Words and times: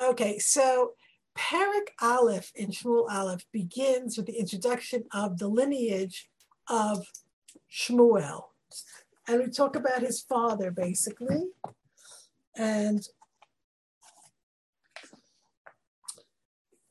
Okay, 0.00 0.38
so 0.38 0.92
Perik 1.36 1.88
Aleph 2.00 2.52
in 2.54 2.70
Shmuel 2.70 3.10
Aleph 3.10 3.44
begins 3.52 4.16
with 4.16 4.26
the 4.26 4.38
introduction 4.38 5.04
of 5.12 5.38
the 5.38 5.48
lineage 5.48 6.28
of 6.68 7.06
Shmuel. 7.70 8.44
And 9.26 9.40
we 9.40 9.50
talk 9.50 9.76
about 9.76 10.02
his 10.02 10.20
father 10.20 10.70
basically. 10.70 11.44
And 12.56 13.06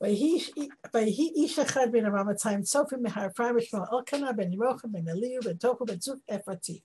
ויהי 0.00 1.32
איש 1.34 1.58
אחד 1.58 1.86
בין 1.92 2.06
הרמתיים 2.06 2.62
צופים 2.62 3.02
מהרפאי 3.02 3.50
ושמו 3.56 3.80
אלקנה 3.92 4.30
ben 4.30 4.52
ירוחם 4.52 4.88
ben 4.88 5.08
אליהו 5.08 5.42
ben 5.42 5.56
תוכו 5.60 5.84
ben 5.84 5.98
צוף 5.98 6.18
אפרתי. 6.34 6.80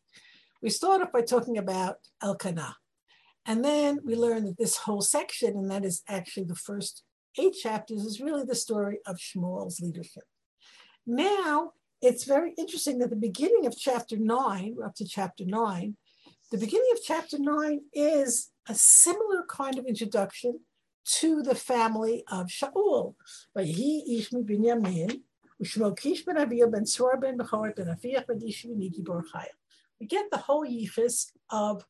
We 0.65 0.69
start 0.69 1.01
off 1.01 1.11
by 1.11 1.21
talking 1.21 1.57
about 1.57 1.95
Elkanah. 2.21 2.75
And 3.48 3.64
then 3.64 4.00
we 4.04 4.14
learn 4.14 4.44
that 4.44 4.58
this 4.58 4.76
whole 4.76 5.00
section, 5.00 5.56
and 5.56 5.70
that 5.70 5.82
is 5.82 6.02
actually 6.06 6.44
the 6.44 6.54
first 6.54 7.02
eight 7.38 7.54
chapters, 7.54 8.04
is 8.04 8.20
really 8.20 8.44
the 8.44 8.54
story 8.54 8.98
of 9.06 9.16
Shmuel's 9.16 9.80
leadership. 9.80 10.24
Now, 11.06 11.72
it's 12.02 12.24
very 12.24 12.52
interesting 12.58 12.98
that 12.98 13.08
the 13.08 13.16
beginning 13.16 13.64
of 13.64 13.74
chapter 13.76 14.18
nine, 14.18 14.74
we're 14.76 14.84
up 14.84 14.94
to 14.96 15.08
chapter 15.08 15.46
nine, 15.46 15.96
the 16.52 16.58
beginning 16.58 16.90
of 16.92 16.98
chapter 17.02 17.38
nine 17.38 17.80
is 17.94 18.50
a 18.68 18.74
similar 18.74 19.46
kind 19.48 19.78
of 19.78 19.86
introduction 19.86 20.60
to 21.06 21.42
the 21.42 21.54
family 21.54 22.24
of 22.30 22.48
Shaul. 22.48 23.14
He 23.58 24.20
Ishmi 24.20 24.44
Ishmi 28.42 28.76
Niki 28.76 29.46
We 29.98 30.06
get 30.06 30.30
the 30.30 30.36
whole 30.36 30.66
yichus 30.66 31.32
of 31.50 31.84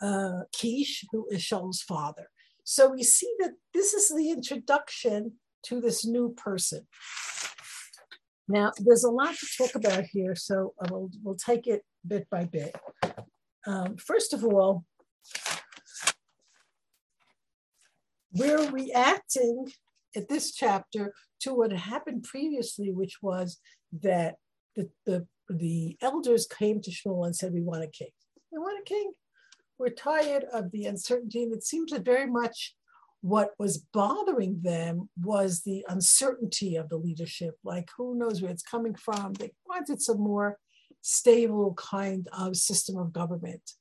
uh, 0.00 0.40
Kish, 0.52 1.04
who 1.10 1.26
is 1.30 1.42
Shaul's 1.42 1.82
father. 1.82 2.28
So 2.64 2.90
we 2.90 3.02
see 3.02 3.32
that 3.40 3.52
this 3.72 3.94
is 3.94 4.08
the 4.14 4.30
introduction 4.30 5.34
to 5.64 5.80
this 5.80 6.04
new 6.04 6.34
person. 6.34 6.86
Now, 8.48 8.72
there's 8.78 9.04
a 9.04 9.10
lot 9.10 9.34
to 9.36 9.46
talk 9.58 9.74
about 9.74 10.04
here, 10.04 10.34
so 10.36 10.74
we'll, 10.90 11.10
we'll 11.22 11.36
take 11.36 11.66
it 11.66 11.82
bit 12.06 12.28
by 12.30 12.44
bit. 12.44 12.74
Um, 13.66 13.96
first 13.96 14.32
of 14.32 14.44
all, 14.44 14.84
we're 18.32 18.70
reacting 18.70 19.68
at 20.14 20.28
this 20.28 20.52
chapter 20.52 21.12
to 21.40 21.54
what 21.54 21.72
happened 21.72 22.22
previously, 22.22 22.92
which 22.92 23.18
was 23.20 23.58
that 24.02 24.36
the, 24.76 24.90
the, 25.04 25.26
the 25.48 25.96
elders 26.00 26.46
came 26.46 26.80
to 26.82 26.90
Shmuel 26.90 27.26
and 27.26 27.34
said, 27.34 27.52
We 27.52 27.62
want 27.62 27.84
a 27.84 27.88
king. 27.88 28.10
We 28.52 28.58
want 28.58 28.80
a 28.80 28.84
king. 28.84 29.12
We're 29.78 29.90
tired 29.90 30.44
of 30.52 30.70
the 30.70 30.86
uncertainty. 30.86 31.42
And 31.42 31.52
it 31.52 31.64
seems 31.64 31.92
that 31.92 32.04
very 32.04 32.26
much 32.26 32.74
what 33.20 33.54
was 33.58 33.78
bothering 33.92 34.60
them 34.62 35.08
was 35.20 35.62
the 35.62 35.84
uncertainty 35.88 36.76
of 36.76 36.88
the 36.88 36.96
leadership. 36.96 37.56
Like, 37.64 37.88
who 37.96 38.16
knows 38.16 38.40
where 38.40 38.50
it's 38.50 38.62
coming 38.62 38.94
from? 38.94 39.32
They 39.32 39.52
wanted 39.66 40.00
some 40.00 40.20
more 40.20 40.58
stable 41.00 41.74
kind 41.74 42.28
of 42.32 42.56
system 42.56 42.96
of 42.96 43.12
government. 43.12 43.72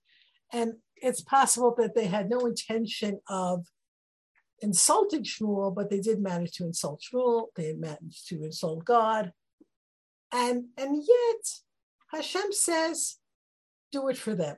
And 0.52 0.74
it's 0.96 1.22
possible 1.22 1.74
that 1.78 1.96
they 1.96 2.06
had 2.06 2.30
no 2.30 2.40
intention 2.46 3.20
of 3.28 3.66
insulting 4.62 5.24
Shmuel, 5.24 5.76
but 5.76 5.90
they 5.90 6.00
did 6.00 6.20
manage 6.22 6.54
to 6.54 6.64
insult 6.64 7.02
Shmuel. 7.02 7.48
They 7.56 7.74
managed 7.74 8.28
to 8.30 8.44
insult 8.44 8.86
God. 8.86 9.32
And, 10.32 10.66
and 10.78 11.04
yet, 11.08 11.50
Hashem 12.12 12.52
says, 12.52 13.18
do 13.92 14.08
it 14.08 14.18
for 14.18 14.36
them. 14.36 14.58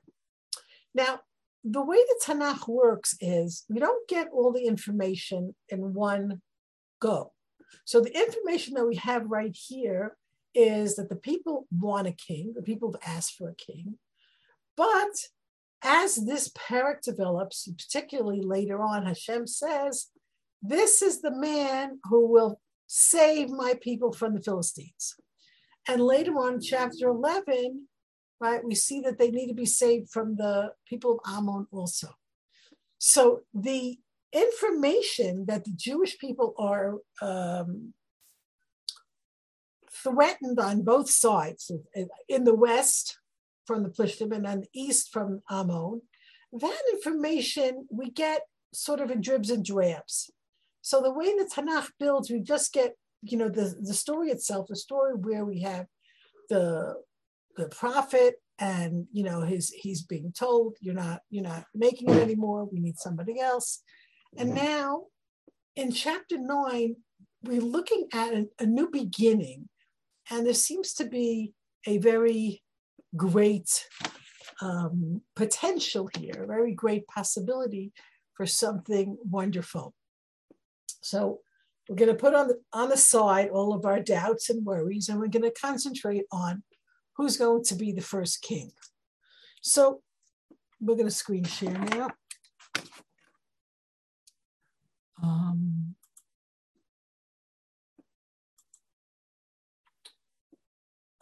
Now, 0.98 1.20
the 1.64 1.84
way 1.84 1.98
the 1.98 2.20
Tanakh 2.26 2.68
works 2.68 3.16
is 3.22 3.64
we 3.70 3.80
don't 3.80 4.08
get 4.10 4.30
all 4.34 4.52
the 4.52 4.66
information 4.66 5.56
in 5.70 5.94
one 5.94 6.42
go. 7.00 7.34
So 7.86 8.02
the 8.02 8.18
information 8.18 8.74
that 8.74 8.88
we 8.88 8.96
have 8.96 9.26
right 9.28 9.56
here 9.56 10.18
is 10.56 10.96
that 10.96 11.10
the 11.10 11.16
people 11.16 11.68
want 11.72 12.08
a 12.08 12.12
king, 12.12 12.54
the 12.56 12.64
people 12.64 12.92
have 12.92 13.18
asked 13.18 13.36
for 13.36 13.50
a 13.50 13.56
king. 13.56 14.00
But 14.76 15.28
as 15.84 16.16
this 16.16 16.50
parak 16.50 17.02
develops, 17.04 17.68
particularly 17.68 18.42
later 18.42 18.82
on, 18.82 19.06
Hashem 19.06 19.46
says, 19.46 20.08
This 20.64 21.04
is 21.04 21.22
the 21.22 21.36
man 21.36 22.00
who 22.06 22.28
will 22.28 22.60
save 22.88 23.50
my 23.50 23.76
people 23.80 24.12
from 24.12 24.34
the 24.34 24.42
Philistines. 24.42 25.14
And 25.88 26.02
later 26.02 26.34
on, 26.34 26.60
chapter 26.60 27.10
11, 27.10 27.88
right, 28.40 28.64
we 28.64 28.76
see 28.76 29.02
that 29.02 29.18
they 29.18 29.32
need 29.32 29.48
to 29.48 29.54
be 29.54 29.66
saved 29.66 30.10
from 30.10 30.36
the 30.36 30.74
people 30.88 31.14
of 31.14 31.38
Ammon 31.38 31.68
also. 31.72 32.10
So 33.00 33.42
the 33.54 33.98
information 34.34 35.46
that 35.46 35.64
the 35.66 35.72
Jewish 35.76 36.18
people 36.18 36.54
are 36.58 36.96
um, 37.22 37.94
threatened 39.92 40.60
on 40.60 40.84
both 40.84 41.10
sides, 41.10 41.72
in 42.28 42.44
the 42.44 42.56
West, 42.56 43.20
from 43.66 43.84
the 43.84 43.90
Plishtim 43.90 44.34
and 44.36 44.48
on 44.48 44.62
the 44.62 44.70
east 44.74 45.12
from 45.12 45.42
Ammon, 45.50 46.02
that 46.54 46.82
information 46.94 47.88
we 47.92 48.10
get 48.10 48.42
sort 48.74 49.00
of 49.00 49.12
in 49.12 49.22
dribs 49.22 49.50
and 49.50 49.66
drabs. 49.66 50.32
So 50.82 51.02
the 51.02 51.12
way 51.12 51.26
the 51.26 51.50
Tanakh 51.54 51.90
builds, 52.00 52.30
we 52.30 52.40
just 52.40 52.72
get, 52.72 52.96
you 53.22 53.38
know, 53.38 53.50
the, 53.50 53.76
the 53.82 53.94
story 53.94 54.30
itself, 54.30 54.68
the 54.68 54.76
story 54.76 55.16
where 55.16 55.44
we 55.44 55.62
have 55.62 55.88
the 56.50 56.96
the 57.58 57.68
prophet 57.70 58.36
and 58.60 59.06
you 59.12 59.24
know 59.24 59.42
his 59.42 59.70
he's 59.70 60.02
being 60.02 60.32
told 60.32 60.76
you're 60.82 60.94
not 60.94 61.22
you're 61.30 61.44
not 61.44 61.66
making 61.76 62.10
it 62.10 62.22
anymore. 62.22 62.68
We 62.72 62.80
need 62.80 62.98
somebody 62.98 63.40
else. 63.40 63.82
And 64.38 64.54
now 64.54 65.06
in 65.76 65.92
chapter 65.92 66.38
9 66.38 66.96
we're 67.44 67.62
looking 67.62 68.08
at 68.14 68.34
a, 68.34 68.48
a 68.60 68.66
new 68.66 68.90
beginning. 68.90 69.70
And 70.30 70.46
there 70.46 70.54
seems 70.54 70.94
to 70.96 71.06
be 71.06 71.54
a 71.86 71.98
very 72.00 72.64
great 73.16 73.86
um, 74.62 75.22
potential 75.36 76.10
here, 76.18 76.44
a 76.44 76.48
very 76.48 76.74
great 76.74 77.08
possibility 77.08 77.92
for 78.36 78.46
something 78.46 79.18
wonderful. 79.24 79.94
So 81.02 81.40
we're 81.88 81.96
going 81.96 82.10
to 82.12 82.16
put 82.16 82.36
on 82.36 82.50
the, 82.50 82.60
on 82.74 82.90
the 82.90 82.98
side 82.98 83.50
all 83.50 83.74
of 83.74 83.86
our 83.86 84.02
doubts 84.02 84.50
and 84.50 84.66
worries, 84.66 85.08
and 85.08 85.20
we're 85.20 85.28
going 85.28 85.44
to 85.44 85.52
concentrate 85.52 86.26
on 86.32 86.64
who's 87.18 87.38
going 87.38 87.64
to 87.64 87.76
be 87.76 87.92
the 87.92 88.02
first 88.02 88.42
king. 88.42 88.72
So 89.62 90.02
we're 90.80 90.96
going 90.96 91.08
to 91.08 91.12
screen 91.12 91.44
share 91.44 91.78
now. 91.78 92.10
Um, 95.22 95.96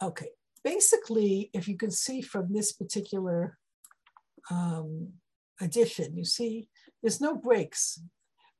okay, 0.02 0.28
basically, 0.62 1.50
if 1.54 1.66
you 1.66 1.76
can 1.76 1.90
see 1.90 2.20
from 2.20 2.52
this 2.52 2.72
particular 2.72 3.56
um, 4.50 5.14
edition, 5.60 6.16
you 6.16 6.24
see 6.24 6.68
there's 7.02 7.20
no 7.20 7.34
breaks. 7.34 8.00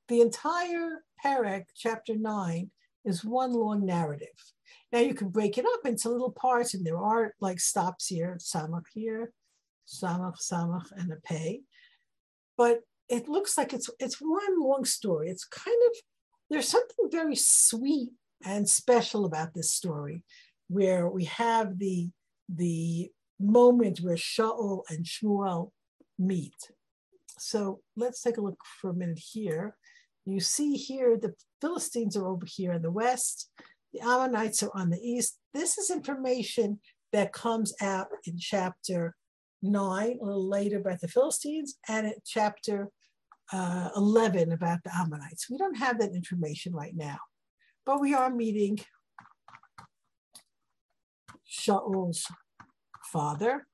The 0.08 0.22
entire 0.22 1.03
parak, 1.22 1.64
chapter 1.76 2.16
nine, 2.16 2.70
is 3.06 3.24
one 3.24 3.52
long 3.52 3.86
narrative. 3.86 4.28
Now 4.92 4.98
you 5.00 5.14
can 5.14 5.30
break 5.30 5.56
it 5.56 5.64
up 5.64 5.86
into 5.86 6.10
little 6.10 6.32
parts, 6.32 6.74
and 6.74 6.84
there 6.84 6.98
are 6.98 7.32
like 7.40 7.60
stops 7.60 8.08
here, 8.08 8.36
samach 8.38 8.84
here, 8.92 9.32
samach, 9.86 10.36
samach, 10.40 10.92
and 10.96 11.12
a 11.12 11.16
pay. 11.24 11.62
But 12.58 12.80
it 13.08 13.28
looks 13.28 13.56
like 13.56 13.72
it's 13.72 13.88
it's 13.98 14.20
one 14.20 14.60
long 14.60 14.84
story. 14.84 15.30
It's 15.30 15.44
kind 15.44 15.78
of 15.90 15.96
there's 16.50 16.68
something 16.68 17.08
very 17.10 17.36
sweet 17.36 18.10
and 18.44 18.68
special 18.68 19.24
about 19.24 19.54
this 19.54 19.72
story 19.72 20.22
where 20.68 21.08
we 21.08 21.24
have 21.24 21.78
the, 21.78 22.10
the 22.48 23.10
moment 23.40 23.98
where 23.98 24.16
Shaul 24.16 24.82
and 24.88 25.04
Shmuel 25.04 25.70
meet. 26.18 26.54
So 27.38 27.80
let's 27.96 28.22
take 28.22 28.36
a 28.36 28.40
look 28.40 28.60
for 28.80 28.90
a 28.90 28.94
minute 28.94 29.18
here. 29.18 29.76
You 30.24 30.41
see 30.41 30.74
here 30.74 31.16
the 31.16 31.34
Philistines 31.60 32.16
are 32.16 32.26
over 32.26 32.47
here 32.47 32.72
in 32.72 32.82
the 32.82 32.91
west, 32.91 33.50
the 33.92 34.00
Ammonites 34.00 34.62
are 34.62 34.70
on 34.74 34.91
the 34.91 34.98
east. 34.98 35.38
This 35.54 35.78
is 35.78 35.91
information 35.91 36.80
that 37.12 37.32
comes 37.32 37.74
out 37.80 38.08
in 38.26 38.38
chapter 38.38 39.14
9, 39.62 40.18
a 40.20 40.24
little 40.24 40.48
later 40.48 40.78
about 40.78 41.00
the 41.00 41.08
Philistines, 41.08 41.76
and 41.88 42.06
at 42.06 42.24
chapter 42.24 42.91
uh, 43.53 43.91
11 43.97 44.53
about 44.53 44.80
the 44.84 44.94
Ammonites. 44.94 45.48
We 45.48 45.56
don't 45.56 45.78
have 45.78 45.98
that 46.00 46.14
information 46.14 46.74
right 46.74 46.94
now, 46.94 47.18
but 47.84 48.00
we 48.00 48.12
are 48.12 48.30
meeting 48.30 48.78
Shaul's 51.44 52.26
father. 53.04 53.66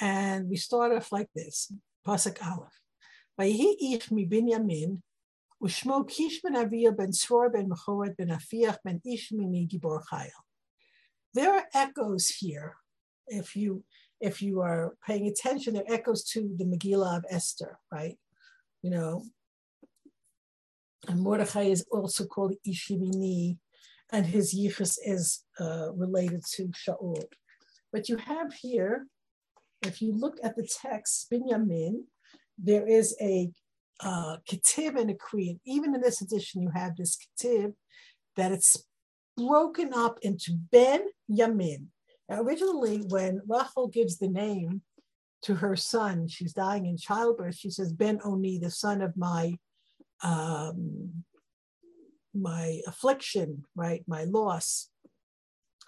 And 0.00 0.48
we 0.48 0.56
start 0.56 0.92
off 0.92 1.12
like 1.12 1.28
this, 1.34 1.72
Pasuk 2.06 2.44
Aleph. 2.44 2.80
Vayihi 3.38 3.74
ich 3.80 4.10
mi 4.10 4.26
Binyamin, 4.26 5.00
There 11.34 11.54
are 11.54 11.64
echoes 11.74 12.28
here. 12.28 12.76
If 13.28 13.56
you 13.56 13.84
if 14.20 14.42
you 14.42 14.60
are 14.60 14.96
paying 15.06 15.28
attention, 15.28 15.74
there 15.74 15.84
are 15.88 15.94
echoes 15.94 16.24
to 16.32 16.54
the 16.56 16.64
Megillah 16.64 17.18
of 17.18 17.24
Esther, 17.30 17.78
right? 17.92 18.18
You 18.82 18.90
know, 18.90 19.24
And 21.08 21.20
Mordechai 21.20 21.64
is 21.64 21.84
also 21.90 22.26
called 22.26 22.54
Ishimini, 22.66 23.58
and 24.12 24.26
his 24.26 24.54
yichus 24.54 24.98
is 25.04 25.44
uh, 25.58 25.92
related 25.94 26.44
to 26.54 26.68
Shaul. 26.68 27.24
But 27.92 28.08
you 28.08 28.16
have 28.16 28.52
here, 28.54 29.06
if 29.82 30.00
you 30.00 30.12
look 30.12 30.38
at 30.44 30.56
the 30.56 30.66
text, 30.66 31.28
Binyamin, 31.32 32.04
there 32.56 32.86
is 32.86 33.16
a 33.20 33.50
uh, 34.02 34.36
and 34.76 35.10
a 35.10 35.14
kriyan. 35.14 35.58
Even 35.64 35.94
in 35.94 36.00
this 36.00 36.20
edition, 36.20 36.62
you 36.62 36.70
have 36.74 36.96
this 36.96 37.16
ketiv 37.16 37.74
that 38.36 38.52
it's 38.52 38.84
broken 39.36 39.92
up 39.94 40.18
into 40.22 40.52
Ben 40.70 41.02
Yamin. 41.30 41.86
Now, 42.28 42.42
originally, 42.42 42.98
when 43.08 43.40
Rachel 43.46 43.88
gives 43.88 44.18
the 44.18 44.28
name 44.28 44.82
to 45.42 45.56
her 45.56 45.76
son, 45.76 46.28
she's 46.28 46.52
dying 46.52 46.86
in 46.86 46.96
childbirth. 46.96 47.56
She 47.56 47.70
says, 47.70 47.92
Ben 47.92 48.20
Oni, 48.24 48.58
the 48.58 48.70
son 48.70 49.02
of 49.02 49.16
my 49.16 49.58
um, 50.22 51.24
my 52.34 52.80
affliction, 52.86 53.64
right, 53.74 54.02
my 54.06 54.24
loss. 54.24 54.88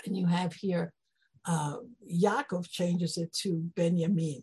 And 0.05 0.17
you 0.17 0.27
have 0.27 0.55
here, 0.55 0.93
uh, 1.47 1.77
Yaakov 2.13 2.69
changes 2.69 3.17
it 3.17 3.33
to 3.43 3.71
Benjamin. 3.77 4.43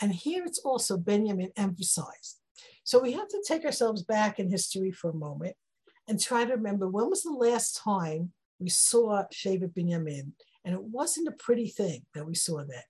And 0.00 0.12
here 0.12 0.44
it's 0.44 0.60
also 0.60 0.96
Benjamin 0.96 1.50
emphasized. 1.56 2.41
So 2.84 3.00
we 3.00 3.12
have 3.12 3.28
to 3.28 3.44
take 3.46 3.64
ourselves 3.64 4.02
back 4.02 4.38
in 4.38 4.50
history 4.50 4.90
for 4.90 5.10
a 5.10 5.14
moment 5.14 5.54
and 6.08 6.20
try 6.20 6.44
to 6.44 6.54
remember 6.54 6.88
when 6.88 7.08
was 7.08 7.22
the 7.22 7.30
last 7.30 7.80
time 7.82 8.32
we 8.58 8.68
saw 8.68 9.24
Shevet 9.32 9.74
Benjamin? 9.74 10.34
And 10.64 10.74
it 10.74 10.82
wasn't 10.82 11.28
a 11.28 11.32
pretty 11.32 11.68
thing 11.68 12.04
that 12.14 12.26
we 12.26 12.34
saw 12.34 12.58
that, 12.64 12.84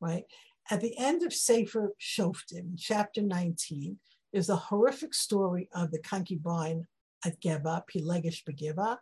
right? 0.00 0.24
At 0.70 0.80
the 0.80 0.96
end 0.98 1.22
of 1.22 1.32
Sefer 1.32 1.92
Shoftim, 2.00 2.78
chapter 2.78 3.20
19, 3.20 3.98
is 4.32 4.48
a 4.48 4.56
horrific 4.56 5.14
story 5.14 5.68
of 5.74 5.90
the 5.90 5.98
concubine 5.98 6.86
at 7.24 7.40
Geba, 7.40 7.82
Pilegish 7.94 8.42
Begeba, 8.48 8.98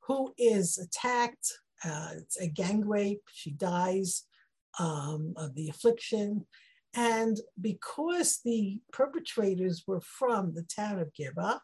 who 0.00 0.34
is 0.36 0.78
attacked. 0.78 1.52
Uh, 1.84 2.10
it's 2.16 2.38
a 2.40 2.48
gang 2.48 2.86
rape. 2.86 3.22
She 3.32 3.52
dies 3.52 4.24
um, 4.78 5.34
of 5.36 5.54
the 5.54 5.68
affliction. 5.68 6.46
And 6.94 7.38
because 7.60 8.40
the 8.44 8.80
perpetrators 8.92 9.84
were 9.86 10.00
from 10.00 10.54
the 10.54 10.62
town 10.62 10.98
of 11.00 11.12
Geba, 11.12 11.58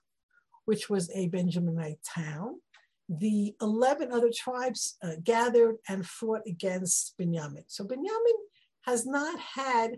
which 0.64 0.90
was 0.90 1.10
a 1.10 1.28
Benjaminite 1.28 1.98
town, 2.04 2.60
the 3.08 3.54
11 3.60 4.12
other 4.12 4.30
tribes 4.34 4.96
uh, 5.02 5.14
gathered 5.22 5.76
and 5.88 6.06
fought 6.06 6.42
against 6.46 7.14
Benjamin. 7.18 7.64
So 7.66 7.84
Benjamin 7.84 8.36
has 8.82 9.06
not 9.06 9.38
had, 9.38 9.96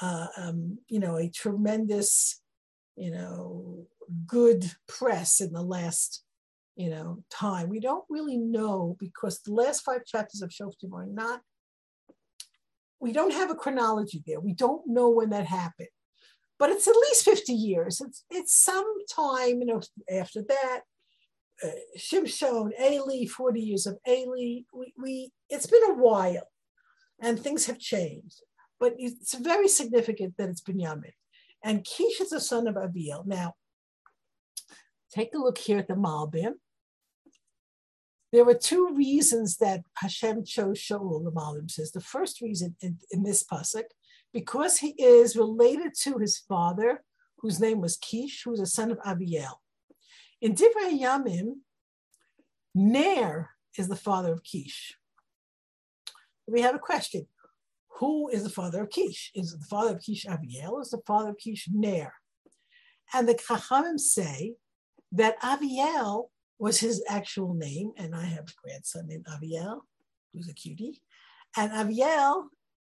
uh, 0.00 0.28
um, 0.36 0.78
you 0.88 1.00
know, 1.00 1.16
a 1.16 1.28
tremendous 1.28 2.42
you 2.96 3.10
know, 3.10 3.86
good 4.26 4.70
press 4.88 5.40
in 5.40 5.52
the 5.52 5.62
last, 5.62 6.24
you 6.76 6.90
know, 6.90 7.22
time. 7.30 7.68
We 7.68 7.80
don't 7.80 8.04
really 8.10 8.36
know 8.36 8.96
because 8.98 9.40
the 9.40 9.52
last 9.52 9.82
five 9.82 10.04
chapters 10.04 10.42
of 10.42 10.50
Shoftim 10.50 10.92
are 10.92 11.06
not, 11.06 11.40
we 13.02 13.12
don't 13.12 13.32
have 13.32 13.50
a 13.50 13.56
chronology 13.56 14.22
there. 14.24 14.38
We 14.38 14.54
don't 14.54 14.86
know 14.86 15.10
when 15.10 15.30
that 15.30 15.46
happened. 15.46 15.88
But 16.58 16.70
it's 16.70 16.86
at 16.86 16.94
least 16.94 17.24
50 17.24 17.52
years. 17.52 18.00
It's 18.00 18.24
it's 18.30 18.54
some 18.54 18.86
time, 19.12 19.60
you 19.60 19.66
know, 19.66 19.80
after 20.10 20.42
that. 20.42 20.80
Uh, 21.62 21.68
Shimshon, 21.98 22.70
Eli, 22.80 23.26
40 23.26 23.60
years 23.60 23.86
of 23.86 23.98
Eli. 24.08 24.62
We, 24.72 24.94
we 24.96 25.32
it's 25.50 25.66
been 25.66 25.90
a 25.90 25.94
while 25.94 26.48
and 27.20 27.38
things 27.38 27.66
have 27.66 27.80
changed. 27.80 28.40
But 28.78 28.94
it's 28.98 29.34
very 29.34 29.68
significant 29.68 30.34
that 30.38 30.48
it's 30.48 30.62
Binyamin. 30.62 31.12
And 31.64 31.84
Kish 31.84 32.20
is 32.20 32.30
the 32.30 32.40
son 32.40 32.68
of 32.68 32.76
Abiel. 32.76 33.24
Now, 33.26 33.54
take 35.12 35.34
a 35.34 35.38
look 35.38 35.58
here 35.58 35.78
at 35.78 35.88
the 35.88 35.94
Malbim. 35.94 36.54
There 38.32 38.44
were 38.44 38.54
two 38.54 38.94
reasons 38.94 39.58
that 39.58 39.82
Hashem 39.96 40.44
chose 40.44 40.78
Shaul, 40.78 41.22
the 41.22 41.30
Malbim 41.30 41.70
says. 41.70 41.92
The 41.92 42.00
first 42.00 42.40
reason 42.40 42.76
in, 42.80 42.98
in 43.10 43.22
this 43.22 43.44
pasuk, 43.44 43.84
because 44.32 44.78
he 44.78 44.94
is 45.02 45.36
related 45.36 45.92
to 46.02 46.18
his 46.18 46.38
father, 46.38 47.04
whose 47.38 47.60
name 47.60 47.80
was 47.80 47.98
Kish, 47.98 48.42
who 48.44 48.52
was 48.52 48.60
a 48.60 48.66
son 48.66 48.90
of 48.90 48.98
Abiel. 49.00 49.60
In 50.40 50.54
Divrei 50.54 50.98
Yamim, 50.98 51.56
Ner 52.74 53.50
is 53.76 53.88
the 53.88 53.96
father 53.96 54.32
of 54.32 54.42
Kish. 54.42 54.96
We 56.46 56.62
have 56.62 56.74
a 56.74 56.78
question 56.78 57.26
who 57.98 58.28
is 58.30 58.42
the 58.42 58.50
father 58.50 58.82
of 58.82 58.90
Kish? 58.90 59.30
Is 59.34 59.56
the 59.56 59.64
father 59.66 59.94
of 59.94 60.02
Kish 60.02 60.24
Aviel? 60.24 60.80
Is 60.80 60.90
the 60.90 61.02
father 61.06 61.30
of 61.30 61.38
Kish 61.38 61.68
Ner? 61.70 62.14
And 63.14 63.28
the 63.28 63.34
Chachamim 63.34 64.00
say 64.00 64.54
that 65.12 65.40
Aviel 65.40 66.30
was 66.62 66.78
his 66.78 67.02
actual 67.08 67.54
name, 67.54 67.90
and 67.96 68.14
I 68.14 68.22
have 68.22 68.44
a 68.44 68.60
grandson 68.62 69.08
named 69.08 69.26
Aviel, 69.26 69.80
who's 70.32 70.48
a 70.48 70.54
cutie. 70.54 71.02
And 71.56 71.72
Aviel, 71.72 72.44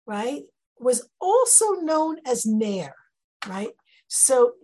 right, 0.06 0.44
was 0.78 1.08
also 1.22 1.72
known 1.76 2.18
as 2.26 2.46
Nair, 2.46 2.94
right? 3.48 3.72
So 4.10 4.56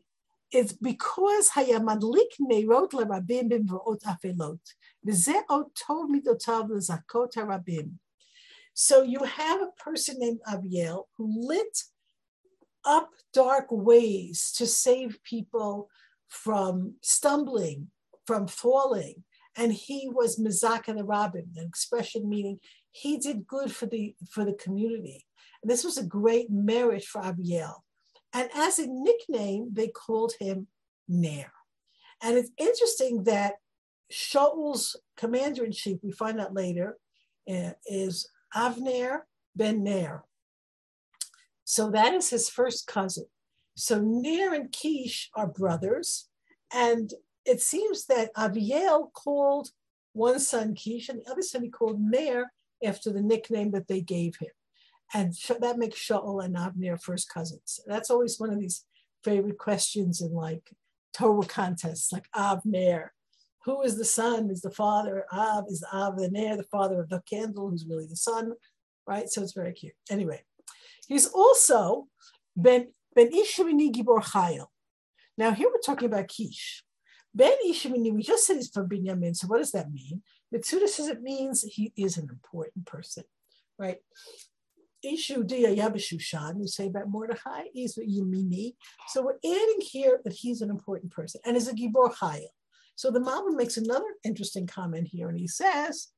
it's 0.51 0.74
because 0.74 1.51
Hayamadlik 1.51 2.34
Neirot 2.42 2.92
Afelot. 2.92 4.60
Otov 5.07 6.10
mitotav 6.13 6.69
lezakot 6.69 7.34
harabim. 7.38 7.92
So 8.74 9.04
you 9.04 9.24
have 9.24 9.62
a 9.62 9.72
person 9.81 10.18
named 10.19 10.42
Abiel 10.45 11.04
who 11.16 11.48
lit 11.48 11.84
up 12.84 13.12
dark 13.34 13.68
ways 13.69 14.52
to 14.57 14.68
save 14.68 15.24
people 15.24 15.90
from 16.28 16.95
stumbling, 17.02 17.88
from 18.30 18.46
falling. 18.46 19.24
And 19.58 19.74
he 19.74 20.08
was 20.08 20.40
Mizaka 20.40 20.96
the 20.96 21.04
Rabin, 21.04 21.50
an 21.58 21.66
expression 21.66 22.30
meaning 22.30 22.60
he 22.92 23.18
did 23.18 23.48
good 23.48 23.76
for 23.76 23.88
the 23.88 24.14
for 24.30 24.46
the 24.46 24.54
community. 24.54 25.26
And 25.64 25.72
this 25.72 25.84
was 25.84 25.98
a 25.98 26.06
great 26.06 26.52
merit 26.52 27.04
for 27.04 27.22
Abiel. 27.22 27.84
And 28.31 28.48
as 28.54 28.78
a 28.78 28.86
nickname, 28.88 29.70
they 29.74 29.88
called 29.88 30.34
him 30.40 30.68
Ner. 31.08 31.52
And 32.22 32.38
it's 32.38 32.52
interesting 32.60 33.24
that 33.24 33.56
Shaul's 34.12 34.96
commander 35.18 35.66
in 35.66 35.72
chief, 35.72 35.98
we 36.04 36.12
find 36.12 36.40
out 36.40 36.54
later, 36.54 37.00
uh, 37.52 37.72
is 37.88 38.30
Avner 38.56 39.22
ben 39.56 39.84
Ner. 39.84 40.24
So 41.64 41.90
that 41.90 42.14
is 42.14 42.30
his 42.30 42.48
first 42.48 42.86
cousin. 42.86 43.26
So 43.76 44.00
Ner 44.00 44.54
and 44.54 44.72
Kish 44.72 45.31
are 45.36 45.48
brothers. 45.48 46.30
And 46.72 47.12
it 47.46 47.62
seems 47.62 48.06
that 48.06 48.34
Aviel 48.36 49.12
called 49.14 49.69
one 50.14 50.40
son 50.40 50.76
Kish 50.76 51.10
and 51.10 51.22
the 51.22 51.31
other 51.31 51.42
son 51.42 51.64
he 51.64 51.69
called 51.69 52.00
Ner 52.00 52.52
after 52.84 53.12
the 53.12 53.22
nickname 53.22 53.72
that 53.72 53.88
they 53.88 54.02
gave 54.02 54.38
him. 54.38 54.50
And 55.14 55.34
that 55.60 55.80
makes 55.80 55.98
Shaul 55.98 56.44
and 56.44 56.56
Avner 56.56 57.02
first 57.02 57.30
cousins. 57.30 57.80
That's 57.88 58.12
always 58.12 58.40
one 58.40 58.52
of 58.52 58.60
these 58.60 58.86
favorite 59.24 59.58
questions 59.58 60.22
in 60.22 60.34
like 60.34 60.72
Torah 61.14 61.46
contests, 61.46 62.12
like 62.12 62.28
Avner 62.36 63.10
who 63.66 63.81
is 63.81 63.98
the 63.98 64.06
son? 64.06 64.50
Is 64.50 64.62
the 64.62 64.72
father 64.72 65.26
Av? 65.31 65.66
Is 65.69 65.84
Av 65.94 66.18
the 66.18 66.30
Ner, 66.30 66.58
the 66.58 66.64
father 66.64 67.02
of 67.02 67.10
the 67.10 67.22
candle, 67.30 67.69
who's 67.69 67.86
really 67.88 68.08
the 68.08 68.16
son, 68.16 68.54
right? 69.06 69.30
So 69.30 69.42
it's 69.42 69.54
very 69.54 69.74
cute. 69.74 69.94
Anyway, 70.10 70.42
he's 71.08 71.28
also 71.28 72.08
Ben 72.56 72.88
Ben 73.16 73.31
Ishimini 73.31 73.92
Gibor 73.92 74.24
Chayil. 74.24 74.68
Now 75.38 75.52
here 75.52 75.69
we're 75.69 75.81
talking 75.86 76.08
about 76.08 76.28
Kish. 76.28 76.84
Ben 77.33 77.54
Ishimini, 77.68 78.14
we 78.14 78.24
just 78.24 78.45
said 78.45 78.56
he's 78.56 78.69
from 78.69 78.90
Binyamin. 78.90 79.36
So 79.36 79.48
what 79.48 79.59
does 79.59 79.71
that 79.71 79.92
mean? 79.92 80.24
Mitsuda 80.54 80.88
says 80.88 81.07
it 81.07 81.21
means 81.21 81.62
he 81.62 81.94
is 81.95 82.18
an 82.18 82.28
important 82.30 82.86
person, 82.86 83.24
right? 83.78 83.98
Ishu 85.06 85.48
Dia 85.48 85.76
Yabashushan, 85.76 86.56
we 86.56 86.68
say 86.68 86.88
about 86.88 87.09
Mordechai, 87.09 87.66
is 87.74 87.98
Yemini. 87.98 88.74
So 89.07 89.24
we're 89.24 89.38
adding 89.45 89.80
here 89.80 90.19
that 90.24 90.33
he's 90.33 90.62
an 90.62 90.69
important 90.69 91.12
person 91.12 91.40
and 91.45 91.56
is 91.56 91.68
a 91.68 91.74
Gibor 91.74 92.14
Chayil. 92.16 92.48
So 92.95 93.09
the 93.12 93.21
Malbim 93.21 93.56
makes 93.56 93.78
another 93.78 94.14
interesting 94.26 94.68
comment 94.68 95.07
here, 95.07 95.30
and 95.30 95.40
he 95.40 95.48
says, 95.48 96.09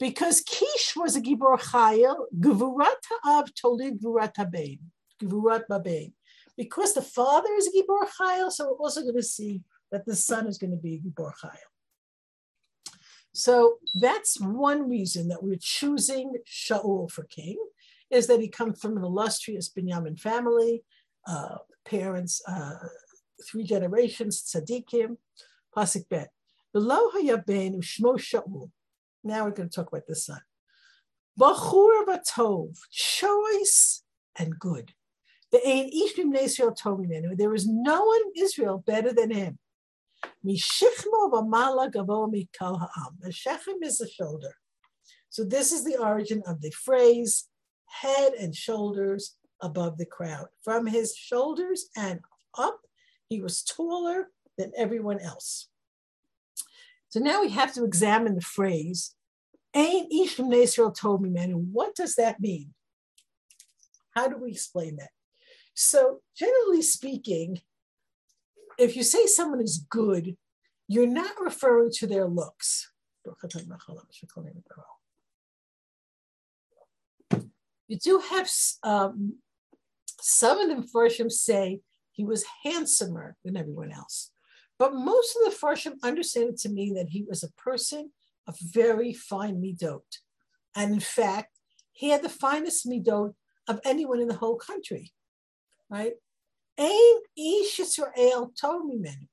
because 0.00 0.40
Kish 0.40 0.94
was 0.96 1.14
a 1.14 1.20
Gibor 1.20 1.60
Chayil, 1.60 2.24
Gevurat 2.40 2.96
Ha'av 3.08 3.50
Tolid 3.54 4.00
Gevurat 4.00 4.34
Habein, 4.34 4.80
Gevurat 5.22 5.62
Babein. 5.70 6.12
Because 6.56 6.94
the 6.94 7.02
father 7.02 7.50
is 7.56 7.68
a 7.68 7.70
Gibor 7.70 8.08
Chayil, 8.18 8.50
so 8.50 8.64
we're 8.66 8.78
also 8.78 9.02
going 9.02 9.14
to 9.14 9.22
see 9.22 9.62
that 9.92 10.04
the 10.06 10.16
son 10.16 10.46
is 10.48 10.58
going 10.58 10.72
to 10.72 10.76
be 10.76 11.00
Gibor 11.04 11.32
Chayil. 11.40 11.70
So 13.34 13.78
that's 14.00 14.40
one 14.40 14.88
reason 14.90 15.28
that 15.28 15.42
we're 15.42 15.56
choosing 15.60 16.34
Shaul 16.46 17.10
for 17.10 17.24
king, 17.24 17.58
is 18.10 18.26
that 18.26 18.40
he 18.40 18.48
comes 18.48 18.80
from 18.80 18.96
an 18.96 19.04
illustrious 19.04 19.70
Binyamin 19.70 20.18
family, 20.18 20.82
uh, 21.26 21.58
parents, 21.84 22.42
uh, 22.48 22.74
three 23.46 23.64
generations, 23.64 24.42
tzaddikim, 24.42 25.16
Pasuk 25.74 26.08
Bet. 26.08 26.30
Below 26.72 27.10
Hayaben 27.10 27.76
Ushmo 27.76 28.16
Shaul. 28.18 28.70
Now 29.24 29.44
we're 29.44 29.52
going 29.52 29.68
to 29.68 29.74
talk 29.74 29.88
about 29.88 30.06
the 30.06 30.16
son. 30.16 30.40
Bachur 31.40 32.04
Batov, 32.06 32.76
choice 32.90 34.02
and 34.38 34.58
good. 34.58 34.92
There 35.50 35.62
is 37.54 37.66
no 37.68 38.04
one 38.04 38.20
in 38.34 38.42
Israel 38.42 38.78
better 38.86 39.12
than 39.12 39.30
him. 39.30 39.58
Mishichmo 40.44 41.30
v'mala 41.30 41.90
gavo 41.90 42.32
mikol 42.32 42.80
ha'am. 42.80 43.18
The 43.20 43.32
shechem 43.32 43.82
is 43.82 43.98
the 43.98 44.08
shoulder. 44.08 44.56
So 45.30 45.44
this 45.44 45.72
is 45.72 45.84
the 45.84 45.96
origin 45.96 46.42
of 46.46 46.60
the 46.60 46.70
phrase 46.70 47.48
head 47.86 48.32
and 48.34 48.54
shoulders 48.54 49.36
above 49.60 49.98
the 49.98 50.06
crowd. 50.06 50.46
From 50.62 50.86
his 50.86 51.14
shoulders 51.14 51.86
and 51.96 52.20
up, 52.58 52.80
he 53.28 53.40
was 53.40 53.62
taller 53.62 54.28
than 54.58 54.72
everyone 54.76 55.20
else. 55.20 55.68
So 57.08 57.20
now 57.20 57.40
we 57.42 57.50
have 57.50 57.72
to 57.74 57.84
examine 57.84 58.34
the 58.34 58.40
phrase, 58.40 59.14
Ain 59.74 60.08
Ish 60.10 60.34
from 60.34 60.52
Israel 60.52 60.90
told 60.90 61.22
me, 61.22 61.30
man. 61.30 61.68
What 61.72 61.94
does 61.94 62.14
that 62.16 62.40
mean? 62.40 62.74
How 64.14 64.28
do 64.28 64.36
we 64.36 64.50
explain 64.50 64.96
that? 64.96 65.10
So, 65.74 66.20
generally 66.36 66.82
speaking, 66.82 67.60
if 68.78 68.96
you 68.96 69.02
say 69.02 69.26
someone 69.26 69.60
is 69.60 69.86
good, 69.88 70.36
you're 70.88 71.06
not 71.06 71.32
referring 71.40 71.90
to 71.92 72.06
their 72.06 72.26
looks. 72.26 72.90
You 77.88 77.98
do 77.98 78.22
have 78.30 78.50
um, 78.82 79.36
some 80.20 80.58
of 80.58 80.68
the 80.68 80.88
Farshim 80.88 81.30
say 81.30 81.80
he 82.12 82.24
was 82.24 82.44
handsomer 82.64 83.36
than 83.44 83.56
everyone 83.56 83.92
else. 83.92 84.30
But 84.78 84.94
most 84.94 85.36
of 85.36 85.52
the 85.52 85.58
Farshim 85.58 85.94
understand 86.02 86.50
it 86.50 86.58
to 86.60 86.68
mean 86.68 86.94
that 86.94 87.10
he 87.10 87.24
was 87.28 87.42
a 87.42 87.52
person 87.52 88.10
of 88.46 88.56
very 88.60 89.12
fine 89.12 89.62
midot. 89.62 90.00
And 90.74 90.92
in 90.94 91.00
fact, 91.00 91.58
he 91.92 92.10
had 92.10 92.22
the 92.22 92.28
finest 92.28 92.86
midot 92.86 93.34
of 93.68 93.80
anyone 93.84 94.20
in 94.20 94.28
the 94.28 94.34
whole 94.34 94.56
country, 94.56 95.12
right? 95.88 96.14
Ain 96.78 97.16
ish 97.36 97.78
me 97.78 98.96
many. 98.96 99.28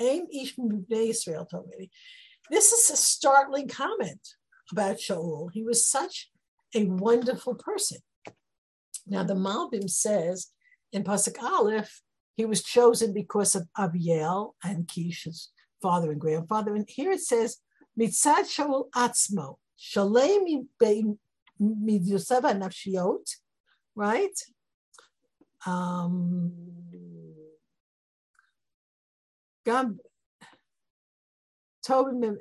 Ain 0.00 0.26
ish 0.32 0.54
Israel 0.90 1.46
told 1.46 1.68
me. 1.78 1.90
This 2.50 2.72
is 2.72 2.90
a 2.90 2.96
startling 2.96 3.68
comment 3.68 4.20
about 4.72 4.96
Shaul. 4.96 5.50
He 5.52 5.62
was 5.62 5.86
such 5.86 6.30
a 6.74 6.84
wonderful 6.84 7.54
person. 7.54 7.98
Now 9.06 9.22
the 9.22 9.34
Malbim 9.34 9.88
says 9.88 10.48
in 10.92 11.04
Pasuk 11.04 11.42
Aleph, 11.42 12.02
he 12.36 12.44
was 12.44 12.62
chosen 12.62 13.12
because 13.12 13.54
of 13.54 13.68
Abiel 13.76 14.54
and 14.62 14.86
Kish's 14.86 15.50
father 15.82 16.12
and 16.12 16.20
grandfather. 16.20 16.74
And 16.74 16.88
here 16.88 17.10
it 17.10 17.20
says, 17.20 17.58
Mitzad 17.98 18.44
Shaul 18.44 18.90
Atzmo, 18.90 19.56
Shalem 19.76 20.68
Midyosav 21.60 22.42
Nafshiot, 22.42 23.28
right? 23.96 24.38
Um, 25.66 26.52
God, 29.68 29.98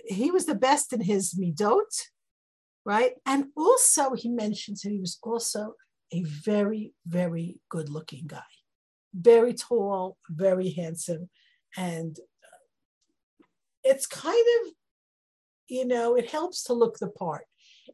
he 0.08 0.32
was 0.32 0.46
the 0.46 0.56
best 0.56 0.94
in 0.94 1.02
his 1.02 1.34
midot, 1.36 1.92
right? 2.86 3.14
And 3.26 3.48
also 3.56 4.14
he 4.14 4.30
mentions 4.30 4.82
that 4.82 4.92
he 4.92 5.00
was 5.00 5.20
also 5.22 5.74
a 6.14 6.24
very, 6.24 6.94
very 7.06 7.60
good 7.70 7.90
looking 7.90 8.28
guy, 8.28 8.52
very 9.14 9.54
tall, 9.54 10.18
very 10.30 10.72
handsome. 10.72 11.30
And 11.76 12.18
uh, 12.18 13.44
it's 13.84 14.08
kind 14.08 14.46
of, 14.58 14.74
you 15.68 15.86
know, 15.86 16.16
it 16.16 16.32
helps 16.32 16.64
to 16.64 16.74
look 16.74 16.98
the 16.98 17.10
part. 17.10 17.46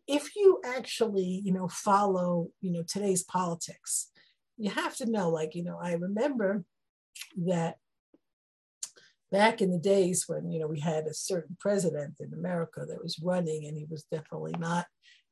If 0.08 0.36
you 0.36 0.60
actually, 0.64 1.42
you 1.44 1.54
know, 1.54 1.68
follow, 1.68 2.50
you 2.62 2.72
know, 2.72 2.84
today's 2.88 3.24
politics, 3.24 4.10
you 4.58 4.70
have 4.70 4.96
to 4.98 5.10
know, 5.10 5.30
like, 5.30 5.56
you 5.56 5.64
know, 5.64 5.80
I 5.82 5.94
remember 5.94 6.64
that 7.46 7.78
back 9.34 9.62
in 9.62 9.72
the 9.72 9.80
days 9.80 10.26
when, 10.28 10.52
you 10.52 10.60
know, 10.60 10.68
we 10.68 10.80
had 10.80 11.06
a 11.08 11.14
certain 11.14 11.58
president 11.60 12.14
in 12.20 12.32
America 12.34 12.86
that 12.88 13.02
was 13.02 13.20
running 13.22 13.66
and 13.66 13.76
he 13.76 13.88
was 13.90 14.06
definitely 14.12 14.54
not 14.60 14.86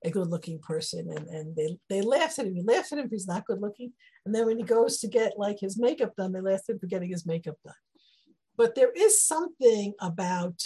a 0.04 0.10
good 0.10 0.28
looking 0.28 0.58
person 0.60 1.08
and, 1.16 1.28
and 1.28 1.56
they, 1.56 1.78
they 1.88 2.02
laughed 2.02 2.40
at 2.40 2.48
him. 2.48 2.56
He 2.56 2.64
laughed 2.64 2.92
at 2.92 2.98
him 2.98 3.06
if 3.06 3.12
he's 3.12 3.28
not 3.28 3.46
good 3.46 3.62
looking. 3.62 3.94
And 4.26 4.34
then 4.34 4.48
when 4.48 4.58
he 4.58 4.64
goes 4.64 5.00
to 5.00 5.08
get 5.08 5.38
like 5.38 5.60
his 5.60 5.80
makeup 5.80 6.16
done, 6.18 6.32
they 6.32 6.42
laugh 6.42 6.62
at 6.68 6.74
him 6.74 6.80
for 6.80 6.88
getting 6.88 7.12
his 7.12 7.28
makeup 7.28 7.58
done. 7.64 7.76
But 8.58 8.74
there 8.74 8.92
is 8.92 9.24
something 9.24 9.94
about 10.02 10.60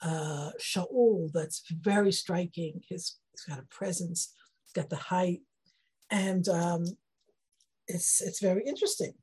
uh, 0.00 0.50
Shaul 0.60 1.32
that's 1.32 1.64
very 1.72 2.12
striking. 2.12 2.80
His, 2.88 3.16
he's 3.32 3.42
got 3.42 3.58
a 3.58 3.66
presence, 3.74 4.32
he's 4.64 4.80
got 4.80 4.88
the 4.88 4.96
height, 4.96 5.40
and 6.10 6.48
um, 6.48 6.84
it's, 7.88 8.22
it's 8.22 8.40
very 8.40 8.62
interesting. 8.64 9.14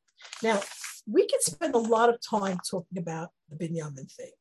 Now, 0.41 0.61
we 1.05 1.27
could 1.27 1.41
spend 1.41 1.75
a 1.75 1.79
lot 1.79 2.09
of 2.09 2.17
time 2.27 2.57
talking 2.69 2.97
about 2.97 3.29
the 3.49 3.55
Binyamin 3.55 4.11
thing. 4.11 4.31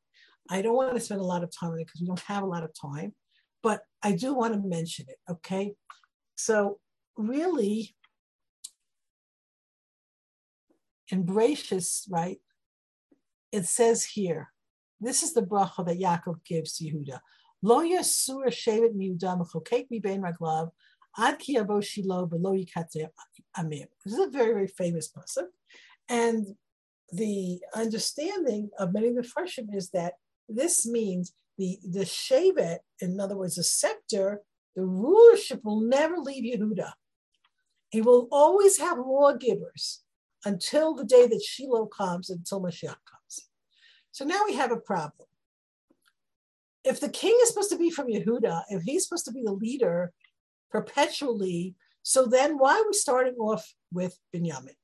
I 0.50 0.62
don't 0.62 0.76
want 0.76 0.94
to 0.94 1.00
spend 1.00 1.20
a 1.20 1.24
lot 1.24 1.44
of 1.44 1.50
time 1.50 1.70
on 1.70 1.80
it 1.80 1.86
because 1.86 2.00
we 2.00 2.06
don't 2.06 2.20
have 2.20 2.42
a 2.42 2.46
lot 2.46 2.64
of 2.64 2.70
time 2.80 3.14
but 3.62 3.82
I 4.02 4.12
do 4.12 4.34
want 4.34 4.54
to 4.54 4.68
mention 4.68 5.06
it, 5.08 5.18
okay? 5.30 5.74
So, 6.36 6.78
really, 7.16 7.94
in 11.08 11.24
Bereshis, 11.24 12.06
right, 12.10 12.38
it 13.52 13.66
says 13.66 14.04
here, 14.04 14.48
this 15.00 15.22
is 15.22 15.34
the 15.34 15.42
bracha 15.42 15.86
that 15.86 16.00
Yaakov 16.00 16.44
gives 16.44 16.78
to 16.78 16.84
Yehuda. 16.84 17.20
Lo 17.62 17.82
yasur 17.82 18.46
shevet 18.46 18.96
mechokek 18.96 19.86
mi 19.90 20.00
bein 20.00 20.22
raglav 20.22 20.70
ad 21.16 21.38
ki. 21.38 21.58
This 21.58 21.98
is 24.06 24.18
a 24.18 24.30
very, 24.30 24.52
very 24.52 24.66
famous 24.66 25.12
pasuk. 25.12 25.46
And 26.08 26.56
the 27.12 27.60
understanding 27.74 28.70
of 28.78 28.92
many 28.92 29.08
of 29.08 29.16
the 29.16 29.22
Farshim 29.22 29.74
is 29.74 29.90
that 29.90 30.14
this 30.48 30.86
means 30.86 31.32
the, 31.58 31.78
the 31.88 32.04
Shevet, 32.04 32.78
in 33.00 33.20
other 33.20 33.36
words, 33.36 33.56
the 33.56 33.64
scepter, 33.64 34.40
the 34.74 34.84
rulership 34.84 35.60
will 35.64 35.80
never 35.80 36.16
leave 36.16 36.58
Yehuda. 36.58 36.92
He 37.90 38.00
will 38.00 38.28
always 38.32 38.78
have 38.78 38.98
lawgivers 38.98 40.02
until 40.44 40.94
the 40.94 41.04
day 41.04 41.26
that 41.26 41.42
Shiloh 41.42 41.86
comes, 41.86 42.30
until 42.30 42.62
Mashiach 42.62 42.88
comes. 42.88 43.48
So 44.12 44.24
now 44.24 44.40
we 44.46 44.54
have 44.54 44.72
a 44.72 44.76
problem. 44.76 45.28
If 46.84 47.00
the 47.00 47.08
king 47.08 47.38
is 47.42 47.48
supposed 47.48 47.70
to 47.70 47.78
be 47.78 47.90
from 47.90 48.08
Yehuda, 48.08 48.64
if 48.70 48.82
he's 48.82 49.04
supposed 49.04 49.26
to 49.26 49.32
be 49.32 49.42
the 49.44 49.52
leader 49.52 50.12
perpetually, 50.70 51.74
so 52.02 52.26
then 52.26 52.58
why 52.58 52.74
are 52.80 52.86
we 52.86 52.92
starting 52.94 53.34
off 53.34 53.74
with 53.92 54.18
Binyamin? 54.34 54.74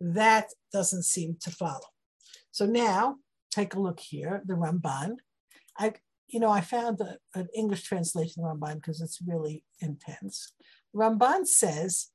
That 0.00 0.48
doesn't 0.72 1.04
seem 1.04 1.36
to 1.40 1.50
follow. 1.50 1.88
So 2.50 2.66
now 2.66 3.16
take 3.50 3.74
a 3.74 3.80
look 3.80 4.00
here, 4.00 4.42
the 4.44 4.54
Ramban. 4.54 5.16
I, 5.78 5.94
you 6.28 6.40
know, 6.40 6.50
I 6.50 6.60
found 6.60 7.00
a, 7.00 7.16
an 7.34 7.48
English 7.54 7.82
translation 7.84 8.44
of 8.44 8.50
Ramban 8.56 8.76
because 8.76 9.00
it's 9.00 9.20
really 9.26 9.64
intense. 9.80 10.52
Ramban 10.94 11.46
says, 11.46 12.08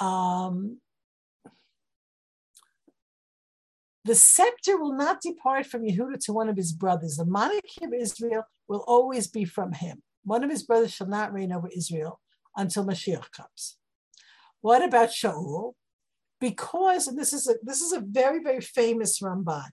um, 0.00 0.78
the 4.04 4.14
scepter 4.14 4.78
will 4.78 4.94
not 4.94 5.20
depart 5.20 5.66
from 5.66 5.82
Yehuda 5.82 6.24
to 6.24 6.32
one 6.32 6.48
of 6.48 6.56
his 6.56 6.72
brothers. 6.72 7.16
The 7.16 7.26
monarchy 7.26 7.84
of 7.84 7.92
Israel 7.92 8.44
will 8.66 8.84
always 8.86 9.26
be 9.26 9.44
from 9.44 9.72
him. 9.72 10.02
One 10.24 10.42
of 10.42 10.50
his 10.50 10.62
brothers 10.62 10.92
shall 10.92 11.06
not 11.06 11.32
reign 11.32 11.52
over 11.52 11.68
Israel 11.74 12.20
until 12.56 12.84
Mashiach 12.84 13.30
comes. 13.32 13.76
What 14.60 14.82
about 14.82 15.10
Shaul? 15.10 15.72
Because, 16.40 17.06
and 17.06 17.18
this 17.18 17.32
is 17.32 17.48
a 17.48 17.54
this 17.62 17.80
is 17.80 17.92
a 17.92 18.00
very, 18.00 18.42
very 18.42 18.60
famous 18.60 19.20
Ramban, 19.20 19.68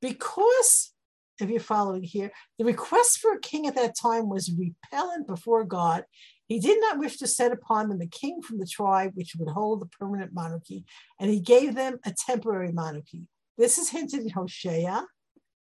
because 0.00 0.92
if 1.40 1.50
you're 1.50 1.60
following 1.60 2.02
here, 2.02 2.32
the 2.58 2.64
request 2.64 3.18
for 3.18 3.32
a 3.32 3.40
king 3.40 3.66
at 3.66 3.74
that 3.74 3.94
time 4.00 4.28
was 4.28 4.52
repellent 4.52 5.26
before 5.26 5.64
God. 5.64 6.04
He 6.46 6.60
did 6.60 6.80
not 6.80 6.98
wish 6.98 7.16
to 7.18 7.26
set 7.26 7.52
upon 7.52 7.88
them 7.88 8.00
a 8.00 8.06
king 8.06 8.40
from 8.40 8.58
the 8.58 8.66
tribe 8.66 9.12
which 9.14 9.34
would 9.36 9.48
hold 9.48 9.80
the 9.80 9.86
permanent 9.86 10.32
monarchy, 10.32 10.84
and 11.18 11.28
he 11.30 11.40
gave 11.40 11.74
them 11.74 11.98
a 12.06 12.14
temporary 12.26 12.72
monarchy. 12.72 13.26
This 13.58 13.78
is 13.78 13.90
hinted 13.90 14.20
in 14.20 14.30
Hosea, 14.30 15.06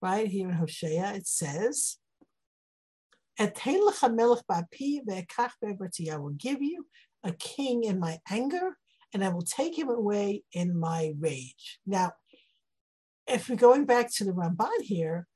right 0.02 0.28
here 0.28 0.48
in 0.50 0.56
Hosea. 0.56 1.14
It 1.16 1.28
says, 1.28 1.98
I 3.38 3.52
will 6.18 6.34
give 6.38 6.62
you 6.62 6.86
a 7.24 7.32
king 7.34 7.84
in 7.84 8.00
my 8.00 8.20
anger, 8.30 8.78
and 9.14 9.24
I 9.24 9.30
will 9.30 9.44
take 9.44 9.78
him 9.78 9.90
away 9.90 10.44
in 10.54 10.80
my 10.80 11.14
rage. 11.20 11.80
Now, 11.86 12.14
if 13.28 13.50
we're 13.50 13.56
going 13.56 13.86
back 13.86 14.12
to 14.16 14.26
the 14.26 14.32
Ramban 14.32 14.82
here, 14.82 15.28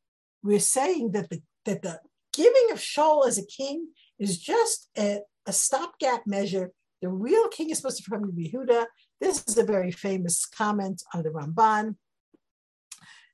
we're 0.42 0.60
saying 0.60 1.12
that 1.12 1.30
the 1.30 1.42
that 1.66 1.82
the 1.82 2.00
giving 2.34 2.68
of 2.72 2.80
Shaul 2.80 3.26
as 3.26 3.38
a 3.38 3.46
king 3.46 3.90
is 4.20 4.40
just 4.40 4.90
a, 4.98 5.20
a 5.46 5.54
stopgap 5.54 6.24
measure. 6.26 6.72
The 7.02 7.10
real 7.10 7.48
king 7.50 7.70
is 7.70 7.78
supposed 7.78 8.04
to 8.04 8.10
come 8.10 8.22
from 8.22 8.36
Yehuda. 8.36 8.86
This 9.22 9.44
is 9.48 9.58
a 9.58 9.64
very 9.64 9.92
famous 9.92 10.46
comment 10.46 11.04
of 11.14 11.24
the 11.24 11.30
Ramban. 11.30 11.96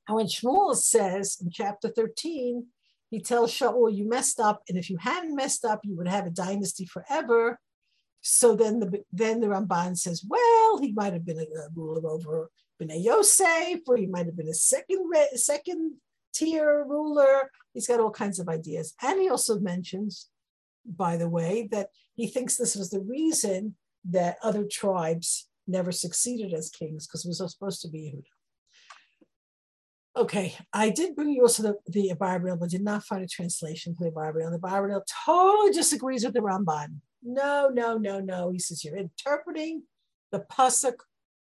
And 0.08 0.16
when 0.16 0.26
Shmuel 0.26 0.76
says 0.76 1.38
in 1.42 1.50
chapter 1.52 1.88
13, 1.88 2.66
he 3.10 3.20
tells 3.20 3.52
Shaul, 3.52 3.96
you 3.96 4.08
messed 4.08 4.40
up, 4.40 4.62
and 4.70 4.78
if 4.78 4.90
you 4.90 4.98
hadn't 4.98 5.36
messed 5.36 5.66
up, 5.66 5.82
you 5.84 5.96
would 5.98 6.08
have 6.08 6.28
a 6.28 6.32
dynasty 6.32 6.86
forever. 6.86 7.60
So 8.22 8.56
then 8.56 8.80
the 8.80 9.04
then 9.12 9.40
the 9.40 9.48
Ramban 9.48 9.98
says, 9.98 10.24
well, 10.28 10.78
he 10.80 10.92
might 10.92 11.14
have 11.14 11.26
been 11.26 11.40
a, 11.40 11.46
ruler 11.76 12.10
over 12.10 12.52
Bnei 12.82 13.04
Yosef, 13.04 13.80
or 13.88 13.98
he 13.98 14.08
might 14.08 14.26
have 14.26 14.38
been 14.38 14.48
a 14.48 14.54
second 14.54 15.12
second 15.36 15.94
tier 16.34 16.86
ruler. 16.88 17.50
He's 17.74 17.88
got 17.88 18.00
all 18.00 18.12
kinds 18.12 18.40
of 18.40 18.50
ideas. 18.50 18.94
And 19.02 19.20
he 19.20 19.30
also 19.30 19.60
mentions, 19.60 20.30
by 20.86 21.18
the 21.18 21.30
way, 21.30 21.68
that 21.72 21.90
he 22.16 22.28
thinks 22.28 22.56
this 22.56 22.76
was 22.76 22.90
the 22.90 23.02
reason 23.02 23.76
that 24.10 24.38
other 24.44 24.66
tribes 24.70 25.48
never 25.68 25.92
succeeded 25.92 26.54
as 26.54 26.70
kings 26.70 27.08
because 27.08 27.26
it 27.26 27.30
was 27.30 27.52
supposed 27.52 27.82
to 27.82 27.90
be 27.90 28.12
Yehuda. 28.12 28.24
Okay, 30.18 30.56
I 30.74 30.90
did 30.90 31.16
bring 31.16 31.30
you 31.30 31.44
also 31.44 31.64
the, 31.64 31.76
the 31.88 32.12
Abarbanel, 32.14 32.60
but 32.60 32.72
did 32.72 32.84
not 32.84 33.06
find 33.06 33.24
a 33.24 33.28
translation 33.28 33.96
for 33.96 34.04
the 34.04 34.12
Abarbanel. 34.12 34.52
The 34.52 34.60
Abarbanel 34.60 35.02
totally 35.26 35.72
disagrees 35.72 36.26
with 36.26 36.34
the 36.34 36.42
Ramban. 36.42 36.98
No, 37.22 37.70
no, 37.70 37.98
no, 37.98 38.20
no. 38.20 38.52
He 38.52 38.60
says 38.60 38.84
you're 38.84 38.98
interpreting 38.98 39.84
the 40.32 40.40
pasuk 40.40 40.96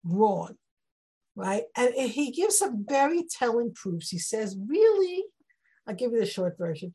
wrong, 0.05 0.57
right? 1.35 1.65
And 1.77 1.95
he 1.95 2.31
gives 2.31 2.59
some 2.59 2.85
very 2.89 3.25
telling 3.25 3.73
proofs. 3.75 4.11
He 4.11 4.19
says, 4.19 4.57
really, 4.69 5.25
I'll 5.87 5.95
give 5.95 6.13
you 6.13 6.21
the 6.21 6.27
short 6.27 6.57
version. 6.59 6.93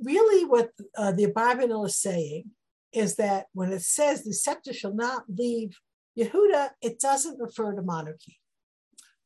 Really, 0.00 0.44
what 0.44 0.70
uh, 0.96 1.12
the 1.12 1.26
Abarbanel 1.26 1.86
is 1.86 1.96
saying 1.96 2.50
is 2.92 3.16
that 3.16 3.46
when 3.52 3.72
it 3.72 3.82
says 3.82 4.22
the 4.22 4.32
scepter 4.32 4.72
shall 4.72 4.94
not 4.94 5.24
leave 5.28 5.76
Yehuda, 6.18 6.70
it 6.80 7.00
doesn't 7.00 7.40
refer 7.40 7.74
to 7.74 7.82
monarchy. 7.82 8.38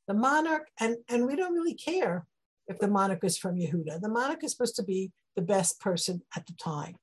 The 0.07 0.15
monarch, 0.15 0.69
and, 0.81 0.97
and 1.09 1.27
we 1.27 1.37
don't 1.37 1.53
really 1.53 1.75
care 1.75 2.27
if 2.67 2.79
the 2.79 2.89
monarch 2.89 3.25
is 3.25 3.37
from 3.37 3.57
Yehuda. 3.57 4.01
The 4.01 4.09
monarch 4.09 4.43
is 4.43 4.53
supposed 4.53 4.77
to 4.77 4.83
be 4.83 5.13
the 5.37 5.43
best 5.43 5.81
person 5.81 6.23
at 6.35 6.47
the 6.47 6.55
time. 6.55 6.97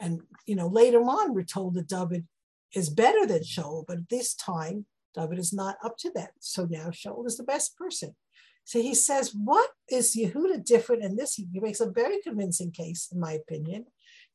And 0.00 0.22
you 0.46 0.56
know, 0.56 0.66
later 0.66 1.00
on, 1.00 1.34
we're 1.34 1.44
told 1.44 1.74
that 1.74 1.88
David 1.88 2.26
is 2.74 2.90
better 2.90 3.26
than 3.26 3.42
Shaul, 3.42 3.84
but 3.86 4.08
this 4.10 4.34
time, 4.34 4.86
David 5.14 5.38
is 5.38 5.52
not 5.52 5.76
up 5.84 5.96
to 5.98 6.10
that. 6.14 6.30
So 6.40 6.66
now 6.68 6.88
Shaul 6.88 7.26
is 7.26 7.36
the 7.36 7.44
best 7.44 7.76
person. 7.76 8.14
So 8.64 8.80
he 8.80 8.94
says, 8.94 9.34
what 9.34 9.70
is 9.90 10.16
Yehuda 10.16 10.64
different 10.64 11.04
in 11.04 11.16
this? 11.16 11.34
He 11.34 11.46
makes 11.52 11.80
a 11.80 11.90
very 11.90 12.20
convincing 12.22 12.72
case, 12.72 13.08
in 13.12 13.20
my 13.20 13.32
opinion, 13.32 13.86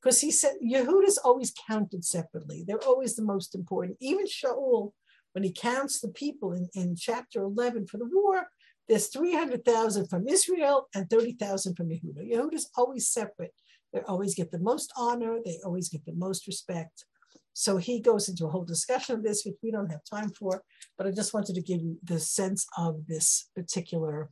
because 0.01 0.21
he 0.21 0.31
said 0.31 0.53
Yehuda 0.63 1.07
is 1.07 1.17
always 1.17 1.53
counted 1.67 2.05
separately. 2.05 2.63
They're 2.65 2.77
always 2.85 3.15
the 3.15 3.23
most 3.23 3.55
important. 3.55 3.97
Even 3.99 4.27
Shaul, 4.27 4.91
when 5.33 5.43
he 5.43 5.51
counts 5.51 5.99
the 5.99 6.09
people 6.09 6.53
in, 6.53 6.69
in 6.75 6.95
chapter 6.95 7.41
11 7.41 7.87
for 7.87 7.97
the 7.97 8.09
war, 8.11 8.47
there's 8.87 9.07
300,000 9.07 10.07
from 10.07 10.27
Israel 10.27 10.87
and 10.95 11.09
30,000 11.09 11.75
from 11.75 11.89
Yehuda. 11.89 12.31
Yehuda 12.31 12.53
is 12.53 12.69
always 12.75 13.11
separate. 13.11 13.53
They 13.93 14.01
always 14.01 14.35
get 14.35 14.51
the 14.51 14.59
most 14.59 14.91
honor, 14.95 15.39
they 15.43 15.59
always 15.65 15.89
get 15.89 16.05
the 16.05 16.13
most 16.13 16.47
respect. 16.47 17.05
So 17.53 17.77
he 17.77 17.99
goes 17.99 18.29
into 18.29 18.45
a 18.45 18.49
whole 18.49 18.63
discussion 18.63 19.15
of 19.15 19.23
this, 19.23 19.43
which 19.43 19.57
we 19.61 19.71
don't 19.71 19.91
have 19.91 20.01
time 20.09 20.29
for, 20.29 20.63
but 20.97 21.07
I 21.07 21.11
just 21.11 21.33
wanted 21.33 21.55
to 21.55 21.61
give 21.61 21.81
you 21.81 21.97
the 22.03 22.19
sense 22.19 22.65
of 22.77 23.07
this 23.07 23.49
particular 23.55 24.29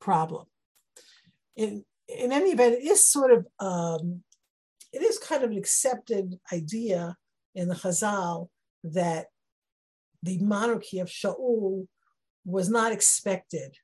problem. 0.00 0.46
In, 1.56 1.84
in 2.08 2.32
any 2.32 2.50
event, 2.50 2.74
it 2.74 2.84
is 2.84 3.06
sort 3.06 3.32
of, 3.32 3.46
um, 3.60 4.22
it 4.92 5.02
is 5.02 5.18
kind 5.18 5.44
of 5.44 5.50
an 5.50 5.58
accepted 5.58 6.38
idea 6.52 7.16
in 7.54 7.68
the 7.68 7.74
Chazal 7.74 8.48
that 8.82 9.26
the 10.22 10.38
monarchy 10.38 10.98
of 10.98 11.08
Shaul 11.08 11.86
was 12.44 12.68
not 12.68 12.92
expected 12.92 13.76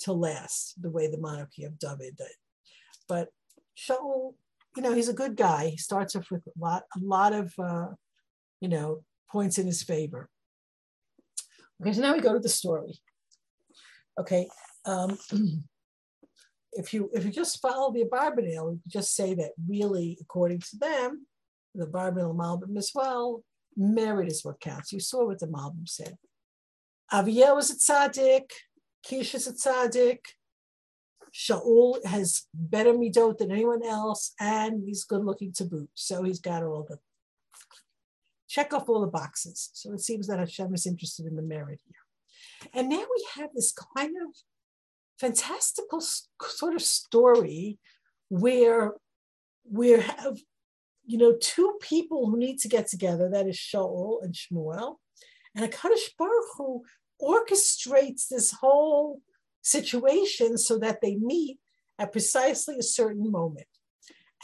to 0.00 0.12
last 0.12 0.80
the 0.80 0.90
way 0.90 1.06
the 1.06 1.18
monarchy 1.18 1.64
of 1.64 1.78
David 1.78 2.16
did. 2.16 2.26
But 3.08 3.28
Shaul 3.76 4.34
you 4.76 4.82
know, 4.82 4.94
he's 4.94 5.08
a 5.08 5.14
good 5.14 5.36
guy. 5.36 5.68
He 5.68 5.76
starts 5.76 6.16
off 6.16 6.30
with 6.30 6.46
a 6.46 6.58
lot, 6.58 6.84
a 6.96 7.00
lot 7.00 7.32
of, 7.32 7.52
uh, 7.58 7.88
you 8.60 8.68
know, 8.68 9.02
points 9.30 9.58
in 9.58 9.66
his 9.66 9.82
favor. 9.82 10.28
Okay, 11.80 11.92
so 11.92 12.00
now 12.00 12.14
we 12.14 12.20
go 12.20 12.32
to 12.32 12.38
the 12.38 12.48
story. 12.48 13.00
Okay, 14.18 14.48
um, 14.84 15.18
if 16.72 16.94
you 16.94 17.10
if 17.12 17.24
you 17.24 17.30
just 17.30 17.60
follow 17.60 17.92
the 17.92 18.04
Abarbanel, 18.04 18.72
you 18.72 18.80
just 18.86 19.14
say 19.14 19.34
that 19.34 19.52
really, 19.68 20.18
according 20.20 20.60
to 20.60 20.76
them, 20.78 21.26
the 21.74 21.86
Abarbanel 21.86 22.36
Malbim 22.36 22.76
as 22.76 22.92
well, 22.94 23.42
merit 23.76 24.28
is 24.28 24.44
what 24.44 24.60
counts. 24.60 24.92
You 24.92 25.00
saw 25.00 25.26
what 25.26 25.40
the 25.40 25.46
Malbim 25.46 25.88
said. 25.88 26.16
Aviel 27.12 27.56
was 27.56 27.70
a 27.70 27.76
tzaddik, 27.76 28.50
Kish 29.02 29.34
is 29.34 29.46
a 29.46 29.52
tzaddik, 29.52 30.20
Shaul 31.34 32.04
has 32.04 32.46
better 32.54 32.92
midot 32.92 33.38
than 33.38 33.50
anyone 33.50 33.84
else, 33.84 34.34
and 34.38 34.82
he's 34.84 35.04
good 35.04 35.24
looking 35.24 35.52
to 35.54 35.64
boot. 35.64 35.90
So 35.94 36.22
he's 36.22 36.40
got 36.40 36.62
all 36.62 36.86
the 36.88 36.98
check 38.48 38.74
off 38.74 38.88
all 38.88 39.00
the 39.00 39.06
boxes. 39.06 39.70
So 39.72 39.94
it 39.94 40.00
seems 40.00 40.26
that 40.26 40.38
Hashem 40.38 40.74
is 40.74 40.86
interested 40.86 41.24
in 41.24 41.36
the 41.36 41.42
merit 41.42 41.80
here. 41.86 42.70
And 42.74 42.90
now 42.90 42.98
we 42.98 43.26
have 43.36 43.48
this 43.54 43.72
kind 43.96 44.14
of 44.22 44.34
fantastical 45.18 46.02
sort 46.42 46.74
of 46.74 46.82
story 46.82 47.78
where 48.28 48.92
we 49.70 49.90
have, 49.90 50.38
you 51.06 51.16
know, 51.16 51.34
two 51.40 51.78
people 51.80 52.28
who 52.28 52.36
need 52.36 52.58
to 52.58 52.68
get 52.68 52.88
together. 52.88 53.30
That 53.30 53.48
is 53.48 53.56
Shaul 53.56 54.22
and 54.22 54.34
Shmuel, 54.34 54.96
and 55.54 55.64
a 55.64 55.68
Kadosh 55.68 56.10
Baruch 56.18 56.44
Hu 56.56 56.82
orchestrates 57.22 58.28
this 58.28 58.52
whole 58.52 59.22
situation 59.62 60.58
so 60.58 60.78
that 60.78 61.00
they 61.00 61.16
meet 61.16 61.58
at 61.98 62.12
precisely 62.12 62.76
a 62.78 62.82
certain 62.82 63.30
moment. 63.30 63.66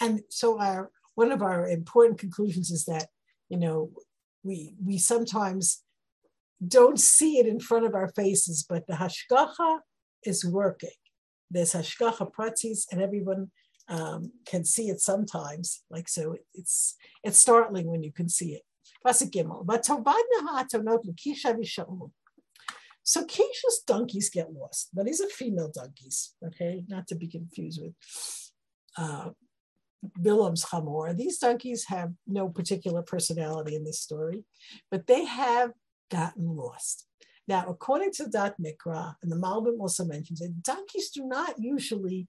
And 0.01 0.23
so 0.31 0.61
our 0.61 0.91
one 1.15 1.33
of 1.33 1.43
our 1.43 1.69
important 1.69 2.21
conclusions 2.21 2.71
is 2.71 2.85
that, 2.85 3.09
you 3.49 3.59
know, 3.59 3.91
we 4.45 4.75
we 4.85 4.99
sometimes 4.99 5.83
don't 6.67 7.01
see 7.01 7.39
it 7.39 7.47
in 7.47 7.61
front 7.61 7.87
of 7.87 7.95
our 7.95 8.09
faces, 8.09 8.65
but 8.69 8.87
the 8.87 8.95
hashgacha 8.95 9.81
is 10.25 10.45
working. 10.45 10.91
There's 11.51 11.73
hashgacha 11.73 12.31
pratis, 12.33 12.87
and 12.91 13.03
everyone 13.03 13.51
um, 13.89 14.33
can 14.47 14.65
see 14.65 14.89
it 14.89 15.01
sometimes. 15.01 15.83
Like 15.91 16.09
so, 16.09 16.37
it's 16.55 16.97
it's 17.25 17.41
startling 17.41 17.87
when 17.87 18.03
you 18.03 18.13
can 18.13 18.29
see 18.29 18.55
it. 18.55 18.63
Pasuk 19.05 19.31
Gimel. 19.31 19.65
So 23.09 23.25
Kish's 23.25 23.81
donkeys 23.87 24.29
get 24.29 24.53
lost, 24.53 24.91
but 24.93 25.07
these 25.07 25.23
are 25.23 25.29
female 25.29 25.73
donkeys, 25.75 26.35
okay, 26.45 26.85
not 26.89 27.07
to 27.07 27.15
be 27.15 27.27
confused 27.27 27.81
with 27.81 27.95
uh, 28.99 29.31
Bilam's 30.21 30.65
Hamor. 30.65 31.15
These 31.15 31.39
donkeys 31.39 31.87
have 31.87 32.13
no 32.27 32.51
particular 32.51 33.01
personality 33.01 33.77
in 33.77 33.85
this 33.85 33.99
story, 33.99 34.45
but 34.91 35.07
they 35.07 35.25
have 35.25 35.71
gotten 36.11 36.55
lost. 36.55 37.07
Now, 37.47 37.65
according 37.67 38.13
to 38.13 38.27
Dat 38.27 38.57
Mikra, 38.61 39.15
and 39.23 39.33
the 39.33 39.37
Malbim 39.37 39.81
also 39.81 40.05
mentions 40.05 40.43
it, 40.43 40.63
donkeys 40.63 41.09
do 41.09 41.25
not 41.25 41.55
usually 41.59 42.29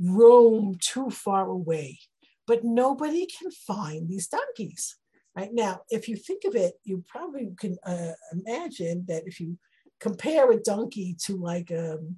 roam 0.00 0.76
too 0.80 1.10
far 1.10 1.48
away, 1.48 1.98
but 2.46 2.62
nobody 2.62 3.26
can 3.26 3.50
find 3.50 4.08
these 4.08 4.28
donkeys. 4.28 4.98
Right 5.34 5.50
now, 5.52 5.80
if 5.90 6.08
you 6.08 6.14
think 6.14 6.44
of 6.44 6.54
it, 6.54 6.74
you 6.84 7.02
probably 7.08 7.48
can 7.58 7.76
uh, 7.84 8.12
imagine 8.32 9.04
that 9.08 9.24
if 9.26 9.40
you 9.40 9.58
compare 10.00 10.50
a 10.50 10.60
donkey 10.60 11.16
to 11.24 11.36
like 11.36 11.70
um, 11.72 12.16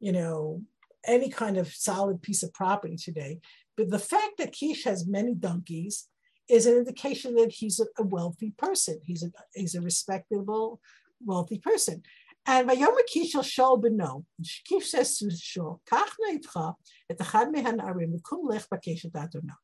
you 0.00 0.12
know 0.12 0.62
any 1.06 1.28
kind 1.28 1.56
of 1.56 1.72
solid 1.72 2.22
piece 2.22 2.42
of 2.42 2.52
property 2.52 2.96
today. 2.96 3.38
But 3.76 3.90
the 3.90 3.98
fact 3.98 4.38
that 4.38 4.52
Kish 4.52 4.84
has 4.84 5.06
many 5.06 5.34
donkeys 5.34 6.08
is 6.48 6.66
an 6.66 6.76
indication 6.76 7.34
that 7.36 7.52
he's 7.52 7.80
a, 7.80 7.86
a 7.98 8.04
wealthy 8.04 8.52
person. 8.56 9.00
He's 9.04 9.22
a 9.22 9.30
he's 9.54 9.74
a 9.74 9.80
respectable, 9.80 10.80
wealthy 11.24 11.58
person. 11.58 12.02
And 12.48 12.68
Vayom 12.68 12.96
Kish 13.08 13.34
Shaul 13.34 13.82
beno. 13.82 14.24
Kish 14.64 14.90
says 14.90 15.18
to 15.18 15.26
Shaul, 15.26 15.80
Kach 15.90 16.10
itcha 16.30 16.74
et 17.10 17.18
achad 17.18 17.52
mehan 17.52 17.78
arim 17.78 18.14
v'kum 18.14 18.48
lech 18.48 18.66
Adonai. 18.72 19.54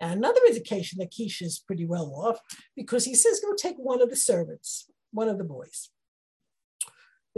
Another 0.00 0.40
indication 0.46 0.98
that 0.98 1.10
Kish 1.10 1.42
is 1.42 1.58
pretty 1.58 1.84
well 1.84 2.12
off 2.14 2.38
because 2.76 3.04
he 3.04 3.14
says, 3.14 3.40
go 3.40 3.54
take 3.54 3.76
one 3.76 4.00
of 4.02 4.10
the 4.10 4.16
servants, 4.16 4.90
one 5.12 5.28
of 5.28 5.38
the 5.38 5.44
boys. 5.44 5.90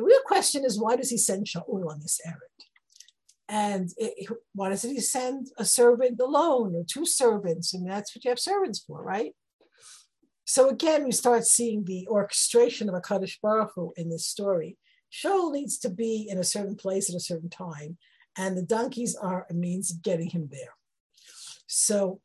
The 0.01 0.07
real 0.07 0.23
question 0.25 0.65
is 0.65 0.81
why 0.81 0.97
does 0.97 1.11
he 1.11 1.19
send 1.19 1.45
Shaul 1.45 1.91
on 1.91 2.01
this 2.01 2.21
errand? 2.25 2.41
And 3.51 3.91
it, 3.99 4.31
why 4.55 4.71
doesn't 4.71 4.95
he 4.95 5.01
send 5.01 5.49
a 5.59 5.65
servant 5.67 6.19
alone 6.19 6.75
or 6.75 6.85
two 6.85 7.05
servants? 7.05 7.75
And 7.75 7.87
that's 7.87 8.17
what 8.17 8.25
you 8.25 8.31
have 8.31 8.39
servants 8.39 8.79
for, 8.79 9.03
right? 9.03 9.35
So 10.47 10.71
again, 10.71 11.05
we 11.05 11.13
start 11.13 11.45
seeing 11.45 11.85
the 11.85 12.09
orchestration 12.09 12.89
of 12.89 12.95
a 12.95 13.03
Kadosh 13.03 13.37
Baruch 13.43 13.73
Hu 13.75 13.93
in 13.99 14.09
this 14.09 14.27
story. 14.27 14.79
Shaul 15.13 15.53
needs 15.53 15.79
to 15.81 15.91
be 15.91 16.27
in 16.31 16.39
a 16.39 16.45
certain 16.45 16.77
place 16.77 17.11
at 17.11 17.17
a 17.17 17.21
certain 17.21 17.51
time, 17.51 17.99
and 18.39 18.57
the 18.57 18.63
donkeys 18.63 19.15
are 19.15 19.47
a 19.51 19.53
means 19.53 19.91
of 19.91 20.03
getting 20.03 20.31
him 20.31 20.49
there. 20.51 20.77
So, 21.67 22.23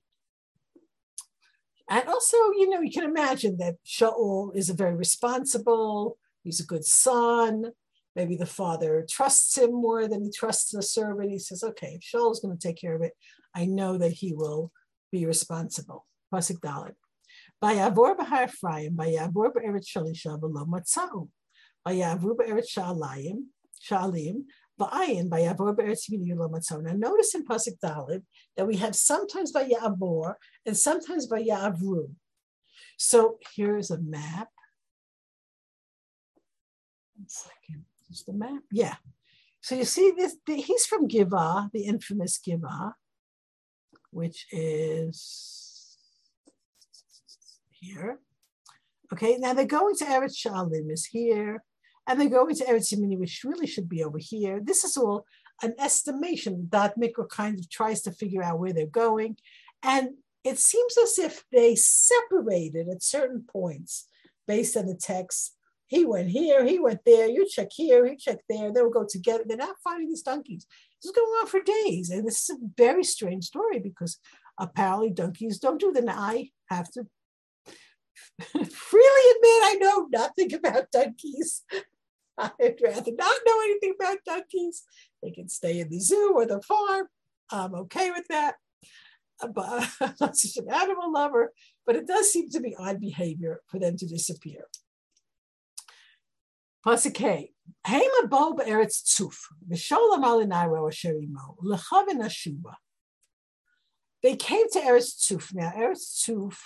and 1.90 2.08
also, 2.08 2.38
you 2.58 2.70
know, 2.70 2.80
you 2.80 2.92
can 2.92 3.04
imagine 3.04 3.58
that 3.58 3.76
Shaul 3.86 4.56
is 4.56 4.70
a 4.70 4.74
very 4.74 4.96
responsible, 4.96 6.18
He's 6.46 6.62
a 6.62 6.66
good 6.66 6.86
son. 6.86 7.72
Maybe 8.16 8.38
the 8.38 8.46
father 8.46 9.06
trusts 9.10 9.58
him 9.58 9.74
more 9.74 10.08
than 10.08 10.24
he 10.24 10.32
trusts 10.32 10.72
the 10.72 10.82
servant. 10.82 11.32
He 11.32 11.40
says, 11.40 11.64
okay, 11.64 12.00
if 12.00 12.02
Shaul 12.02 12.32
is 12.32 12.40
going 12.40 12.58
to 12.58 12.68
take 12.68 12.80
care 12.80 12.96
of 12.96 13.02
it, 13.02 13.12
I 13.54 13.66
know 13.66 13.98
that 13.98 14.14
he 14.14 14.34
will 14.34 14.72
be 15.12 15.26
responsible. 15.26 16.06
Pasuk 16.34 16.60
Dalit. 16.62 16.96
Vayavor 17.62 18.16
b'har 18.16 18.48
Ephraim, 18.48 18.96
vayavor 18.96 19.52
b'eretz 19.52 19.88
shalisha 19.94 20.40
v'lo 20.40 20.66
matzau. 20.66 21.28
Vayavru 21.86 22.38
b'eretz 22.38 22.70
sha'alayim, 22.70 23.48
sha'alim, 23.84 24.44
Va'ayin 24.80 25.30
Vayavor 25.30 25.76
Be'eretz 25.76 26.10
Now 26.84 26.94
notice 26.94 27.34
in 27.34 27.46
Pasuk 27.46 27.80
Dalit 27.84 28.24
that 28.58 28.68
we 28.68 28.76
have 28.78 28.96
sometimes 28.96 29.54
Vayavor 29.54 30.36
and 30.66 30.76
sometimes 30.76 31.30
Vayavru. 31.30 32.12
So 32.98 33.38
here's 33.56 33.92
a 33.92 34.00
map. 34.00 34.50
One 37.16 37.28
second. 37.28 37.86
Is 38.10 38.24
the 38.24 38.34
map? 38.34 38.62
Yeah. 38.72 38.96
So 39.62 39.76
you 39.76 39.86
see 39.86 40.14
this, 40.16 40.36
he's 40.48 40.86
from 40.86 41.08
Giva, 41.08 41.72
the 41.74 41.86
infamous 41.86 42.38
Giva, 42.38 42.96
which 44.12 44.46
is 44.52 45.98
here. 47.72 48.20
Okay, 49.12 49.38
now 49.38 49.54
they're 49.54 49.66
going 49.66 49.96
to 49.96 50.06
Eretz 50.06 50.36
Shalim 50.36 50.92
is 50.92 51.06
here, 51.06 51.64
and 52.08 52.20
they're 52.20 52.30
going 52.30 52.56
to 52.56 52.66
Eretz 52.66 52.94
Yemini, 52.94 53.18
which 53.18 53.44
really 53.44 53.68
should 53.68 53.90
be 53.90 54.04
over 54.04 54.20
here. 54.20 54.60
This 54.64 54.84
is 54.84 54.98
all 54.98 55.26
an 55.64 55.74
estimation. 55.80 56.68
Dat 56.70 56.98
Mikra 57.00 57.28
kind 57.30 57.58
of 57.58 57.70
tries 57.70 58.02
to 58.04 58.12
figure 58.12 58.44
out 58.44 58.60
where 58.60 58.74
they're 58.74 58.86
going. 58.86 59.38
And 59.82 60.10
it 60.44 60.60
seems 60.60 60.96
as 60.98 61.18
if 61.18 61.44
they 61.52 61.76
separated 61.76 62.88
at 62.90 63.02
certain 63.02 63.46
points 63.48 64.08
based 64.48 64.78
on 64.78 64.86
the 64.86 64.96
text. 64.96 65.55
He 65.96 66.04
went 66.04 66.30
here, 66.30 66.66
he 66.66 66.78
went 66.78 67.06
there, 67.06 67.26
you 67.26 67.48
check 67.48 67.70
here, 67.72 68.06
he 68.06 68.18
checked 68.18 68.44
there, 68.50 68.74
they 68.74 68.82
will 68.82 68.90
go 68.90 69.06
together. 69.10 69.46
They're 69.48 69.56
not 69.56 69.78
finding 69.82 70.10
these 70.10 70.24
donkeys. 70.24 70.66
This 71.02 71.10
is 71.10 71.16
going 71.16 71.28
on 71.40 71.48
for 71.48 71.62
days. 71.62 72.10
And 72.10 72.28
this 72.28 72.50
is 72.50 72.58
a 72.58 72.68
very 72.76 73.06
strange 73.06 73.46
story 73.46 73.80
because 73.80 74.20
apparently 74.60 75.12
donkeys 75.12 75.58
don't 75.58 75.80
do 75.80 75.94
that. 75.94 76.04
I 76.10 76.50
have 76.70 76.92
to 76.92 77.08
freely 78.52 79.32
admit 79.32 79.62
I 79.64 79.78
know 79.80 80.08
nothing 80.12 80.54
about 80.54 80.92
donkeys. 80.92 81.64
I'd 82.38 82.82
rather 82.84 83.12
not 83.14 83.40
know 83.46 83.62
anything 83.64 83.94
about 83.98 84.18
donkeys. 84.26 84.84
They 85.24 85.32
can 85.32 85.48
stay 85.48 85.80
in 85.80 85.90
the 85.90 86.00
zoo 86.02 86.34
or 86.36 86.46
the 86.46 86.62
farm. 86.62 87.08
I'm 87.50 87.74
okay 87.74 88.12
with 88.12 88.28
that. 88.28 88.56
Uh, 89.40 89.48
but 89.48 89.90
I'm 90.02 90.16
not 90.20 90.36
such 90.36 90.58
an 90.58 90.70
animal 90.70 91.14
lover, 91.14 91.54
but 91.86 91.96
it 91.96 92.06
does 92.06 92.34
seem 92.34 92.50
to 92.50 92.60
be 92.60 92.76
odd 92.78 93.00
behavior 93.00 93.62
for 93.68 93.80
them 93.80 93.96
to 93.96 94.06
disappear. 94.06 94.66
Pasuk 96.86 97.48
Hema 97.88 98.30
bo 98.30 98.54
be'eretz 98.54 99.02
tzuf, 99.04 99.38
lechavin 99.70 100.52
ashuba. 102.22 102.76
They 104.26 104.36
came 104.36 104.68
to 104.72 104.80
Eretz 104.80 105.16
Tzuf. 105.20 105.54
Now, 105.54 105.72
Eretz 105.78 106.26
Tzuf, 106.28 106.58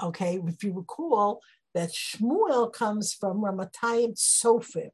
okay, 0.00 0.40
if 0.46 0.62
you 0.62 0.72
recall, 0.72 1.40
that 1.74 1.90
Shmuel 1.90 2.72
comes 2.72 3.12
from 3.12 3.42
Ramatayim 3.42 4.14
Sofim, 4.16 4.90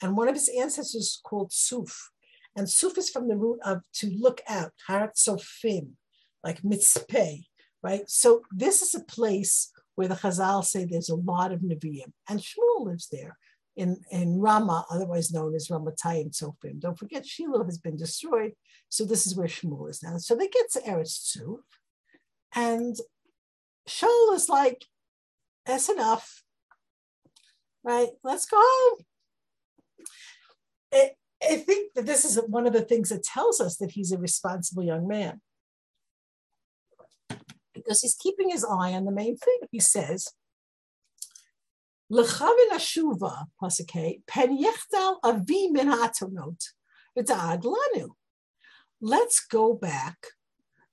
and 0.00 0.16
one 0.16 0.28
of 0.28 0.34
his 0.34 0.48
ancestors 0.48 0.94
is 0.94 1.20
called 1.22 1.52
Suf. 1.52 2.10
And 2.56 2.66
Suf 2.66 2.96
is 2.96 3.10
from 3.10 3.28
the 3.28 3.36
root 3.36 3.58
of 3.62 3.82
to 3.96 4.06
look 4.08 4.40
out, 4.48 4.72
Harat 4.88 5.16
Sofim, 5.16 5.90
like 6.42 6.62
mitzpeh, 6.62 7.44
right? 7.82 8.08
So 8.08 8.42
this 8.50 8.80
is 8.80 8.94
a 8.94 9.04
place 9.04 9.70
where 9.94 10.08
the 10.08 10.14
Chazal 10.14 10.64
say 10.64 10.86
there's 10.86 11.10
a 11.10 11.14
lot 11.14 11.52
of 11.52 11.60
Nevi'im, 11.60 12.12
and 12.26 12.40
Shmuel 12.40 12.86
lives 12.86 13.08
there 13.12 13.36
in, 13.76 13.98
in 14.10 14.38
Rama, 14.40 14.84
otherwise 14.90 15.32
known 15.32 15.54
as 15.54 15.68
Ramatayim 15.68 16.30
Sofim. 16.30 16.78
Don't 16.78 16.98
forget, 16.98 17.26
Shiloh 17.26 17.64
has 17.64 17.78
been 17.78 17.96
destroyed, 17.96 18.52
so 18.88 19.04
this 19.04 19.26
is 19.26 19.34
where 19.34 19.46
Shmuel 19.46 19.90
is 19.90 20.02
now. 20.02 20.18
So 20.18 20.34
they 20.34 20.48
get 20.48 20.70
to 20.72 20.80
Eretz 20.80 21.36
Tzuf, 21.36 21.60
and 22.54 22.96
Shaul 23.88 24.34
is 24.34 24.48
like, 24.48 24.84
that's 25.64 25.88
enough, 25.88 26.42
right? 27.82 28.10
Let's 28.22 28.46
go 28.46 28.58
home. 28.60 28.98
I 30.94 31.56
think 31.56 31.94
that 31.94 32.06
this 32.06 32.24
is 32.24 32.38
one 32.46 32.66
of 32.66 32.72
the 32.72 32.82
things 32.82 33.08
that 33.08 33.24
tells 33.24 33.60
us 33.60 33.76
that 33.78 33.92
he's 33.92 34.12
a 34.12 34.18
responsible 34.18 34.84
young 34.84 35.08
man 35.08 35.40
because 37.74 38.00
he's 38.00 38.14
keeping 38.14 38.50
his 38.50 38.64
eye 38.64 38.92
on 38.92 39.04
the 39.04 39.10
main 39.12 39.36
thing. 39.36 39.58
He 39.72 39.80
says, 39.80 40.28
Let's 49.00 49.40
go 49.40 49.72
back 49.72 50.18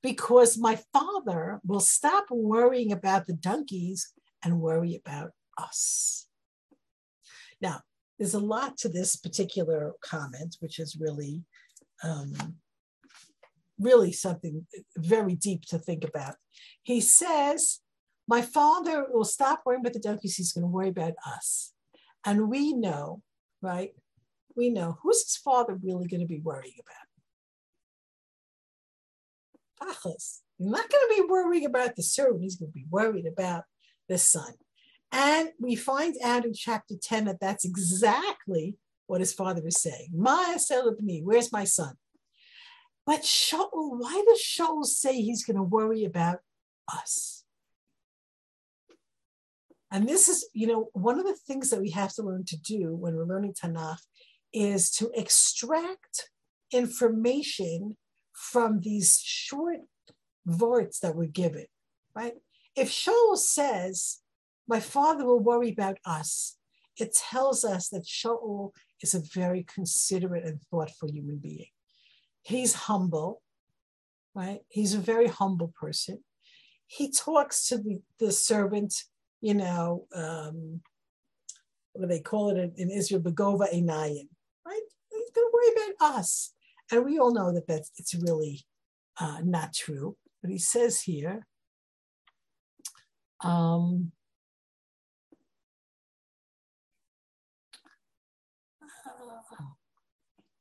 because 0.01 0.57
my 0.57 0.79
father 0.93 1.59
will 1.65 1.81
stop 1.81 2.27
worrying 2.31 2.93
about 2.93 3.27
the 3.27 3.33
donkeys 3.33 4.13
and 4.45 4.61
worry 4.61 4.95
about 4.95 5.31
us. 5.57 6.29
Now, 7.59 7.81
there's 8.17 8.33
a 8.33 8.39
lot 8.39 8.77
to 8.77 8.87
this 8.87 9.17
particular 9.17 9.95
comment, 10.01 10.55
which 10.61 10.79
is 10.79 10.95
really, 10.97 11.43
um, 12.01 12.33
really 13.77 14.13
something 14.13 14.65
very 14.95 15.35
deep 15.35 15.63
to 15.65 15.79
think 15.79 16.05
about. 16.05 16.35
He 16.81 17.01
says, 17.01 17.81
My 18.29 18.43
father 18.43 19.07
will 19.09 19.25
stop 19.25 19.63
worrying 19.65 19.81
about 19.81 19.93
the 19.93 19.99
donkeys, 19.99 20.35
he's 20.35 20.53
going 20.53 20.61
to 20.61 20.67
worry 20.67 20.89
about 20.89 21.13
us. 21.25 21.73
And 22.23 22.47
we 22.47 22.73
know, 22.73 23.23
right? 23.59 23.93
We 24.55 24.69
know 24.69 24.99
who's 25.01 25.23
his 25.23 25.35
father 25.35 25.79
really 25.81 26.07
going 26.07 26.21
to 26.21 26.27
be 26.27 26.39
worrying 26.39 26.75
about? 29.81 29.89
Pachas. 29.89 30.41
He's 30.59 30.69
not 30.69 30.87
going 30.91 31.07
to 31.09 31.15
be 31.15 31.27
worrying 31.27 31.65
about 31.65 31.95
the 31.95 32.03
servant, 32.03 32.43
he's 32.43 32.57
going 32.57 32.69
to 32.69 32.75
be 32.75 32.85
worried 32.91 33.25
about 33.25 33.63
the 34.07 34.19
son. 34.19 34.53
And 35.11 35.49
we 35.59 35.75
find 35.75 36.13
out 36.23 36.45
in 36.45 36.53
chapter 36.53 36.93
10 37.01 37.25
that 37.25 37.39
that's 37.39 37.65
exactly 37.65 38.75
what 39.07 39.21
his 39.21 39.33
father 39.33 39.65
is 39.65 39.81
saying. 39.81 40.09
My 40.15 40.55
me, 41.01 41.21
where's 41.23 41.51
my 41.51 41.63
son? 41.63 41.95
But 43.07 43.21
Shaul, 43.21 43.97
why 43.97 44.23
does 44.27 44.39
Shaul 44.39 44.85
say 44.85 45.19
he's 45.19 45.43
going 45.43 45.57
to 45.57 45.63
worry 45.63 46.03
about 46.05 46.41
us? 46.93 47.38
And 49.91 50.07
this 50.07 50.27
is, 50.27 50.47
you 50.53 50.67
know, 50.67 50.89
one 50.93 51.19
of 51.19 51.25
the 51.25 51.35
things 51.35 51.69
that 51.69 51.81
we 51.81 51.89
have 51.91 52.13
to 52.15 52.23
learn 52.23 52.45
to 52.45 52.57
do 52.57 52.93
when 52.95 53.15
we're 53.15 53.25
learning 53.25 53.53
Tanakh 53.53 54.01
is 54.53 54.91
to 54.91 55.11
extract 55.15 56.29
information 56.71 57.97
from 58.33 58.81
these 58.81 59.19
short 59.23 59.79
words 60.45 60.99
that 60.99 61.15
we're 61.15 61.25
given, 61.25 61.65
right? 62.15 62.33
If 62.75 62.89
Shaul 62.89 63.37
says, 63.37 64.19
My 64.67 64.79
father 64.79 65.25
will 65.25 65.39
worry 65.39 65.71
about 65.71 65.97
us, 66.05 66.57
it 66.97 67.15
tells 67.15 67.63
us 67.63 67.89
that 67.89 68.05
Shaul 68.05 68.71
is 69.01 69.13
a 69.13 69.21
very 69.33 69.63
considerate 69.63 70.45
and 70.45 70.61
thoughtful 70.69 71.09
human 71.11 71.37
being. 71.37 71.67
He's 72.43 72.73
humble, 72.73 73.41
right? 74.35 74.59
He's 74.69 74.93
a 74.93 74.99
very 74.99 75.27
humble 75.27 75.73
person. 75.79 76.23
He 76.87 77.11
talks 77.11 77.67
to 77.67 77.77
the, 77.77 78.01
the 78.19 78.31
servant, 78.31 79.03
you 79.41 79.53
know, 79.53 80.05
um, 80.13 80.81
what 81.93 82.01
do 82.01 82.07
they 82.07 82.19
call 82.19 82.49
it 82.49 82.73
in 82.77 82.89
Israel, 82.89 83.21
Begova 83.21 83.71
Enayin, 83.73 84.27
right? 84.65 84.81
He's 85.11 85.31
going 85.31 85.47
to 85.47 85.51
worry 85.53 85.71
about 85.73 86.15
us. 86.17 86.53
And 86.91 87.05
we 87.05 87.19
all 87.19 87.33
know 87.33 87.53
that 87.53 87.67
that's, 87.67 87.91
it's 87.97 88.15
really 88.15 88.65
uh, 89.19 89.39
not 89.43 89.73
true. 89.73 90.17
But 90.41 90.51
he 90.51 90.57
says 90.57 91.01
here, 91.01 91.45
um, 93.43 94.11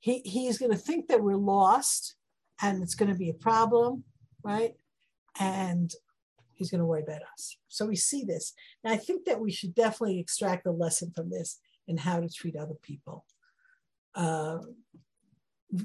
he, 0.01 0.21
he's 0.25 0.59
going 0.59 0.73
to 0.73 0.79
think 0.79 1.09
that 1.09 1.23
we're 1.23 1.37
lost 1.37 2.15
and 2.63 2.83
it's 2.83 2.95
going 2.95 3.11
to 3.11 3.19
be 3.19 3.31
a 3.31 3.35
problem, 3.35 4.05
right? 4.43 4.73
And 5.39 5.93
he's 6.59 6.71
going 6.71 6.81
to 6.81 6.87
worry 6.87 7.03
about 7.03 7.23
us. 7.33 7.57
So 7.69 7.87
we 7.87 7.97
see 7.97 8.25
this. 8.25 8.53
And 8.85 8.93
I 8.93 8.97
think 8.97 9.25
that 9.25 9.41
we 9.41 9.53
should 9.53 9.75
definitely 9.75 10.19
extract 10.19 10.67
a 10.67 10.73
lesson 10.73 11.13
from 11.15 11.31
this 11.31 11.61
in 11.87 11.97
how 11.97 12.21
to 12.21 12.29
treat 12.29 12.57
other 12.57 12.77
people. 12.83 13.25
Uh, 14.15 14.59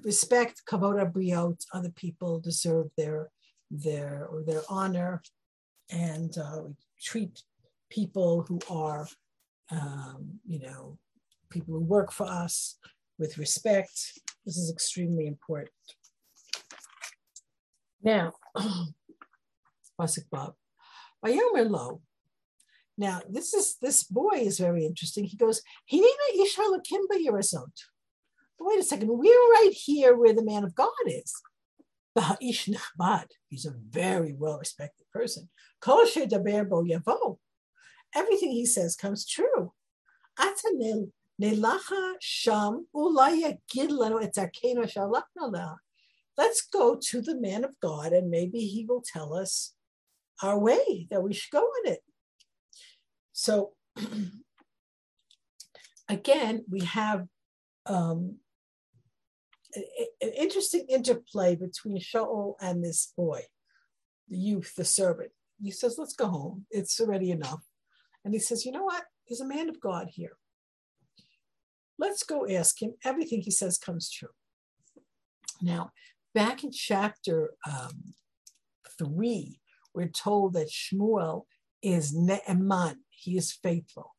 respect, 0.03 0.63
kavod 0.67 1.11
briot, 1.13 1.65
other 1.73 1.91
people 1.91 2.39
deserve 2.39 2.87
their 2.97 3.29
their 3.69 4.27
or 4.29 4.43
their 4.43 4.61
honor, 4.69 5.21
and 5.89 6.37
uh, 6.37 6.63
treat 7.01 7.41
people 7.89 8.43
who 8.47 8.59
are, 8.69 9.07
um, 9.71 10.39
you 10.45 10.59
know, 10.59 10.97
people 11.49 11.73
who 11.73 11.79
work 11.79 12.11
for 12.11 12.27
us 12.27 12.77
with 13.17 13.37
respect. 13.37 14.19
This 14.45 14.57
is 14.57 14.71
extremely 14.71 15.27
important. 15.27 15.71
Now, 18.03 18.33
Pasuk 19.99 20.27
Vav. 20.31 20.53
Lo. 21.23 22.01
Now, 22.97 23.21
this 23.29 23.53
is 23.53 23.77
this 23.81 24.03
boy 24.03 24.35
is 24.35 24.59
very 24.59 24.85
interesting. 24.85 25.23
He 25.25 25.37
goes, 25.37 25.61
Hinina 25.91 26.27
Isha 26.35 26.61
Lakimba 26.61 27.17
Yerazot. 27.25 27.71
Wait 28.59 28.79
a 28.79 28.83
second, 28.83 29.09
we're 29.09 29.51
right 29.51 29.71
here 29.73 30.15
where 30.15 30.33
the 30.33 30.43
man 30.43 30.63
of 30.63 30.75
God 30.75 30.89
is. 31.05 31.33
Ba'ish 32.17 32.69
Nachbad. 32.69 33.25
He's 33.49 33.65
a 33.65 33.73
very 33.89 34.33
well 34.33 34.59
respected 34.59 35.05
person. 35.11 35.49
Kol 35.81 36.05
Daber 36.05 36.69
Bo 36.69 36.83
Yavo. 36.83 37.37
Everything 38.15 38.51
he 38.51 38.65
says 38.65 38.95
comes 38.95 39.25
true. 39.25 39.73
Nelacha 41.41 42.13
sham 42.19 42.85
ulaya 42.95 43.57
gidlanu 43.73 44.21
etzarkenu 44.21 44.85
shalachna 44.85 45.77
Let's 46.37 46.61
go 46.61 46.95
to 46.95 47.21
the 47.21 47.39
man 47.39 47.63
of 47.63 47.71
God 47.81 48.13
and 48.13 48.29
maybe 48.29 48.59
he 48.59 48.85
will 48.85 49.01
tell 49.01 49.33
us 49.33 49.73
our 50.41 50.57
way 50.59 51.07
that 51.09 51.21
we 51.21 51.33
should 51.33 51.51
go 51.51 51.67
in 51.83 51.93
it. 51.93 51.99
So 53.33 53.73
again, 56.09 56.65
we 56.69 56.81
have 56.81 57.25
um, 57.85 58.37
an 59.75 60.31
interesting 60.37 60.85
interplay 60.89 61.55
between 61.55 61.99
Shaul 61.99 62.55
and 62.61 62.83
this 62.83 63.11
boy, 63.17 63.41
the 64.29 64.37
youth, 64.37 64.73
the 64.75 64.85
servant. 64.85 65.31
He 65.61 65.71
says, 65.71 65.95
Let's 65.97 66.15
go 66.15 66.27
home. 66.27 66.65
It's 66.71 66.99
already 66.99 67.31
enough. 67.31 67.61
And 68.23 68.33
he 68.33 68.39
says, 68.39 68.65
You 68.65 68.71
know 68.71 68.83
what? 68.83 69.03
There's 69.27 69.41
a 69.41 69.47
man 69.47 69.69
of 69.69 69.79
God 69.79 70.09
here. 70.11 70.37
Let's 71.97 72.23
go 72.23 72.47
ask 72.47 72.81
him. 72.81 72.93
Everything 73.03 73.41
he 73.41 73.51
says 73.51 73.77
comes 73.77 74.11
true. 74.11 74.29
Now, 75.61 75.91
back 76.33 76.63
in 76.63 76.71
chapter 76.71 77.51
um, 77.69 78.13
three, 78.97 79.59
we're 79.93 80.07
told 80.07 80.53
that 80.53 80.69
Shmuel 80.69 81.43
is 81.81 82.13
Ne'eman, 82.13 82.97
he 83.09 83.37
is 83.37 83.51
faithful. 83.51 84.15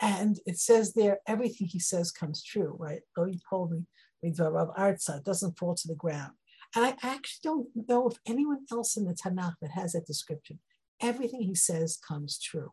And 0.00 0.38
it 0.46 0.58
says 0.58 0.94
there, 0.94 1.20
everything 1.26 1.68
he 1.68 1.78
says 1.78 2.10
comes 2.10 2.42
true, 2.42 2.74
right? 2.78 3.00
Oh, 3.16 3.26
you 3.26 3.38
told 3.48 3.70
me, 3.72 3.84
Rav 4.22 4.74
Artza, 4.76 5.22
doesn't 5.22 5.58
fall 5.58 5.74
to 5.74 5.88
the 5.88 5.94
ground. 5.94 6.32
And 6.74 6.84
I 6.84 6.94
actually 7.02 7.40
don't 7.42 7.68
know 7.88 8.06
of 8.06 8.18
anyone 8.26 8.64
else 8.70 8.96
in 8.96 9.04
the 9.04 9.14
Tanakh 9.14 9.54
that 9.60 9.72
has 9.72 9.92
that 9.92 10.06
description. 10.06 10.60
Everything 11.02 11.42
he 11.42 11.54
says 11.54 11.98
comes 12.06 12.38
true. 12.38 12.70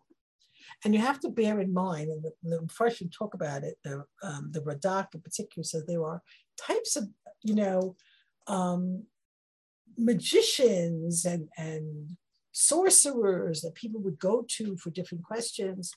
And 0.84 0.94
you 0.94 1.00
have 1.02 1.20
to 1.22 1.30
bear 1.30 1.60
in 1.60 1.74
mind, 1.74 2.10
and 2.10 2.24
the, 2.24 2.34
the 2.44 2.68
first 2.70 3.02
you 3.02 3.10
talk 3.10 3.34
about 3.34 3.64
it, 3.64 3.78
the, 3.84 4.04
um, 4.22 4.50
the 4.52 4.62
Radak 4.62 5.16
in 5.16 5.22
particular 5.22 5.64
says 5.64 5.86
there 5.86 6.04
are 6.04 6.22
types 6.58 6.96
of, 6.96 7.08
you 7.42 7.56
know, 7.56 7.96
um, 8.48 9.04
magicians 9.98 11.26
and, 11.26 11.50
and 11.58 12.18
sorcerers 12.52 13.62
that 13.62 13.76
people 13.76 14.02
would 14.02 14.20
go 14.20 14.44
to 14.48 14.76
for 14.78 14.90
different 14.90 15.24
questions. 15.24 15.94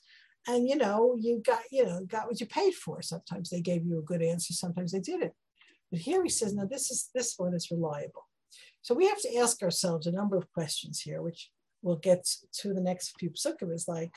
And 0.47 0.67
you 0.67 0.75
know 0.75 1.15
you 1.19 1.41
got 1.45 1.61
you 1.71 1.85
know 1.85 2.03
got 2.05 2.27
what 2.27 2.39
you 2.39 2.45
paid 2.47 2.73
for. 2.73 3.01
Sometimes 3.01 3.49
they 3.49 3.61
gave 3.61 3.85
you 3.85 3.99
a 3.99 4.03
good 4.03 4.21
answer 4.21 4.53
sometimes 4.53 4.91
they 4.91 4.99
didn't. 4.99 5.33
But 5.91 6.01
here 6.01 6.23
he 6.23 6.29
says 6.29 6.53
now 6.53 6.65
this 6.65 6.89
is 6.89 7.09
this 7.13 7.35
one 7.37 7.53
is 7.53 7.69
reliable. 7.69 8.27
So 8.81 8.95
we 8.95 9.07
have 9.07 9.21
to 9.21 9.35
ask 9.37 9.61
ourselves 9.61 10.07
a 10.07 10.11
number 10.11 10.37
of 10.37 10.51
questions 10.51 11.01
here 11.01 11.21
which 11.21 11.51
we'll 11.83 11.97
get 11.97 12.27
to 12.53 12.73
the 12.73 12.81
next 12.81 13.15
few. 13.19 13.29
Psukim 13.31 13.73
is 13.73 13.87
like 13.87 14.13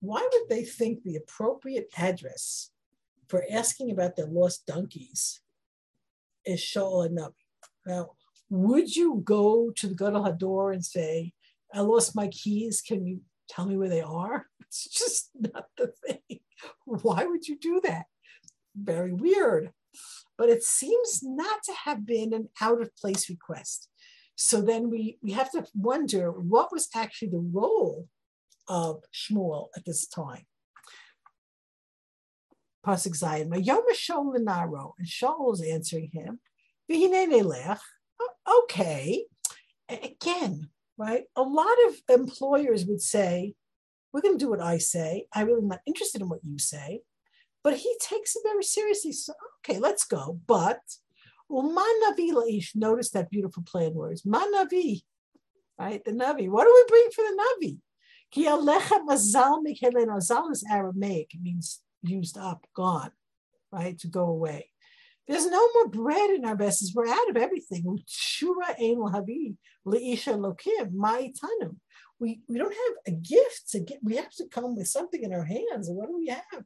why 0.00 0.26
would 0.32 0.48
they 0.50 0.64
think 0.64 1.02
the 1.02 1.16
appropriate 1.16 1.88
address 1.96 2.70
for 3.28 3.44
asking 3.50 3.90
about 3.90 4.16
their 4.16 4.26
lost 4.26 4.66
donkeys 4.66 5.40
is 6.44 6.60
Shaul 6.60 7.06
and 7.06 7.16
Nabi? 7.16 7.32
Now, 7.86 8.10
would 8.50 8.94
you 8.94 9.22
go 9.24 9.72
to 9.76 9.86
the 9.86 9.94
Gadol 9.94 10.24
Hador 10.24 10.72
and 10.72 10.84
say, 10.84 11.32
I 11.72 11.80
lost 11.80 12.14
my 12.14 12.28
keys. 12.28 12.82
Can 12.86 13.06
you 13.06 13.20
tell 13.48 13.66
me 13.66 13.76
where 13.76 13.88
they 13.88 14.02
are? 14.02 14.46
It's 14.66 14.88
just 14.88 15.30
not 15.38 15.66
the 15.76 15.92
thing. 16.04 16.40
Why 16.84 17.26
would 17.26 17.46
you 17.46 17.56
do 17.56 17.80
that? 17.84 18.06
Very 18.74 19.12
weird. 19.12 19.70
But 20.36 20.48
it 20.48 20.64
seems 20.64 21.20
not 21.22 21.62
to 21.64 21.72
have 21.84 22.04
been 22.04 22.32
an 22.32 22.48
out 22.60 22.82
of 22.82 22.96
place 22.96 23.30
request. 23.30 23.88
So 24.34 24.60
then 24.60 24.90
we, 24.90 25.18
we 25.22 25.30
have 25.30 25.52
to 25.52 25.64
wonder 25.74 26.32
what 26.32 26.72
was 26.72 26.88
actually 26.94 27.28
the 27.28 27.48
role 27.52 28.08
of 28.66 29.04
Shmuel 29.12 29.68
at 29.76 29.84
this 29.84 30.08
time. 30.08 30.44
Pasuk 32.84 33.16
Zayin, 33.16 33.48
Mayom 33.48 33.82
Shaul 33.94 34.38
Naro, 34.40 34.94
and 34.98 35.06
Shaul 35.06 35.54
is 35.54 35.62
answering 35.62 36.10
him, 36.12 36.40
Okay, 38.46 39.24
again, 39.88 40.68
right? 40.98 41.24
A 41.36 41.42
lot 41.42 41.76
of 41.88 41.94
employers 42.08 42.84
would 42.86 43.00
say, 43.00 43.54
We're 44.12 44.20
going 44.20 44.38
to 44.38 44.44
do 44.44 44.50
what 44.50 44.60
I 44.60 44.78
say. 44.78 45.26
I 45.32 45.42
really 45.42 45.62
am 45.62 45.68
not 45.68 45.80
interested 45.86 46.20
in 46.20 46.28
what 46.28 46.44
you 46.44 46.58
say. 46.58 47.00
But 47.62 47.78
he 47.78 47.96
takes 48.00 48.36
it 48.36 48.42
very 48.44 48.62
seriously. 48.62 49.12
So, 49.12 49.32
okay, 49.60 49.78
let's 49.78 50.04
go. 50.04 50.38
But, 50.46 50.80
well, 51.48 51.64
Manavi 51.64 52.30
Laish, 52.32 52.76
notice 52.76 53.10
that 53.10 53.30
beautiful 53.30 53.62
play 53.62 53.86
on 53.86 53.94
words. 53.94 54.22
Manavi, 54.22 55.00
right? 55.78 56.04
The 56.04 56.12
Navi. 56.12 56.48
What 56.48 56.64
do 56.64 56.72
we 56.74 56.84
bring 56.88 57.10
for 57.14 57.22
the 57.22 57.42
Navi? 57.42 57.78
Ki 58.30 58.44
mazal 58.44 59.62
mazal 59.64 60.52
is 60.52 60.64
Aramaic. 60.70 61.34
It 61.34 61.42
means 61.42 61.80
used 62.02 62.36
up, 62.36 62.66
gone, 62.74 63.12
right? 63.72 63.98
To 64.00 64.08
go 64.08 64.26
away. 64.26 64.70
There's 65.26 65.46
no 65.46 65.68
more 65.74 65.88
bread 65.88 66.30
in 66.30 66.44
our 66.44 66.56
vessels. 66.56 66.92
We're 66.94 67.08
out 67.08 67.30
of 67.30 67.36
everything. 67.36 67.82
We 67.84 68.04
we 72.48 72.58
don't 72.58 72.74
have 72.74 72.96
a 73.06 73.10
gift 73.10 73.70
to 73.70 73.80
get. 73.80 73.98
We 74.02 74.16
have 74.16 74.32
to 74.32 74.48
come 74.48 74.76
with 74.76 74.88
something 74.88 75.22
in 75.22 75.32
our 75.32 75.44
hands. 75.44 75.88
And 75.88 75.96
what 75.96 76.08
do 76.08 76.16
we 76.16 76.26
have? 76.28 76.64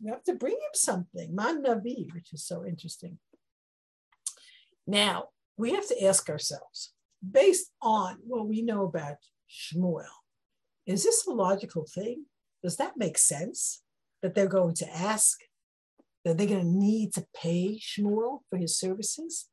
We 0.00 0.10
have 0.10 0.22
to 0.24 0.34
bring 0.34 0.54
him 0.54 0.74
something. 0.74 1.34
Man 1.34 1.62
navi, 1.64 2.12
which 2.14 2.32
is 2.32 2.44
so 2.46 2.64
interesting. 2.64 3.18
Now 4.86 5.28
we 5.56 5.72
have 5.72 5.86
to 5.88 6.04
ask 6.04 6.30
ourselves, 6.30 6.92
based 7.28 7.72
on 7.82 8.18
what 8.26 8.46
we 8.46 8.62
know 8.62 8.84
about 8.84 9.16
Shmuel, 9.50 10.04
is 10.86 11.04
this 11.04 11.26
a 11.26 11.32
logical 11.32 11.86
thing? 11.92 12.26
Does 12.62 12.76
that 12.76 12.96
make 12.96 13.18
sense 13.18 13.82
that 14.22 14.34
they're 14.34 14.46
going 14.46 14.74
to 14.76 14.90
ask 14.96 15.40
that 16.24 16.36
they're 16.36 16.46
going 16.46 16.60
to 16.60 16.66
need 16.66 17.12
to 17.14 17.26
pay 17.34 17.78
Shmuel 17.80 18.40
for 18.48 18.56
his 18.56 18.78
services? 18.78 19.48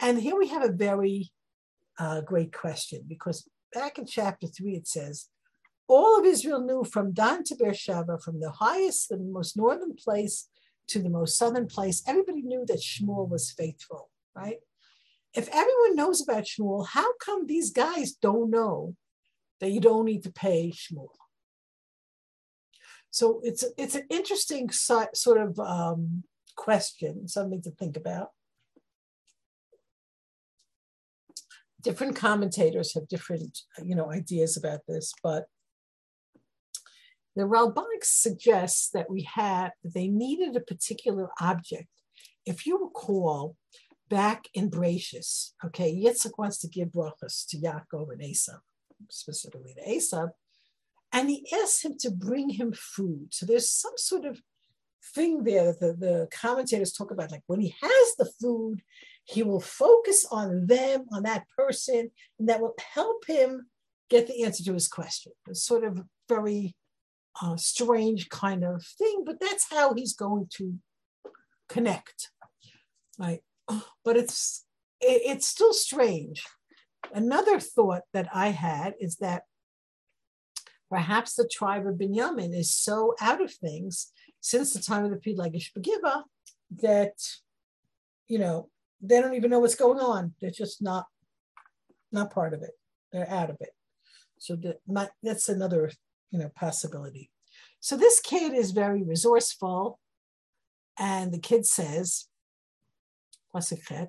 And 0.00 0.20
here 0.20 0.36
we 0.36 0.48
have 0.48 0.64
a 0.64 0.72
very 0.72 1.30
uh, 1.98 2.20
great 2.20 2.52
question 2.52 3.02
because 3.06 3.48
back 3.72 3.98
in 3.98 4.06
chapter 4.06 4.46
three 4.46 4.76
it 4.76 4.86
says, 4.86 5.28
all 5.88 6.18
of 6.18 6.26
Israel 6.26 6.60
knew 6.60 6.84
from 6.84 7.12
Dan 7.12 7.42
to 7.44 7.56
Beersheba, 7.56 8.18
from 8.18 8.40
the 8.40 8.50
highest, 8.50 9.08
the 9.08 9.16
most 9.16 9.56
northern 9.56 9.94
place 9.94 10.48
to 10.88 11.02
the 11.02 11.08
most 11.10 11.36
southern 11.38 11.66
place, 11.66 12.02
everybody 12.06 12.42
knew 12.42 12.64
that 12.66 12.80
Shmuel 12.80 13.28
was 13.28 13.50
faithful, 13.50 14.10
right? 14.34 14.58
If 15.34 15.48
everyone 15.48 15.96
knows 15.96 16.20
about 16.22 16.44
Shmuel, 16.44 16.88
how 16.88 17.14
come 17.18 17.46
these 17.46 17.70
guys 17.70 18.12
don't 18.12 18.50
know 18.50 18.96
that 19.60 19.70
you 19.70 19.80
don't 19.80 20.04
need 20.04 20.22
to 20.24 20.32
pay 20.32 20.72
Shmuel? 20.74 21.08
So 23.10 23.40
it's 23.42 23.64
it's 23.76 23.94
an 23.94 24.04
interesting 24.10 24.70
sort 24.70 25.40
of 25.40 25.58
um, 25.58 26.24
question, 26.56 27.26
something 27.28 27.62
to 27.62 27.70
think 27.70 27.96
about. 27.96 28.28
Different 31.80 32.16
commentators 32.16 32.94
have 32.94 33.08
different, 33.08 33.60
you 33.82 33.94
know, 33.94 34.10
ideas 34.10 34.56
about 34.56 34.80
this, 34.88 35.12
but 35.22 35.46
the 37.36 37.44
Ralbag 37.44 38.02
suggests 38.02 38.90
that 38.90 39.08
we 39.08 39.22
had 39.22 39.70
they 39.84 40.08
needed 40.08 40.56
a 40.56 40.60
particular 40.60 41.28
object. 41.40 41.88
If 42.44 42.66
you 42.66 42.82
recall, 42.82 43.56
back 44.08 44.48
in 44.54 44.70
Bereshis, 44.70 45.52
okay, 45.64 45.94
Yitzhak 45.94 46.32
wants 46.36 46.58
to 46.58 46.68
give 46.68 46.88
brachas 46.88 47.46
to 47.48 47.58
Yaakov 47.58 48.10
and 48.12 48.22
Esav, 48.22 48.60
specifically 49.08 49.74
to 49.74 49.88
Esav, 49.88 50.30
and 51.12 51.30
he 51.30 51.46
asks 51.62 51.84
him 51.84 51.96
to 52.00 52.10
bring 52.10 52.50
him 52.50 52.72
food. 52.72 53.28
So 53.32 53.46
there's 53.46 53.70
some 53.70 53.96
sort 53.96 54.24
of 54.24 54.40
thing 55.14 55.44
there 55.44 55.72
that 55.72 55.80
the, 55.80 55.92
the 55.94 56.28
commentators 56.30 56.92
talk 56.92 57.10
about. 57.10 57.30
Like 57.30 57.42
when 57.46 57.60
he 57.60 57.74
has 57.80 58.14
the 58.18 58.30
food, 58.40 58.82
he 59.24 59.42
will 59.42 59.60
focus 59.60 60.26
on 60.30 60.66
them, 60.66 61.06
on 61.12 61.22
that 61.24 61.44
person, 61.56 62.10
and 62.38 62.48
that 62.48 62.60
will 62.60 62.74
help 62.94 63.26
him 63.26 63.66
get 64.10 64.26
the 64.26 64.44
answer 64.44 64.64
to 64.64 64.74
his 64.74 64.88
question. 64.88 65.32
It's 65.46 65.62
sort 65.62 65.84
of 65.84 66.02
very 66.28 66.74
uh, 67.40 67.56
strange 67.56 68.28
kind 68.28 68.64
of 68.64 68.84
thing, 68.84 69.22
but 69.24 69.40
that's 69.40 69.66
how 69.70 69.94
he's 69.94 70.14
going 70.14 70.48
to 70.56 70.78
connect, 71.68 72.30
right? 73.18 73.40
But 74.04 74.16
it's 74.16 74.64
it, 75.00 75.22
it's 75.26 75.46
still 75.46 75.72
strange. 75.72 76.42
Another 77.14 77.60
thought 77.60 78.02
that 78.12 78.28
I 78.34 78.48
had 78.48 78.94
is 78.98 79.16
that 79.16 79.42
Perhaps 80.90 81.34
the 81.34 81.48
tribe 81.48 81.86
of 81.86 81.96
Binyamin 81.96 82.56
is 82.56 82.74
so 82.74 83.14
out 83.20 83.42
of 83.42 83.52
things 83.52 84.10
since 84.40 84.72
the 84.72 84.80
time 84.80 85.04
of 85.04 85.10
the 85.10 85.16
Pelagish 85.16 85.72
Begiva 85.76 86.22
that, 86.80 87.12
you 88.26 88.38
know, 88.38 88.68
they 89.00 89.20
don't 89.20 89.34
even 89.34 89.50
know 89.50 89.58
what's 89.60 89.74
going 89.74 89.98
on. 89.98 90.34
They're 90.40 90.50
just 90.50 90.82
not 90.82 91.06
not 92.10 92.32
part 92.32 92.54
of 92.54 92.62
it. 92.62 92.70
They're 93.12 93.28
out 93.28 93.50
of 93.50 93.56
it. 93.60 93.70
So 94.38 94.56
that 94.56 94.80
might, 94.86 95.10
that's 95.22 95.48
another, 95.48 95.90
you 96.30 96.38
know, 96.38 96.50
possibility. 96.54 97.30
So 97.80 97.96
this 97.96 98.20
kid 98.20 98.54
is 98.54 98.70
very 98.70 99.02
resourceful, 99.02 99.98
and 100.98 101.32
the 101.32 101.38
kid 101.38 101.66
says, 101.66 102.28
"Pasuk 103.54 104.08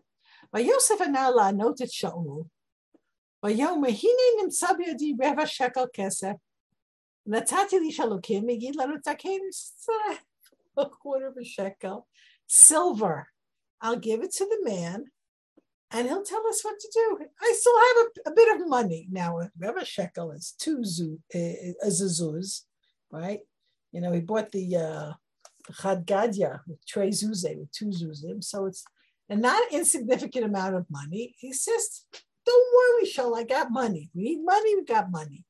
Vayosef 0.54 0.98
anala 0.98 1.56
noted 1.56 1.90
Shaul. 1.90 2.48
Vayomer 3.44 3.92
hine 3.92 4.40
nimtza 4.40 4.76
biyadi 4.78 5.18
reva 5.20 5.46
shekel 5.46 5.88
kesef 5.96 6.38
נתתי 7.29 7.79
לי 7.79 7.93
שאלוקים, 7.93 8.49
יגיד 8.51 8.77
לנו 8.77 8.95
תקן, 9.05 9.39
a 10.81 10.85
quarter 10.85 11.29
of 11.29 11.37
a 11.41 11.45
shekel, 11.45 12.07
silver. 12.49 13.29
I'll 13.81 13.97
give 13.97 14.23
it 14.23 14.33
to 14.33 14.45
the 14.45 14.61
man 14.71 15.05
and 15.91 16.09
he'll 16.09 16.25
tell 16.25 16.45
us 16.49 16.65
what 16.65 16.79
to 16.81 16.89
do. 16.93 17.19
I 17.41 17.53
still 17.57 17.79
have 17.87 17.97
a, 18.07 18.31
a 18.31 18.35
bit 18.35 18.55
of 18.55 18.69
money. 18.69 19.07
Now, 19.11 19.39
a 19.41 19.85
shekel 19.85 20.33
is 20.33 20.55
two 20.59 20.85
zu, 20.85 21.21
uh, 21.35 21.39
a 21.39 21.89
zuzuz, 21.89 22.63
right? 23.13 23.41
You 23.93 24.01
know, 24.01 24.11
he 24.13 24.21
bought 24.21 24.51
the 24.51 24.77
uh, 24.77 25.13
Chad 25.81 26.05
Gadya 26.05 26.61
with 26.67 26.85
Trey 26.87 27.11
Zuze, 27.11 27.57
with 27.57 27.71
two 27.71 27.87
zuzim. 27.87 28.43
So 28.43 28.67
it's 28.67 28.85
a 29.29 29.37
not 29.37 29.73
insignificant 29.73 30.45
amount 30.45 30.75
of 30.75 30.87
money. 30.91 31.35
He 31.39 31.53
says, 31.53 32.05
don't 32.45 32.69
worry, 32.77 33.07
Shol, 33.07 33.39
I 33.39 33.45
got 33.45 33.71
money. 33.71 34.11
We 34.15 34.23
need 34.25 34.45
money, 34.45 34.75
we 34.75 34.85
got 34.85 35.11
money. 35.11 35.45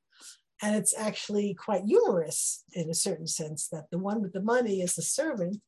And 0.61 0.75
it's 0.75 0.93
actually 0.97 1.53
quite 1.53 1.85
humorous 1.85 2.63
in 2.73 2.89
a 2.89 2.93
certain 2.93 3.27
sense 3.27 3.67
that 3.69 3.85
the 3.91 3.97
one 3.97 4.21
with 4.21 4.33
the 4.33 4.41
money 4.41 4.81
is 4.81 4.95
the 4.95 5.01
servant 5.01 5.61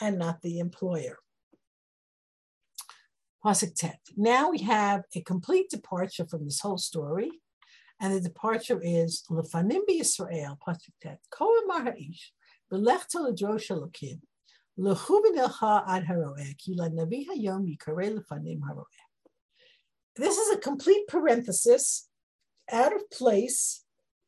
and 0.00 0.18
not 0.18 0.40
the 0.40 0.58
employer. 0.58 1.18
Pasuk 3.44 3.74
Tet. 3.74 3.98
Now 4.16 4.50
we 4.50 4.58
have 4.58 5.02
a 5.14 5.20
complete 5.20 5.68
departure 5.68 6.26
from 6.26 6.44
this 6.44 6.60
whole 6.60 6.78
story. 6.78 7.30
And 8.00 8.14
the 8.14 8.20
departure 8.20 8.80
is 8.82 9.22
Lefanim 9.30 9.82
Yisrael, 9.88 10.56
Pasuk 10.66 10.94
Tet. 11.00 11.20
Koamar 11.32 11.84
Ha'ish, 11.84 12.32
Belech 12.72 13.06
Teledrosh 13.14 13.70
Elokim, 13.70 14.20
Lechubin 14.78 15.36
Elcha 15.36 15.84
Ad 15.86 16.04
Haroeh, 16.04 16.56
Ki 16.56 16.76
Navi 16.76 17.26
Hayom 17.26 17.66
Yikarei 17.68 18.16
Lefanim 18.16 18.60
Haroeh. 18.60 18.84
This 20.16 20.36
is 20.36 20.54
a 20.54 20.58
complete 20.58 21.06
parenthesis, 21.06 22.08
out 22.70 22.94
of 22.94 23.08
place, 23.10 23.84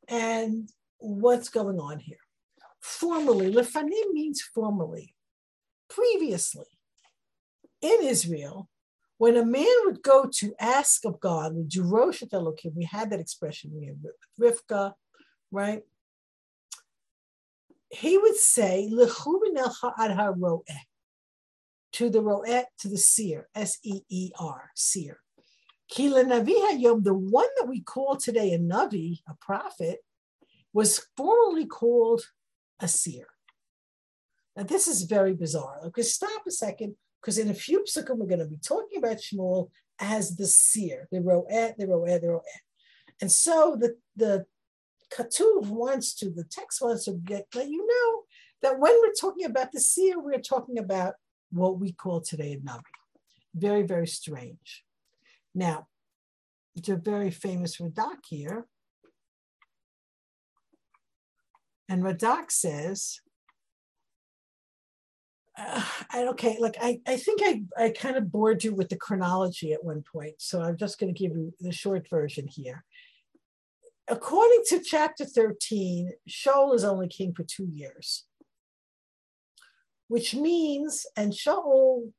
and 0.08 0.68
what's 0.98 1.48
going 1.48 1.78
on 1.78 1.98
here. 2.00 2.18
Formally, 2.80 3.52
Lefanim 3.52 4.12
means 4.12 4.42
formally. 4.42 5.14
Previously, 5.88 6.66
in 7.80 7.98
Israel, 8.02 8.68
when 9.18 9.36
a 9.36 9.44
man 9.44 9.66
would 9.84 10.02
go 10.02 10.28
to 10.38 10.54
ask 10.58 11.04
of 11.04 11.20
God, 11.20 11.54
we 11.54 12.84
had 12.84 13.10
that 13.10 13.20
expression 13.20 13.70
we 13.74 13.86
have 13.86 13.96
Rivka, 14.40 14.94
right? 15.50 15.82
He 17.90 18.18
would 18.18 18.36
say, 18.36 18.88
to 21.92 22.10
the 22.10 22.20
roet, 22.20 22.66
to 22.78 22.88
the 22.88 22.98
seer, 22.98 23.48
seer, 23.54 23.54
S-E-E-R, 23.54 24.70
seer. 25.90 27.02
The 27.02 27.14
one 27.14 27.48
that 27.56 27.68
we 27.68 27.80
call 27.80 28.16
today 28.16 28.52
a 28.52 28.58
Navi, 28.58 29.20
a 29.28 29.34
prophet, 29.40 29.98
was 30.72 31.06
formerly 31.16 31.66
called 31.66 32.22
a 32.80 32.88
seer. 32.88 33.28
Now, 34.56 34.64
this 34.64 34.86
is 34.86 35.02
very 35.02 35.34
bizarre. 35.34 35.80
Okay, 35.86 36.02
stop 36.02 36.42
a 36.46 36.50
second 36.50 36.96
because 37.20 37.38
in 37.38 37.50
a 37.50 37.54
few 37.54 37.84
psukim 37.84 38.18
we're 38.18 38.26
going 38.26 38.38
to 38.38 38.46
be 38.46 38.58
talking 38.58 38.98
about 38.98 39.16
Shmuel 39.16 39.70
as 39.98 40.36
the 40.36 40.46
seer, 40.46 41.08
the 41.10 41.20
ro'eh, 41.20 41.74
the 41.78 41.86
ro'eh, 41.86 42.20
the 42.20 42.28
ro'eh. 42.28 42.60
And 43.20 43.30
so 43.30 43.76
the, 43.80 43.96
the 44.16 44.46
Katuv 45.12 45.68
wants 45.68 46.14
to, 46.16 46.30
the 46.30 46.44
text 46.44 46.82
wants 46.82 47.04
to 47.04 47.12
get, 47.12 47.46
let 47.54 47.68
you 47.68 47.86
know 47.86 48.22
that 48.62 48.78
when 48.78 48.92
we're 49.00 49.12
talking 49.12 49.46
about 49.46 49.72
the 49.72 49.80
seer, 49.80 50.20
we're 50.20 50.40
talking 50.40 50.78
about 50.78 51.14
what 51.50 51.78
we 51.78 51.92
call 51.92 52.20
today 52.20 52.52
a 52.52 52.56
Navi. 52.58 52.82
Very, 53.54 53.82
very 53.82 54.06
strange. 54.06 54.84
Now, 55.54 55.86
it's 56.74 56.88
a 56.88 56.96
very 56.96 57.30
famous 57.30 57.76
Radak 57.76 58.24
here. 58.28 58.66
And 61.88 62.02
Radak 62.02 62.50
says, 62.50 63.20
uh, 65.56 65.82
okay, 66.14 66.56
like 66.58 66.76
I, 66.80 67.00
I 67.06 67.16
think 67.16 67.40
I, 67.44 67.62
I 67.78 67.90
kind 67.90 68.16
of 68.16 68.32
bored 68.32 68.64
you 68.64 68.74
with 68.74 68.88
the 68.88 68.96
chronology 68.96 69.72
at 69.72 69.84
one 69.84 70.02
point. 70.02 70.34
So 70.38 70.60
I'm 70.62 70.76
just 70.76 70.98
going 70.98 71.14
to 71.14 71.18
give 71.18 71.36
you 71.36 71.52
the 71.60 71.72
short 71.72 72.08
version 72.08 72.48
here. 72.48 72.84
According 74.08 74.62
to 74.68 74.80
chapter 74.80 75.24
13, 75.24 76.12
Shaul 76.28 76.74
is 76.74 76.84
only 76.84 77.08
king 77.08 77.32
for 77.34 77.44
two 77.44 77.66
years, 77.66 78.24
which 80.08 80.34
means, 80.34 81.06
and 81.16 81.32
Shaul 81.32 82.12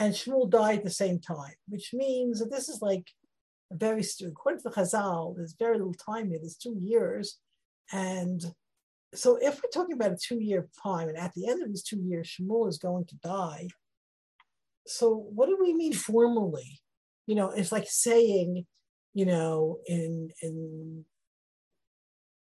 and 0.00 0.14
Shmuel 0.14 0.50
died 0.50 0.78
at 0.78 0.84
the 0.84 0.90
same 0.90 1.20
time, 1.20 1.54
which 1.68 1.90
means 1.92 2.40
that 2.40 2.50
this 2.50 2.70
is 2.70 2.80
like 2.80 3.06
a 3.70 3.76
very, 3.76 4.02
according 4.26 4.62
to 4.62 4.70
the 4.70 4.74
Chazal, 4.74 5.36
there's 5.36 5.54
very 5.58 5.76
little 5.76 5.94
time 5.94 6.30
here, 6.30 6.38
there's 6.40 6.56
two 6.56 6.76
years. 6.80 7.38
And 7.92 8.42
so 9.14 9.36
if 9.36 9.60
we're 9.62 9.70
talking 9.70 9.94
about 9.94 10.12
a 10.12 10.16
two-year 10.16 10.68
time, 10.82 11.08
and 11.08 11.18
at 11.18 11.34
the 11.34 11.48
end 11.48 11.62
of 11.62 11.68
these 11.68 11.82
two 11.82 12.00
years, 12.00 12.34
Shmuel 12.40 12.68
is 12.68 12.78
going 12.78 13.04
to 13.06 13.16
die. 13.16 13.68
So 14.86 15.14
what 15.14 15.48
do 15.48 15.58
we 15.60 15.74
mean 15.74 15.92
formally? 15.92 16.80
You 17.26 17.34
know, 17.34 17.50
it's 17.50 17.70
like 17.70 17.86
saying, 17.86 18.66
you 19.12 19.26
know, 19.26 19.80
in 19.86 20.30
in 20.42 21.04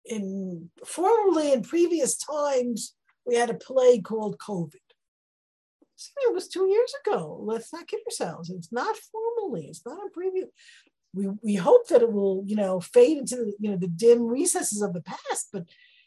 in 0.05 0.69
formerly 0.85 1.51
in 1.53 1.61
previous 1.63 2.15
times 2.15 2.95
we 3.25 3.35
had 3.35 3.49
a 3.49 3.55
plague 3.55 4.03
called 4.03 4.37
COVID. 4.37 4.82
It 6.17 6.33
was 6.33 6.47
two 6.47 6.67
years 6.67 6.93
ago. 7.05 7.39
Let's 7.41 7.71
not 7.71 7.87
kid 7.87 8.01
ourselves. 8.05 8.49
It's 8.49 8.71
not 8.71 8.95
formally. 8.97 9.67
It's 9.67 9.85
not 9.85 9.97
a 9.97 10.19
preview. 10.19 10.47
We, 11.13 11.27
we 11.43 11.55
hope 11.55 11.87
that 11.89 12.01
it 12.01 12.11
will, 12.11 12.43
you 12.45 12.55
know, 12.55 12.79
fade 12.79 13.19
into 13.19 13.35
the, 13.35 13.53
you 13.59 13.69
know 13.69 13.77
the 13.77 13.87
dim 13.87 14.23
recesses 14.23 14.81
of 14.81 14.93
the 14.93 15.01
past, 15.01 15.49
but 15.53 15.65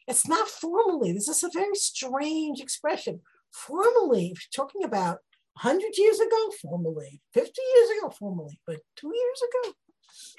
it's 0.08 0.28
not 0.28 0.48
formally. 0.48 1.12
This 1.12 1.28
is 1.28 1.42
a 1.42 1.50
very 1.52 1.74
strange 1.74 2.60
expression. 2.60 3.20
Formally, 3.52 4.32
if 4.32 4.40
you're 4.42 4.64
talking 4.64 4.84
about 4.84 5.18
100 5.62 5.96
years 5.96 6.20
ago, 6.20 6.50
formally, 6.60 7.20
50 7.32 7.50
years 7.74 7.98
ago, 7.98 8.10
formally, 8.10 8.60
but 8.66 8.80
two 8.96 9.12
years 9.14 9.42
ago. 9.42 9.74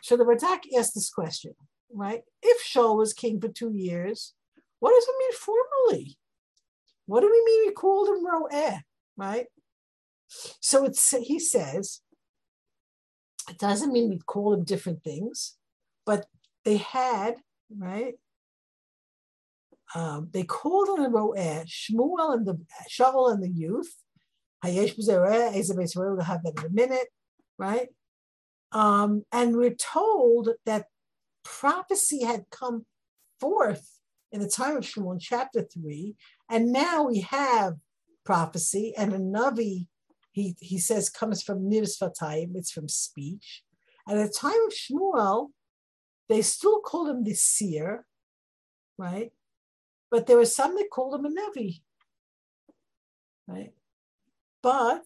So 0.04 0.16
the 0.16 0.26
Radak 0.26 0.60
asked 0.78 0.94
this 0.94 1.10
question, 1.10 1.54
right? 1.92 2.22
If 2.44 2.64
Shaul 2.64 2.98
was 2.98 3.14
king 3.14 3.40
for 3.40 3.48
two 3.48 3.74
years, 3.74 4.34
what 4.80 4.94
does 4.94 5.08
it 5.08 5.16
mean 5.18 5.34
formally? 5.34 6.18
What 7.08 7.22
do 7.22 7.28
we 7.32 7.44
mean 7.46 7.68
we 7.68 7.74
called 7.74 8.10
him 8.10 8.26
Ro'eh, 8.26 8.82
right? 9.18 9.48
So 10.60 10.86
it's 10.86 11.16
he 11.16 11.40
says, 11.40 12.02
it 13.50 13.58
doesn't 13.58 13.94
mean 13.94 14.10
we 14.10 14.20
call 14.20 14.54
him 14.54 14.64
different 14.64 15.04
things, 15.04 15.56
but 16.06 16.26
they 16.66 16.78
had, 16.78 17.36
right? 17.76 18.16
Um, 19.96 20.30
they 20.34 20.44
called 20.44 20.90
on 20.90 21.04
the 21.04 21.10
Ro'eh, 21.10 21.66
Shmuel 21.66 22.34
and 22.34 22.46
the 22.46 22.60
Shaul 22.90 23.32
and 23.32 23.42
the 23.42 23.50
youth. 23.50 23.96
Hayesh 24.66 24.96
we'll 24.98 26.20
have 26.22 26.44
that 26.44 26.60
in 26.60 26.66
a 26.66 26.70
minute, 26.70 27.08
right? 27.58 27.88
Um, 28.72 29.24
and 29.32 29.56
we're 29.56 29.76
told 29.76 30.50
that 30.66 30.88
prophecy 31.46 32.24
had 32.24 32.46
come 32.52 32.86
forth 33.40 34.00
in 34.32 34.42
the 34.42 34.50
time 34.50 34.76
of 34.76 34.84
Shmuel 34.84 35.14
in 35.14 35.20
chapter 35.20 35.62
three, 35.62 36.16
and 36.50 36.74
now 36.74 37.04
we 37.04 37.22
have 37.22 37.76
prophecy 38.28 38.94
and 38.98 39.14
a 39.14 39.18
Navi, 39.18 39.88
he, 40.34 40.54
he 40.60 40.78
says, 40.78 41.10
comes 41.10 41.42
from 41.42 41.72
Nivsvatayim, 41.72 42.56
it's 42.56 42.72
from 42.72 42.90
speech. 42.90 43.64
At 44.08 44.16
the 44.16 44.28
time 44.28 44.60
of 44.68 44.74
Shmuel, 44.74 45.48
they 46.28 46.42
still 46.42 46.82
called 46.82 47.08
him 47.08 47.24
the 47.24 47.34
seer, 47.34 48.06
right? 48.98 49.32
But 50.12 50.28
there 50.28 50.36
were 50.36 50.46
some 50.46 50.76
that 50.76 50.90
called 50.92 51.16
him 51.16 51.26
a 51.26 51.30
navi, 51.30 51.82
Right? 53.48 53.72
But 54.62 55.06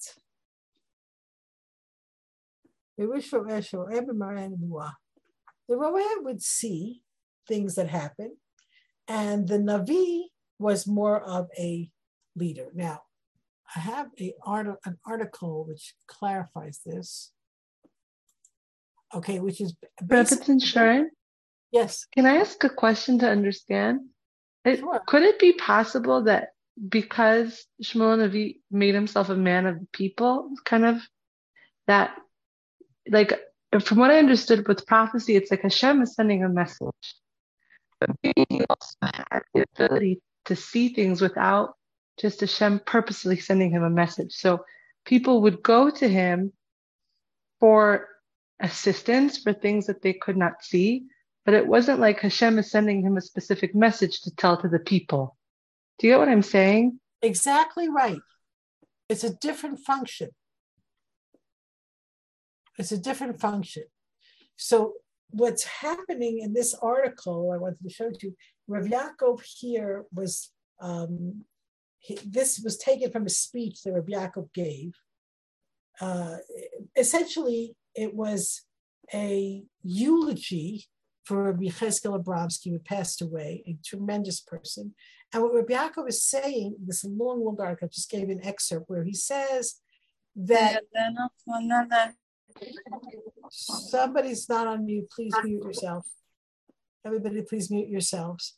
they 2.98 3.06
wish 3.06 3.28
for 3.28 3.46
Esho, 3.46 3.88
Ebemarani 3.94 4.58
Ruah. 4.58 4.94
the 5.70 5.76
Roeh 5.76 6.24
would 6.24 6.42
see 6.42 7.04
things 7.48 7.76
that 7.76 7.88
happen, 7.88 8.38
and 9.08 9.48
the 9.48 9.60
Navi 9.60 10.24
was 10.58 10.88
more 10.88 11.22
of 11.22 11.50
a 11.60 11.88
leader. 12.36 12.72
Now, 12.74 13.02
I 13.76 13.80
have 13.80 14.08
a 14.20 14.34
art, 14.46 14.68
an 14.86 14.98
article 15.06 15.66
which 15.68 15.94
clarifies 16.08 16.80
this. 16.86 17.32
Okay, 19.14 19.40
which 19.40 19.62
is 19.62 19.74
Rebbetzin 20.02 20.62
Shurin. 20.62 21.08
Yes. 21.72 22.06
Can 22.14 22.26
I 22.26 22.38
ask 22.38 22.64
a 22.64 22.70
question 22.70 23.20
to 23.20 23.30
understand? 23.30 24.02
It, 24.66 24.80
sure. 24.80 25.02
Could 25.08 25.24
it 25.24 25.40
be 25.40 25.54
possible 25.54 26.24
that 26.24 26.50
because 26.90 27.66
Shmuel 27.84 28.18
Navi 28.20 28.58
made 28.70 28.94
himself 28.94 29.30
a 29.30 29.36
man 29.36 29.66
of 29.66 29.80
the 29.80 29.88
people, 29.94 30.52
kind 30.66 30.86
of 30.86 31.02
that, 31.88 32.16
like, 33.10 33.40
from 33.82 34.00
what 34.00 34.12
I 34.12 34.20
understood 34.20 34.68
with 34.68 34.86
prophecy, 34.86 35.36
it's 35.36 35.50
like 35.50 35.62
Hashem 35.62 36.02
is 36.02 36.16
sending 36.16 36.44
a 36.44 36.50
message. 36.50 37.16
But 38.00 38.10
maybe 38.24 38.46
he 38.50 38.64
also 38.70 38.96
had 39.02 39.42
the 39.54 39.66
ability 39.76 40.22
to 40.46 40.56
see 40.56 40.94
things 40.94 41.22
without 41.22 41.76
just 42.20 42.42
Hashem 42.42 42.82
purposely 42.86 43.38
sending 43.38 43.72
him 43.72 43.84
a 43.84 43.90
message. 43.90 44.34
So 44.34 44.66
people 45.06 45.42
would 45.42 45.64
go 45.64 45.90
to 45.90 46.08
him 46.08 46.54
for 47.60 48.08
assistance 48.60 49.38
for 49.38 49.54
things 49.54 49.88
that 49.88 50.02
they 50.02 50.14
could 50.14 50.38
not 50.38 50.64
see, 50.64 51.06
but 51.46 51.54
it 51.54 51.68
wasn't 51.68 52.00
like 52.00 52.20
Hashem 52.20 52.60
is 52.60 52.70
sending 52.70 53.02
him 53.02 53.18
a 53.18 53.22
specific 53.22 53.74
message 53.74 54.22
to 54.22 54.36
tell 54.36 54.58
to 54.58 54.68
the 54.68 54.80
people. 54.80 55.38
Do 56.00 56.08
you 56.08 56.14
get 56.14 56.20
what 56.20 56.30
I'm 56.30 56.44
saying? 56.44 57.00
Exactly 57.22 57.90
right. 57.90 58.22
It's 59.10 59.24
a 59.24 59.34
different 59.34 59.80
function. 59.80 60.30
It's 62.78 62.92
a 62.92 62.98
different 62.98 63.40
function. 63.40 63.84
So 64.56 64.94
what's 65.32 65.64
happening 65.64 66.40
in 66.40 66.54
this 66.54 66.74
article 66.82 67.52
I 67.54 67.58
wanted 67.58 67.80
to 67.84 67.90
show 67.90 68.12
you, 68.22 68.36
Rav 68.68 68.86
Yaakov 68.86 69.42
here 69.44 70.06
was 70.14 70.50
um, 70.80 71.44
he, 72.02 72.20
this 72.26 72.60
was 72.64 72.78
taken 72.78 73.12
from 73.12 73.26
a 73.26 73.30
speech 73.30 73.84
that 73.84 73.94
Rabbi 73.94 74.14
Yaakov 74.14 74.52
gave. 74.54 74.94
Uh, 76.00 76.38
essentially, 76.98 77.76
it 77.96 78.14
was 78.14 78.64
a 79.14 79.64
eulogy 79.84 80.86
for 81.24 81.44
Rabbi 81.44 81.68
Cheskel 81.68 82.22
Abramsky, 82.22 82.72
who 82.72 82.80
passed 82.80 83.22
away, 83.22 83.64
a 83.68 83.78
tremendous 83.86 84.40
person. 84.42 84.96
And 85.32 85.44
what 85.44 85.54
Rabbi 85.54 85.74
Yaakov 85.74 86.10
is 86.10 86.24
saying, 86.24 86.76
this 86.84 87.04
long, 87.06 87.46
long 87.46 87.58
article, 87.60 87.86
I 87.86 87.90
just 87.94 88.10
gave 88.10 88.30
an 88.30 88.44
excerpt 88.44 88.90
where 88.90 89.04
he 89.04 89.14
says 89.14 89.76
that 90.36 90.82
somebody's 93.52 94.50
not 94.50 94.66
on 94.66 94.86
mute. 94.86 95.10
Please 95.16 95.34
mute 95.44 95.64
yourself. 95.64 96.08
Everybody, 97.06 97.44
please 97.44 97.70
mute 97.70 97.90
yourselves. 97.90 98.58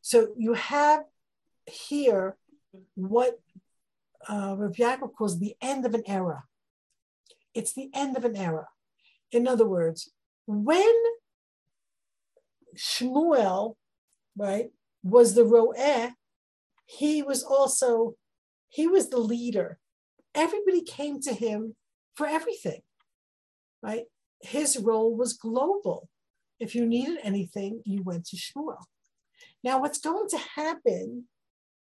So 0.00 0.34
you 0.36 0.54
have 0.54 1.04
here 1.66 2.36
what 2.94 3.40
uh, 4.28 4.54
Rabbi 4.56 4.74
Yaakov 4.74 5.14
calls 5.14 5.38
the 5.38 5.56
end 5.60 5.84
of 5.86 5.94
an 5.94 6.02
era. 6.06 6.44
It's 7.54 7.72
the 7.72 7.90
end 7.94 8.16
of 8.16 8.24
an 8.24 8.36
era. 8.36 8.68
In 9.32 9.48
other 9.48 9.66
words, 9.66 10.10
when 10.46 10.94
Shmuel, 12.76 13.76
right, 14.36 14.70
was 15.02 15.34
the 15.34 15.44
roeh, 15.44 16.12
he 16.84 17.22
was 17.22 17.42
also, 17.42 18.16
he 18.68 18.86
was 18.86 19.08
the 19.08 19.18
leader. 19.18 19.78
Everybody 20.34 20.82
came 20.82 21.20
to 21.22 21.32
him 21.32 21.74
for 22.14 22.26
everything, 22.26 22.82
right? 23.82 24.04
His 24.40 24.76
role 24.78 25.16
was 25.16 25.32
global. 25.32 26.08
If 26.60 26.74
you 26.74 26.86
needed 26.86 27.18
anything, 27.22 27.82
you 27.84 28.02
went 28.02 28.26
to 28.26 28.36
Shmuel. 28.36 28.84
Now, 29.62 29.80
what's 29.80 29.98
going 29.98 30.28
to 30.28 30.38
happen, 30.38 31.24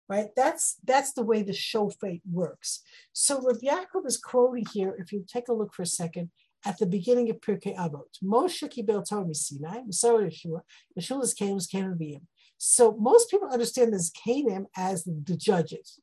right? 0.07 0.27
That's 0.35 0.77
that's 0.83 1.13
the 1.13 1.23
way 1.23 1.41
the 1.41 1.51
shofet 1.51 2.21
works. 2.29 2.81
So 3.13 3.41
Rav 3.41 3.57
Yaakov 3.57 4.05
is 4.05 4.17
quoting 4.17 4.65
here. 4.73 4.95
If 4.99 5.11
you 5.11 5.25
take 5.27 5.47
a 5.47 5.53
look 5.53 5.73
for 5.73 5.83
a 5.83 5.87
second, 5.87 6.31
at 6.65 6.79
the 6.79 6.85
beginning 6.85 7.29
of 7.29 7.39
Pirkei 7.39 7.75
Avot. 7.77 8.17
Moshe 8.23 8.67
kibel 8.67 9.07
Torah 9.07 9.33
Sinai, 9.33 9.81
Masor 9.81 10.27
Yeshua, 10.27 10.61
Yeshua's 10.99 11.35
was 11.39 11.67
Canaan 11.67 12.27
So 12.57 12.97
most 12.99 13.29
people 13.29 13.49
understand 13.49 13.93
this 13.93 14.09
Canaan 14.09 14.65
as 14.75 15.03
the, 15.03 15.37
judges. 15.37 15.99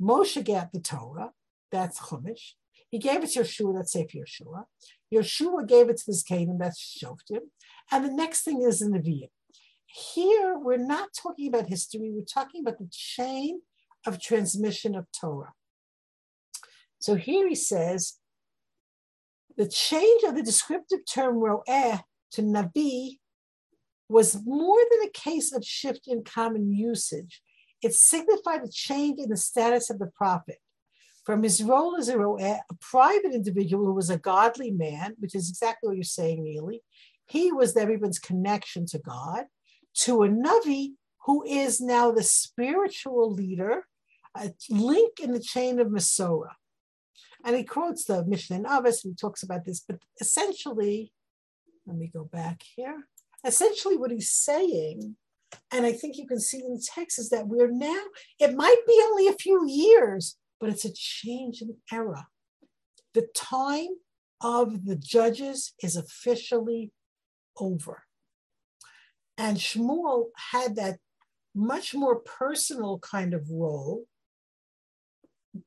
Moshe 0.00 0.44
got 0.44 0.72
the 0.72 0.80
Torah, 0.80 1.32
that's 1.72 1.98
Chumash. 1.98 2.52
He 2.88 2.98
gave 2.98 3.24
it 3.24 3.30
to 3.32 3.40
Yeshua, 3.40 3.74
that's 3.74 3.92
Sefer 3.92 4.18
Yeshua. 4.18 4.64
Yeshua 5.12 5.66
gave 5.66 5.88
it 5.88 5.96
to 5.98 6.04
this 6.06 6.22
Canaan, 6.22 6.58
that's 6.58 6.80
Shoftim. 6.80 7.40
And 7.90 8.04
the 8.04 8.12
next 8.12 8.42
thing 8.42 8.62
is 8.62 8.80
in 8.80 8.92
the 8.92 9.00
Nevi'im. 9.00 9.28
Here, 9.96 10.58
we're 10.58 10.76
not 10.76 11.14
talking 11.14 11.48
about 11.48 11.70
history, 11.70 12.10
we're 12.12 12.22
talking 12.22 12.60
about 12.60 12.78
the 12.78 12.88
chain 12.90 13.62
of 14.06 14.20
transmission 14.20 14.94
of 14.94 15.06
Torah. 15.10 15.54
So 16.98 17.14
here 17.14 17.48
he 17.48 17.54
says, 17.54 18.18
the 19.56 19.66
change 19.66 20.22
of 20.24 20.34
the 20.34 20.42
descriptive 20.42 21.00
term 21.10 21.36
ro'eh 21.36 22.02
to 22.32 22.42
nabi 22.42 23.20
was 24.06 24.44
more 24.44 24.78
than 24.90 25.08
a 25.08 25.18
case 25.18 25.54
of 25.54 25.64
shift 25.64 26.06
in 26.06 26.24
common 26.24 26.74
usage. 26.74 27.40
It 27.82 27.94
signified 27.94 28.64
a 28.64 28.70
change 28.70 29.18
in 29.18 29.30
the 29.30 29.36
status 29.38 29.88
of 29.88 29.98
the 29.98 30.12
prophet. 30.14 30.58
From 31.24 31.42
his 31.42 31.62
role 31.62 31.96
as 31.96 32.10
a 32.10 32.18
ro'eh, 32.18 32.58
a 32.70 32.74
private 32.82 33.32
individual 33.32 33.86
who 33.86 33.94
was 33.94 34.10
a 34.10 34.18
godly 34.18 34.72
man, 34.72 35.14
which 35.20 35.34
is 35.34 35.48
exactly 35.48 35.88
what 35.88 35.96
you're 35.96 36.04
saying, 36.04 36.44
Neely, 36.44 36.82
he 37.26 37.50
was 37.50 37.74
everyone's 37.78 38.18
connection 38.18 38.84
to 38.88 38.98
God, 38.98 39.46
to 40.00 40.22
a 40.22 40.28
Navi 40.28 40.92
who 41.24 41.44
is 41.44 41.80
now 41.80 42.10
the 42.10 42.22
spiritual 42.22 43.32
leader, 43.32 43.86
a 44.36 44.52
link 44.70 45.18
in 45.20 45.32
the 45.32 45.40
chain 45.40 45.80
of 45.80 45.88
Masorah. 45.88 46.54
And 47.44 47.56
he 47.56 47.64
quotes 47.64 48.04
the 48.04 48.24
Mishnah 48.24 48.56
in 48.56 48.64
Avos, 48.64 49.04
and 49.04 49.12
he 49.12 49.14
talks 49.14 49.42
about 49.42 49.64
this, 49.64 49.80
but 49.80 49.98
essentially, 50.20 51.12
let 51.86 51.96
me 51.96 52.10
go 52.12 52.24
back 52.24 52.62
here. 52.74 53.06
Essentially, 53.44 53.96
what 53.96 54.10
he's 54.10 54.30
saying, 54.30 55.16
and 55.70 55.86
I 55.86 55.92
think 55.92 56.16
you 56.16 56.26
can 56.26 56.40
see 56.40 56.58
in 56.58 56.74
the 56.74 56.86
text, 56.94 57.18
is 57.18 57.30
that 57.30 57.46
we're 57.46 57.70
now, 57.70 58.02
it 58.38 58.54
might 58.54 58.80
be 58.86 59.00
only 59.04 59.28
a 59.28 59.34
few 59.34 59.66
years, 59.68 60.36
but 60.60 60.70
it's 60.70 60.84
a 60.84 60.92
change 60.92 61.62
in 61.62 61.76
era. 61.92 62.26
The 63.14 63.28
time 63.34 63.96
of 64.40 64.84
the 64.84 64.96
judges 64.96 65.74
is 65.82 65.96
officially 65.96 66.92
over. 67.58 68.05
And 69.38 69.58
Shmuel 69.58 70.26
had 70.52 70.76
that 70.76 70.98
much 71.54 71.94
more 71.94 72.16
personal 72.16 72.98
kind 72.98 73.34
of 73.34 73.50
role 73.50 74.04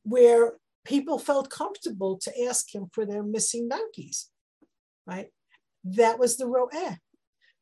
where 0.04 0.54
people 0.86 1.20
felt 1.20 1.50
comfortable 1.50 2.18
to 2.20 2.44
ask 2.46 2.74
him 2.74 2.88
for 2.94 3.06
their 3.06 3.24
missing 3.24 3.68
donkeys, 3.70 4.30
right? 5.06 5.28
That 5.84 6.20
was 6.20 6.38
the 6.38 6.48
ro'eh. 6.48 6.98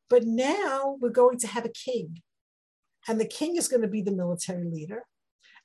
But 0.09 0.23
now 0.25 0.97
we're 1.01 1.09
going 1.09 1.37
to 1.39 1.47
have 1.47 1.65
a 1.65 1.69
king, 1.69 2.21
and 3.07 3.19
the 3.19 3.25
king 3.25 3.57
is 3.57 3.67
going 3.67 3.81
to 3.81 3.87
be 3.87 4.01
the 4.01 4.11
military 4.11 4.65
leader, 4.65 5.03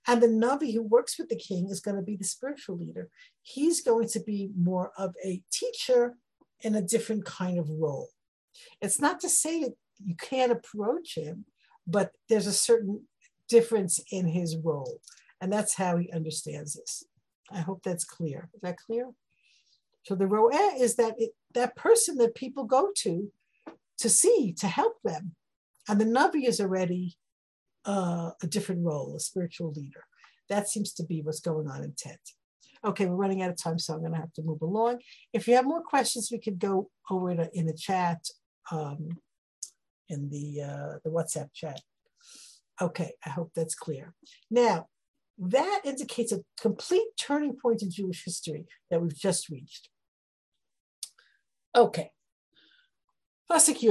and 0.06 0.20
the 0.20 0.26
Navi 0.26 0.74
who 0.74 0.82
works 0.82 1.18
with 1.18 1.28
the 1.28 1.36
king 1.36 1.68
is 1.70 1.80
going 1.80 1.96
to 1.96 2.02
be 2.02 2.16
the 2.16 2.24
spiritual 2.24 2.76
leader. 2.76 3.08
He's 3.42 3.82
going 3.82 4.08
to 4.08 4.20
be 4.20 4.50
more 4.58 4.90
of 4.98 5.14
a 5.24 5.42
teacher 5.52 6.16
in 6.60 6.74
a 6.74 6.82
different 6.82 7.24
kind 7.24 7.58
of 7.58 7.70
role. 7.70 8.08
It's 8.80 9.00
not 9.00 9.20
to 9.20 9.28
say 9.28 9.60
that 9.60 9.74
you 9.98 10.14
can't 10.14 10.52
approach 10.52 11.16
him, 11.16 11.44
but 11.86 12.12
there's 12.28 12.46
a 12.46 12.52
certain 12.52 13.06
difference 13.48 14.00
in 14.10 14.26
his 14.26 14.56
role. 14.56 15.00
And 15.40 15.52
that's 15.52 15.74
how 15.74 15.96
he 15.96 16.10
understands 16.12 16.74
this. 16.74 17.04
I 17.50 17.60
hope 17.60 17.82
that's 17.82 18.04
clear. 18.04 18.48
Is 18.54 18.60
that 18.62 18.78
clear? 18.78 19.10
So 20.04 20.14
the 20.14 20.26
ro'eh 20.26 20.80
is 20.80 20.96
that 20.96 21.14
it, 21.18 21.30
that 21.54 21.76
person 21.76 22.16
that 22.18 22.34
people 22.34 22.64
go 22.64 22.90
to 22.98 23.30
to 23.98 24.08
see, 24.08 24.54
to 24.58 24.66
help 24.66 24.94
them. 25.04 25.34
And 25.88 26.00
the 26.00 26.04
Navi 26.04 26.46
is 26.46 26.60
already 26.60 27.16
uh, 27.84 28.30
a 28.42 28.46
different 28.46 28.84
role, 28.84 29.14
a 29.16 29.20
spiritual 29.20 29.72
leader. 29.72 30.04
That 30.48 30.68
seems 30.68 30.92
to 30.94 31.04
be 31.04 31.22
what's 31.22 31.40
going 31.40 31.68
on 31.68 31.82
in 31.82 31.94
Tet. 31.96 32.20
Okay, 32.84 33.06
we're 33.06 33.14
running 33.14 33.42
out 33.42 33.50
of 33.50 33.56
time, 33.56 33.78
so 33.78 33.94
I'm 33.94 34.00
going 34.00 34.12
to 34.12 34.18
have 34.18 34.32
to 34.34 34.42
move 34.42 34.62
along. 34.62 35.00
If 35.32 35.46
you 35.46 35.54
have 35.54 35.64
more 35.64 35.82
questions, 35.82 36.30
we 36.32 36.38
could 36.38 36.58
go 36.58 36.90
over 37.10 37.30
it 37.30 37.50
in 37.54 37.66
the 37.66 37.74
chat, 37.74 38.26
um, 38.72 39.08
in 40.12 40.30
the 40.30 40.62
uh, 40.62 40.98
the 41.04 41.10
WhatsApp 41.10 41.52
chat. 41.52 41.80
Okay, 42.80 43.12
I 43.24 43.30
hope 43.30 43.50
that's 43.54 43.74
clear. 43.74 44.14
Now, 44.50 44.88
that 45.38 45.80
indicates 45.84 46.32
a 46.32 46.42
complete 46.60 47.06
turning 47.20 47.56
point 47.60 47.82
in 47.82 47.90
Jewish 47.90 48.24
history 48.24 48.66
that 48.90 49.00
we've 49.00 49.16
just 49.16 49.48
reached. 49.48 49.88
Okay. 51.74 52.10
Okay, 53.50 53.88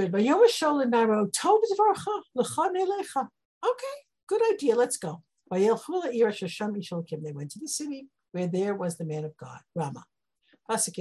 good 4.27 4.41
idea. 4.53 4.75
Let's 4.75 4.97
go. 4.97 5.23
They 5.51 5.69
went 5.69 7.51
to 7.51 7.59
the 7.59 7.67
city 7.67 8.07
where 8.31 8.47
there 8.47 8.75
was 8.75 8.97
the 8.97 9.05
man 9.05 9.25
of 9.25 9.35
God, 9.37 9.59
Rama. 9.75 10.05
Hema 10.69 10.93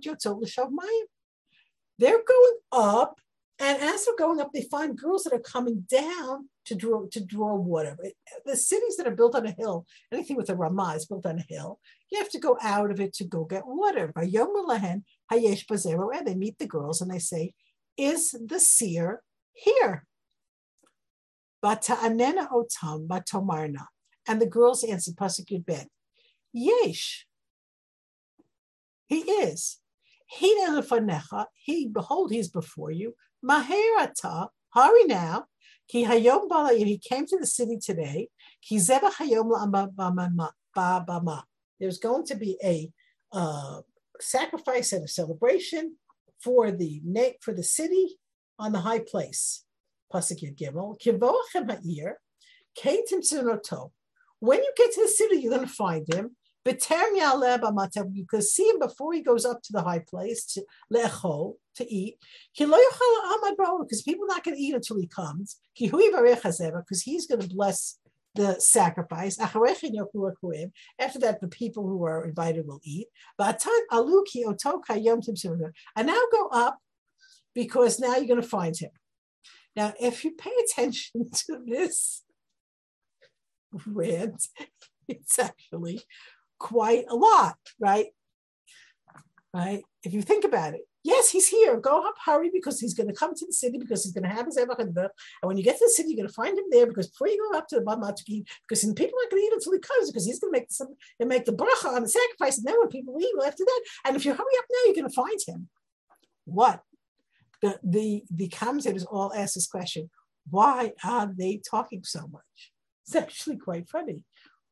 yotzot 0.00 0.70
mayim. 0.70 1.06
They're 1.98 2.22
going 2.24 2.58
up 2.72 3.20
and 3.62 3.80
as 3.80 4.04
they're 4.04 4.16
going 4.16 4.40
up, 4.40 4.50
they 4.52 4.62
find 4.62 4.98
girls 4.98 5.22
that 5.22 5.32
are 5.32 5.38
coming 5.38 5.86
down 5.88 6.48
to 6.64 6.74
draw 6.74 7.06
to 7.12 7.24
draw 7.24 7.54
water. 7.54 7.96
The 8.44 8.56
cities 8.56 8.96
that 8.96 9.06
are 9.06 9.14
built 9.14 9.36
on 9.36 9.46
a 9.46 9.52
hill, 9.52 9.86
anything 10.10 10.36
with 10.36 10.50
a 10.50 10.56
ramah 10.56 10.94
is 10.96 11.06
built 11.06 11.26
on 11.26 11.38
a 11.38 11.44
hill. 11.48 11.78
You 12.10 12.18
have 12.18 12.30
to 12.30 12.40
go 12.40 12.58
out 12.60 12.90
of 12.90 12.98
it 12.98 13.12
to 13.14 13.24
go 13.24 13.44
get 13.44 13.64
water. 13.64 14.08
By 14.08 14.24
Yom 14.24 14.52
Hayesh 15.32 15.66
Bazero, 15.66 16.10
and 16.12 16.26
they 16.26 16.34
meet 16.34 16.58
the 16.58 16.66
girls 16.66 17.00
and 17.00 17.08
they 17.08 17.20
say, 17.20 17.54
"Is 17.96 18.32
the 18.32 18.58
seer 18.58 19.22
here?" 19.52 20.06
Bata'anena 21.64 22.48
otam 22.50 23.06
batomarna, 23.06 23.86
and 24.26 24.40
the 24.40 24.46
girls 24.46 24.82
answer 24.82 25.12
Pasuk 25.12 25.64
Ben, 25.64 25.86
Yesh. 26.52 27.28
He 29.06 29.20
is. 29.20 29.78
He 30.34 31.88
behold, 31.92 32.32
he's 32.32 32.48
before 32.48 32.90
you. 32.90 33.14
Maherata, 33.44 34.48
hurry 34.72 35.04
now. 35.04 35.44
Ki 35.88 36.04
hayom 36.04 36.76
he 36.76 36.98
came 36.98 37.26
to 37.26 37.38
the 37.38 37.46
city 37.46 37.78
today. 37.78 38.28
Ki 38.62 38.76
zeba 38.76 39.12
hayom. 39.12 39.50
There's 41.78 41.98
going 41.98 42.24
to 42.26 42.34
be 42.34 42.56
a 42.64 42.90
uh, 43.32 43.80
sacrifice 44.20 44.92
and 44.92 45.04
a 45.04 45.08
celebration 45.08 45.96
for 46.40 46.70
the 46.70 47.02
for 47.42 47.52
the 47.52 47.62
city 47.62 48.18
on 48.58 48.72
the 48.72 48.80
high 48.80 49.00
place. 49.00 49.64
Pasuk 50.12 50.42
Yud 50.42 50.56
Gimel, 50.56 50.98
Kivochem 51.00 51.70
Ha'ir, 51.70 52.20
Tzinoto. 52.78 53.90
When 54.40 54.58
you 54.58 54.72
get 54.76 54.92
to 54.92 55.02
the 55.02 55.08
city, 55.08 55.36
you're 55.36 55.54
going 55.54 55.66
to 55.66 55.72
find 55.72 56.06
him. 56.12 56.36
You 56.64 58.26
can 58.26 58.42
see 58.42 58.68
him 58.68 58.78
before 58.78 59.12
he 59.12 59.22
goes 59.22 59.44
up 59.44 59.62
to 59.62 59.72
the 59.72 59.82
high 59.82 60.04
place 60.08 60.44
to 60.54 60.64
lecho 60.92 61.56
to 61.76 61.92
eat. 61.92 62.18
Because 62.56 64.02
people 64.02 64.24
are 64.24 64.28
not 64.28 64.44
going 64.44 64.56
to 64.56 64.62
eat 64.62 64.74
until 64.74 65.00
he 65.00 65.06
comes. 65.06 65.56
Because 65.78 67.02
he's 67.02 67.26
going 67.26 67.40
to 67.40 67.48
bless 67.48 67.98
the 68.34 68.58
sacrifice. 68.60 69.38
After 69.38 69.58
that, 69.58 71.38
the 71.40 71.48
people 71.48 71.86
who 71.86 72.04
are 72.04 72.24
invited 72.24 72.66
will 72.66 72.80
eat. 72.84 73.06
And 73.38 73.58
now 76.06 76.20
go 76.32 76.48
up 76.48 76.78
because 77.54 78.00
now 78.00 78.16
you're 78.16 78.26
going 78.26 78.40
to 78.40 78.48
find 78.48 78.74
him. 78.76 78.90
Now, 79.74 79.94
if 80.00 80.24
you 80.24 80.32
pay 80.32 80.52
attention 80.64 81.30
to 81.46 81.58
this 81.66 82.22
rant, 83.86 84.48
it's 85.08 85.38
actually 85.38 86.02
quite 86.62 87.04
a 87.08 87.16
lot, 87.16 87.56
right? 87.80 88.06
Right? 89.52 89.82
If 90.04 90.14
you 90.14 90.22
think 90.22 90.44
about 90.44 90.74
it, 90.74 90.82
yes, 91.04 91.30
he's 91.30 91.48
here. 91.48 91.76
Go 91.78 92.06
up, 92.06 92.14
hurry, 92.24 92.50
because 92.52 92.80
he's 92.80 92.94
going 92.94 93.08
to 93.08 93.14
come 93.14 93.34
to 93.34 93.46
the 93.46 93.52
city 93.52 93.76
because 93.78 94.04
he's 94.04 94.12
going 94.12 94.24
to 94.24 94.30
have 94.30 94.46
his 94.46 94.56
Evach 94.56 94.78
And 94.78 95.10
when 95.42 95.58
you 95.58 95.64
get 95.64 95.76
to 95.78 95.84
the 95.84 95.90
city, 95.90 96.10
you're 96.10 96.22
going 96.22 96.28
to 96.28 96.34
find 96.34 96.56
him 96.56 96.64
there 96.70 96.86
because 96.86 97.08
before 97.08 97.28
you 97.28 97.50
go 97.50 97.58
up 97.58 97.68
to 97.68 97.76
the 97.76 97.82
Bamatuki, 97.82 98.46
because 98.62 98.82
then 98.82 98.94
people 98.94 99.18
aren't 99.18 99.30
going 99.30 99.42
to 99.42 99.46
eat 99.46 99.52
until 99.52 99.72
he 99.72 99.80
comes 99.80 100.10
because 100.10 100.24
he's 100.24 100.38
going 100.38 100.52
to 100.52 100.58
make 100.58 100.70
some 100.70 100.94
and 101.20 101.28
make 101.28 101.44
the 101.44 101.52
bracha 101.52 101.94
on 101.94 102.02
the 102.02 102.08
sacrifice. 102.08 102.58
And 102.58 102.66
then 102.66 102.78
when 102.78 102.88
people 102.88 103.16
eat, 103.20 103.34
after 103.44 103.64
that, 103.64 103.82
and 104.06 104.16
if 104.16 104.24
you 104.24 104.32
hurry 104.32 104.56
up 104.58 104.64
now, 104.70 104.82
you're 104.86 104.94
going 104.94 105.08
to 105.08 105.14
find 105.14 105.40
him. 105.46 105.68
What? 106.44 106.80
The 107.60 107.78
the 107.82 108.24
the 108.30 108.48
commentators 108.48 109.04
all 109.04 109.32
ask 109.34 109.54
this 109.54 109.68
question: 109.68 110.10
Why 110.50 110.92
are 111.04 111.30
they 111.36 111.60
talking 111.68 112.02
so 112.04 112.26
much? 112.26 112.72
It's 113.06 113.14
actually 113.14 113.56
quite 113.56 113.88
funny. 113.88 114.22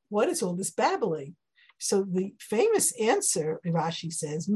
What 0.08 0.28
is 0.28 0.42
all 0.42 0.54
this 0.54 0.70
babbling? 0.70 1.36
So 1.80 2.02
the 2.02 2.34
famous 2.38 2.92
answer, 3.00 3.58
Rashi 3.66 4.12
says. 4.12 4.48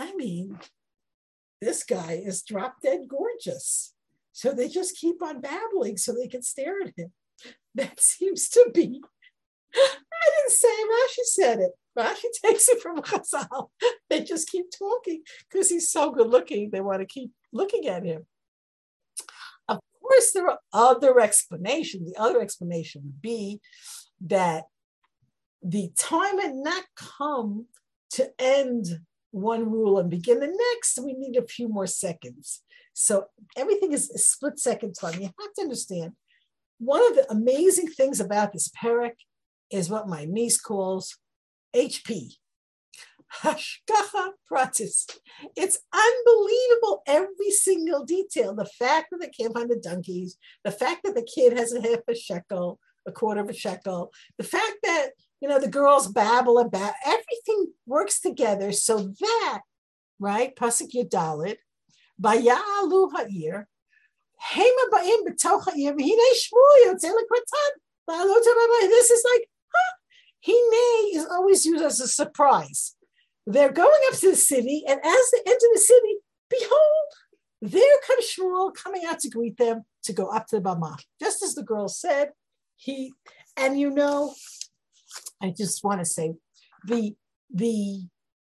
I 0.00 0.14
mean, 0.16 0.58
this 1.60 1.84
guy 1.84 2.20
is 2.24 2.42
drop 2.42 2.82
dead 2.82 3.02
gorgeous. 3.08 3.94
So 4.32 4.52
they 4.52 4.68
just 4.68 4.96
keep 4.96 5.22
on 5.22 5.40
babbling 5.40 5.96
so 5.96 6.12
they 6.12 6.26
can 6.26 6.42
stare 6.42 6.82
at 6.82 6.92
him. 6.96 7.12
That 7.76 8.00
seems 8.00 8.48
to 8.50 8.70
be. 8.72 9.02
I 9.74 10.30
didn't 10.36 10.52
say 10.52 10.68
Rashi 10.68 11.24
said 11.24 11.58
it. 11.58 11.72
Rashi 11.98 12.26
takes 12.44 12.68
it 12.68 12.80
from 12.80 13.02
Chazal. 13.02 13.70
They 14.08 14.22
just 14.22 14.48
keep 14.48 14.66
talking 14.76 15.22
because 15.50 15.70
he's 15.70 15.90
so 15.90 16.12
good 16.12 16.28
looking. 16.28 16.70
They 16.70 16.80
want 16.80 17.00
to 17.00 17.06
keep 17.06 17.32
looking 17.52 17.88
at 17.88 18.04
him 18.04 18.26
course, 20.04 20.32
there 20.32 20.48
are 20.48 20.58
other 20.72 21.20
explanations. 21.20 22.12
The 22.12 22.20
other 22.20 22.40
explanation 22.40 23.02
would 23.04 23.22
be 23.22 23.60
that 24.26 24.64
the 25.62 25.90
time 25.96 26.38
had 26.38 26.54
not 26.54 26.84
come 26.94 27.66
to 28.12 28.30
end 28.38 29.00
one 29.30 29.70
rule 29.70 29.98
and 29.98 30.10
begin 30.10 30.40
the 30.40 30.46
next. 30.46 31.00
We 31.02 31.14
need 31.14 31.36
a 31.36 31.46
few 31.46 31.68
more 31.68 31.86
seconds. 31.86 32.62
So 32.92 33.26
everything 33.56 33.92
is 33.92 34.10
a 34.10 34.18
split 34.18 34.58
second 34.58 34.94
time. 34.94 35.20
You 35.20 35.26
have 35.26 35.54
to 35.56 35.62
understand 35.62 36.12
one 36.78 37.04
of 37.04 37.16
the 37.16 37.30
amazing 37.30 37.88
things 37.88 38.20
about 38.20 38.52
this 38.52 38.68
parak 38.68 39.14
is 39.70 39.90
what 39.90 40.08
my 40.08 40.26
niece 40.26 40.60
calls 40.60 41.16
HP, 41.74 42.34
Hashgacha 43.42 44.30
pratis. 44.50 45.06
It's 45.56 45.78
unbelievable, 45.92 47.02
every 47.06 47.50
single 47.50 48.04
detail. 48.04 48.54
The 48.54 48.64
fact 48.66 49.08
that 49.10 49.20
they 49.20 49.28
can't 49.28 49.54
find 49.54 49.70
the 49.70 49.76
donkeys, 49.76 50.36
the 50.64 50.70
fact 50.70 51.02
that 51.04 51.14
the 51.14 51.22
kid 51.22 51.56
has 51.56 51.72
a 51.72 51.80
half 51.80 52.00
a 52.08 52.14
shekel, 52.14 52.78
a 53.06 53.12
quarter 53.12 53.40
of 53.40 53.50
a 53.50 53.54
shekel, 53.54 54.12
the 54.38 54.44
fact 54.44 54.76
that 54.82 55.10
you 55.40 55.48
know 55.48 55.58
the 55.58 55.68
girls 55.68 56.08
babble 56.08 56.58
about 56.58 56.94
everything 57.04 57.72
works 57.86 58.20
together 58.20 58.72
so 58.72 59.12
that 59.20 59.60
right 60.18 60.56
pasuk 60.56 60.90
yudalit 60.94 61.56
bayalu 62.18 63.10
ha'ir 63.12 63.68
hema 64.52 64.84
ba'im 64.90 65.26
b'toch 65.26 65.64
ha'ir 65.64 65.92
v'hinei 65.92 66.32
shmuel 66.40 66.86
yotzei 66.86 67.12
lekratan 67.12 67.72
this 68.06 69.10
is 69.10 69.24
like 69.32 69.48
huh? 69.74 69.92
Hine 70.46 71.16
is 71.16 71.26
always 71.30 71.64
used 71.64 71.84
as 71.84 72.00
a 72.00 72.08
surprise. 72.08 72.93
They're 73.46 73.72
going 73.72 74.00
up 74.08 74.18
to 74.18 74.30
the 74.30 74.36
city, 74.36 74.84
and 74.88 74.98
as 75.04 75.30
they 75.32 75.38
enter 75.46 75.66
the 75.72 75.80
city, 75.80 76.16
behold, 76.48 77.08
there 77.60 77.82
comes 78.06 78.26
Shmuel 78.26 78.74
coming 78.74 79.04
out 79.06 79.20
to 79.20 79.28
greet 79.28 79.56
them 79.56 79.84
to 80.04 80.12
go 80.12 80.28
up 80.28 80.46
to 80.48 80.56
the 80.56 80.62
Bama. 80.62 80.98
Just 81.20 81.42
as 81.42 81.54
the 81.54 81.62
girl 81.62 81.88
said, 81.88 82.30
he, 82.76 83.12
and 83.56 83.78
you 83.78 83.90
know, 83.90 84.34
I 85.42 85.50
just 85.56 85.84
want 85.84 86.00
to 86.00 86.04
say, 86.04 86.34
the 86.86 87.14
the 87.52 88.06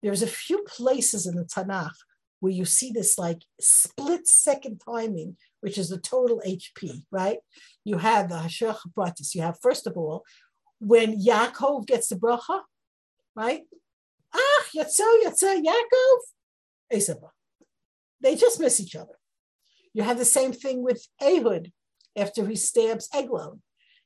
there's 0.01 0.21
a 0.21 0.27
few 0.27 0.63
places 0.67 1.25
in 1.25 1.35
the 1.35 1.43
Tanakh 1.43 1.95
where 2.39 2.53
you 2.53 2.65
see 2.65 2.91
this 2.91 3.17
like 3.17 3.41
split 3.59 4.27
second 4.27 4.81
timing, 4.87 5.35
which 5.61 5.77
is 5.77 5.89
the 5.89 5.97
total 5.97 6.41
HP, 6.45 7.03
right? 7.11 7.39
You 7.83 7.97
have 7.97 8.29
the 8.29 8.35
Hashgacha 8.35 8.93
Pratis. 8.95 9.33
You 9.33 9.41
have, 9.41 9.57
first 9.61 9.87
of 9.87 9.97
all, 9.97 10.23
when 10.79 11.19
Yaakov 11.19 11.87
gets 11.87 12.09
the 12.09 12.15
bracha, 12.17 12.61
right? 13.35 13.63
Ach, 14.35 14.69
Yatzo, 14.75 15.23
Yatzo, 15.23 15.61
Yaakov, 15.63 16.19
Esava. 16.93 17.29
They 18.21 18.35
just 18.35 18.59
miss 18.59 18.79
each 18.79 18.95
other. 18.95 19.17
You 19.93 20.03
have 20.03 20.17
the 20.17 20.25
same 20.25 20.51
thing 20.51 20.83
with 20.83 21.07
Ehud 21.21 21.71
after 22.17 22.45
he 22.47 22.55
stabs 22.55 23.07
Eglon. 23.13 23.61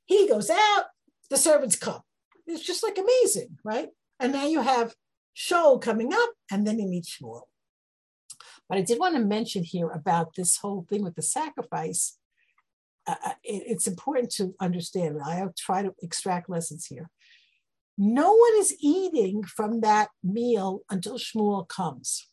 He 0.05 0.27
goes 0.27 0.49
out, 0.49 0.85
the 1.29 1.37
servants 1.37 1.75
come. 1.75 2.01
It's 2.47 2.63
just 2.63 2.83
like 2.83 2.97
amazing, 2.97 3.57
right? 3.63 3.89
And 4.19 4.33
now 4.33 4.45
you 4.45 4.61
have 4.61 4.95
Shaul 5.35 5.81
coming 5.81 6.13
up, 6.13 6.29
and 6.51 6.65
then 6.65 6.79
you 6.79 6.87
meet 6.87 7.05
Shmuel. 7.05 7.43
But 8.67 8.77
I 8.77 8.81
did 8.81 8.99
want 8.99 9.15
to 9.15 9.21
mention 9.21 9.63
here 9.63 9.89
about 9.89 10.35
this 10.35 10.57
whole 10.57 10.85
thing 10.89 11.03
with 11.03 11.15
the 11.15 11.21
sacrifice. 11.21 12.17
Uh, 13.07 13.15
uh 13.25 13.33
it, 13.43 13.63
it's 13.67 13.87
important 13.87 14.31
to 14.33 14.53
understand. 14.59 15.19
I 15.23 15.43
try 15.57 15.81
to 15.83 15.93
extract 16.01 16.49
lessons 16.49 16.85
here. 16.85 17.09
No 18.01 18.31
one 18.31 18.53
is 18.59 18.73
eating 18.79 19.43
from 19.43 19.81
that 19.81 20.07
meal 20.23 20.83
until 20.89 21.19
Shmuel 21.19 21.67
comes. 21.67 22.29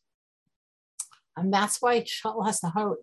And 1.37 1.53
that's 1.53 1.83
why 1.83 2.03
Shaul 2.03 2.47
has 2.47 2.61
to 2.61 2.69
hurry, 2.69 3.03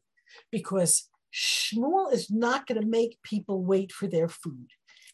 because 0.50 1.10
Shmuel 1.34 2.14
is 2.14 2.32
not 2.32 2.66
going 2.66 2.80
to 2.80 2.88
make 2.88 3.22
people 3.22 3.62
wait 3.62 3.92
for 3.92 4.08
their 4.08 4.30
food. 4.30 4.68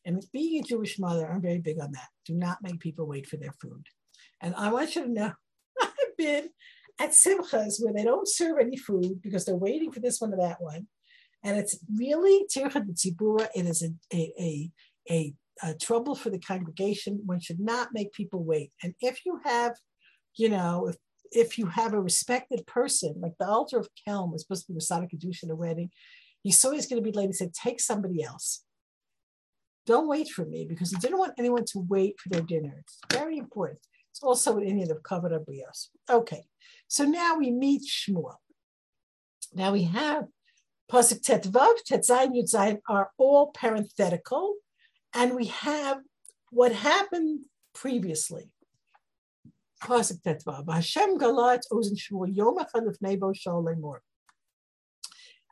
And 0.05 0.23
being 0.31 0.61
a 0.63 0.67
Jewish 0.67 0.99
mother, 0.99 1.27
I'm 1.27 1.41
very 1.41 1.57
big 1.57 1.79
on 1.79 1.91
that. 1.93 2.09
Do 2.23 2.35
not 2.35 2.59
make 2.61 2.79
people 2.79 3.07
wait 3.07 3.25
for 3.25 3.37
their 3.37 3.53
food. 3.59 3.87
And 4.39 4.53
I 4.55 4.71
want 4.71 4.95
you 4.95 5.05
to 5.05 5.11
know, 5.11 5.31
I've 5.81 6.17
been 6.19 6.49
at 6.99 7.13
simchas 7.13 7.83
where 7.83 7.93
they 7.93 8.03
don't 8.03 8.29
serve 8.29 8.59
any 8.59 8.77
food 8.77 9.23
because 9.23 9.45
they're 9.45 9.55
waiting 9.55 9.91
for 9.91 10.01
this 10.01 10.21
one 10.21 10.33
or 10.35 10.37
that 10.37 10.61
one. 10.61 10.87
And 11.43 11.57
it's 11.57 11.79
really 11.97 12.45
tircha 12.45 12.85
tzibura. 12.85 13.47
It 13.55 13.65
is 13.65 13.81
a, 13.81 13.89
a, 14.13 14.33
a, 14.39 14.71
a 15.09 15.33
uh, 15.63 15.73
trouble 15.81 16.15
for 16.15 16.29
the 16.29 16.39
congregation. 16.39 17.21
One 17.25 17.39
should 17.39 17.59
not 17.59 17.89
make 17.93 18.13
people 18.13 18.43
wait. 18.43 18.71
And 18.83 18.93
if 19.01 19.25
you 19.25 19.39
have, 19.45 19.75
you 20.35 20.49
know, 20.49 20.87
if 20.87 20.95
if 21.31 21.57
you 21.57 21.67
have 21.67 21.93
a 21.93 22.01
respected 22.01 22.65
person, 22.65 23.15
like 23.19 23.33
the 23.39 23.47
Alter 23.47 23.77
of 23.77 23.89
Kelm 24.07 24.31
was 24.31 24.41
supposed 24.41 24.65
to 24.65 24.73
be 24.73 24.79
mesader 24.79 25.07
kiddushin 25.11 25.43
in 25.43 25.51
a 25.51 25.55
wedding, 25.55 25.91
he 26.41 26.51
saw 26.51 26.71
he's 26.71 26.87
going 26.87 27.03
to 27.03 27.07
be 27.11 27.15
late. 27.15 27.27
He 27.27 27.33
said, 27.33 27.53
take 27.53 27.79
somebody 27.79 28.23
else. 28.23 28.63
Don't 29.85 30.07
wait 30.07 30.29
for 30.29 30.45
me 30.45 30.65
because 30.67 30.91
he 30.91 30.97
didn't 30.97 31.19
want 31.19 31.33
anyone 31.37 31.65
to 31.65 31.85
wait 31.87 32.19
for 32.19 32.29
their 32.29 32.41
dinner. 32.41 32.73
It's 32.79 32.99
very 33.11 33.37
important. 33.37 33.79
It's 34.11 34.23
also 34.23 34.57
an 34.57 34.63
Indian 34.63 34.91
of 34.91 35.03
Kavod 35.03 35.31
Habrios. 35.31 35.89
Okay, 36.09 36.43
so 36.87 37.05
now 37.05 37.37
we 37.37 37.51
meet 37.51 37.83
Shmuel. 37.83 38.35
Now 39.53 39.71
we 39.71 39.83
have 39.83 40.25
Pasuk 40.91 41.21
Tetvav, 41.21 41.73
Tetzayin, 41.89 42.33
Yudzayin 42.35 42.79
are 42.87 43.11
all 43.17 43.51
parenthetical 43.51 44.55
and 45.13 45.35
we 45.35 45.47
have 45.47 45.99
what 46.51 46.71
happened 46.71 47.41
previously. 47.73 48.51
Hashem 49.81 50.17
yom 50.25 50.65
nebo 53.01 53.31
lemor. 53.31 53.97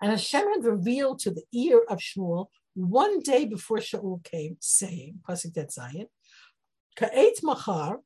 And 0.01 0.12
Hashem 0.12 0.47
had 0.47 0.64
revealed 0.64 1.20
to 1.20 1.32
the 1.32 1.43
ear 1.53 1.82
of 1.89 1.99
Shmuel 1.99 2.47
one 2.76 3.22
day 3.22 3.45
before 3.45 3.78
Shaul 3.78 4.24
came, 4.24 4.58
saying, 4.60 5.20
Pasuk 5.28 5.55
Tet 5.55 5.70
Zayin, 5.70 6.05
Ka'et 6.95 7.39
machar, 7.41 7.99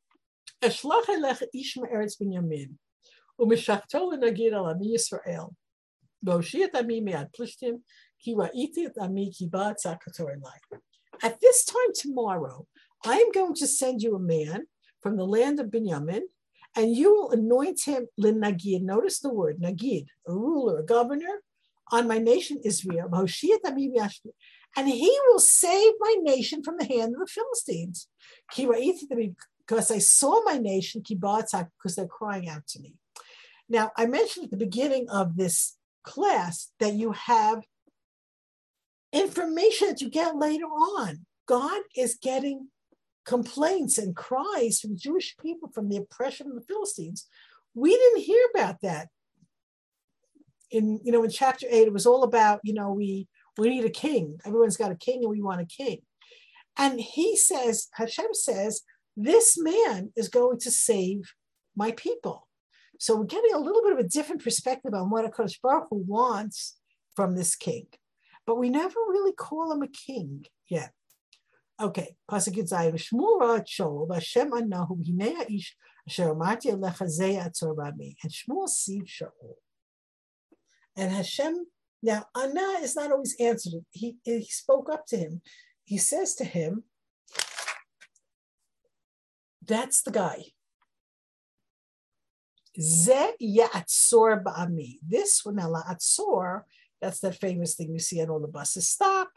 eshlach 0.62 1.10
elech 1.10 1.44
ish 1.54 1.76
me'eretz 1.78 2.16
binyamin, 2.22 2.76
u'meshachto 3.40 4.14
l'nagid 4.14 4.54
al 4.54 4.68
ami 4.68 4.96
Yisrael, 4.96 5.54
v'oshiet 6.26 6.74
ami 6.74 7.02
me'ad 7.02 7.30
plishtim, 7.38 7.82
ki 8.24 8.36
ra'iti 8.36 8.86
et 8.86 8.98
ami 9.02 9.32
ki 9.32 9.50
ba 9.52 9.76
tzakator 9.76 10.38
elai. 10.38 10.80
At 11.24 11.40
this 11.40 11.64
time 11.66 11.94
tomorrow, 11.94 12.68
I 13.06 13.16
am 13.16 13.32
going 13.32 13.56
to 13.56 13.68
send 13.68 14.02
you 14.02 14.16
a 14.16 14.20
man 14.20 14.68
from 15.02 15.18
the 15.18 15.26
land 15.26 15.60
of 15.60 15.68
Binyamin, 15.68 16.22
and 16.76 16.96
you 16.96 17.14
will 17.14 17.32
anoint 17.32 17.82
him. 17.86 18.08
Notice 18.18 19.20
the 19.20 19.34
word 19.34 19.60
nagid, 19.60 20.06
a 20.28 20.34
ruler, 20.34 20.80
a 20.80 20.86
governor 20.86 21.42
on 21.92 22.08
my 22.08 22.18
nation 22.18 22.60
Israel. 22.64 23.10
And 24.78 24.88
he 24.88 25.20
will 25.28 25.40
save 25.40 25.94
my 26.00 26.16
nation 26.22 26.64
from 26.64 26.78
the 26.78 26.86
hand 26.86 27.14
of 27.14 27.20
the 27.20 27.28
Philistines. 27.28 28.08
Because 28.56 29.92
I 29.92 29.98
saw 30.00 30.42
my 30.44 30.58
nation, 30.58 31.04
because 31.08 31.96
they're 31.96 32.08
crying 32.08 32.48
out 32.48 32.68
to 32.68 32.80
me. 32.80 32.96
Now, 33.68 33.92
I 33.98 34.06
mentioned 34.06 34.46
at 34.46 34.52
the 34.52 34.58
beginning 34.58 35.10
of 35.10 35.36
this 35.36 35.78
class 36.04 36.72
that 36.80 36.94
you 36.94 37.12
have 37.12 37.64
information 39.14 39.88
that 39.90 40.02
you 40.02 40.10
get 40.10 40.36
later 40.36 40.66
on. 40.66 41.26
God 41.48 41.82
is 41.96 42.18
getting 42.22 42.70
complaints 43.26 43.98
and 43.98 44.16
cries 44.16 44.80
from 44.80 44.98
Jewish 44.98 45.36
people 45.38 45.70
from 45.74 45.90
the 45.90 45.98
oppression 45.98 46.48
of 46.48 46.56
the 46.56 46.66
Philistines. 46.68 47.28
We 47.74 47.92
didn't 47.92 48.22
hear 48.22 48.44
about 48.54 48.82
that. 48.82 49.10
In 50.70 51.02
you 51.04 51.12
know, 51.12 51.24
in 51.24 51.30
chapter 51.30 51.66
eight, 51.70 51.88
it 51.88 51.94
was 51.94 52.06
all 52.06 52.24
about 52.24 52.62
you 52.64 52.74
know 52.74 52.94
we 52.94 53.28
we 53.58 53.70
need 53.70 53.86
a 53.86 53.90
king. 53.90 54.38
Everyone's 54.46 54.78
got 54.78 54.92
a 54.92 54.96
king, 54.96 55.22
and 55.22 55.30
we 55.30 55.42
want 55.42 55.62
a 55.62 55.66
king. 55.66 56.00
And 56.78 57.00
he 57.00 57.36
says, 57.36 57.90
Hashem 57.94 58.34
says, 58.34 58.82
this 59.18 59.58
man 59.58 60.12
is 60.16 60.30
going 60.30 60.60
to 60.60 60.72
save 60.72 61.34
my 61.76 61.92
people. 61.92 62.48
So 63.00 63.18
we're 63.18 63.26
getting 63.26 63.54
a 63.54 63.60
little 63.60 63.82
bit 63.82 63.94
of 63.94 64.00
a 64.00 64.08
different 64.08 64.44
perspective 64.44 64.94
on 64.94 65.10
what 65.10 65.26
a 65.26 65.50
Baruch 65.62 65.88
Hu 65.90 66.04
wants 66.08 66.78
from 67.16 67.36
this 67.36 67.56
king. 67.56 67.88
But 68.52 68.58
we 68.58 68.70
never 68.70 69.00
really 69.08 69.32
call 69.32 69.72
him 69.72 69.82
a 69.82 69.88
king 69.88 70.44
yet. 70.70 70.92
Okay, 71.80 72.18
Pasuk 72.30 72.58
Yitzayin, 72.58 72.96
Shmuel 72.96 73.40
Ra'at 73.40 73.66
Shol, 73.66 74.10
Vashem 74.10 74.50
Anahu, 74.50 75.02
Hinei 75.08 75.50
Ish, 75.56 75.78
Asher 76.06 76.36
Amarti 76.36 76.70
Alecha 76.74 77.08
Zeh 77.08 77.42
Atzor 77.42 77.74
Bami. 77.74 78.14
And 78.22 78.30
Shmuel 78.30 78.68
sees 78.68 79.04
Shaul. 79.04 79.54
And 80.98 81.14
Hashem, 81.14 81.66
now 82.04 82.26
Anna 82.36 82.80
is 82.82 82.98
not 82.98 83.14
always 83.14 83.38
answered. 83.40 83.86
He, 83.92 84.18
he 84.26 84.44
spoke 84.44 84.90
up 84.92 85.06
to 85.06 85.18
him. 85.18 85.42
He 85.86 85.98
says 85.98 86.36
to 86.36 86.44
him, 86.44 86.84
that's 89.66 90.02
the 90.02 90.12
guy. 90.12 90.44
Ze 92.78 93.32
Yatzor 93.42 94.44
Ba'ami. 94.44 94.98
This 95.08 95.40
one, 95.46 95.56
Atzor, 95.56 96.64
that's 97.02 97.20
that 97.20 97.36
famous 97.36 97.76
thing 97.76 97.92
you 97.92 98.00
see 98.00 98.22
on 98.22 98.30
all 98.30 98.40
the 98.40 98.48
buses. 98.48 98.88
Stop 98.88 99.30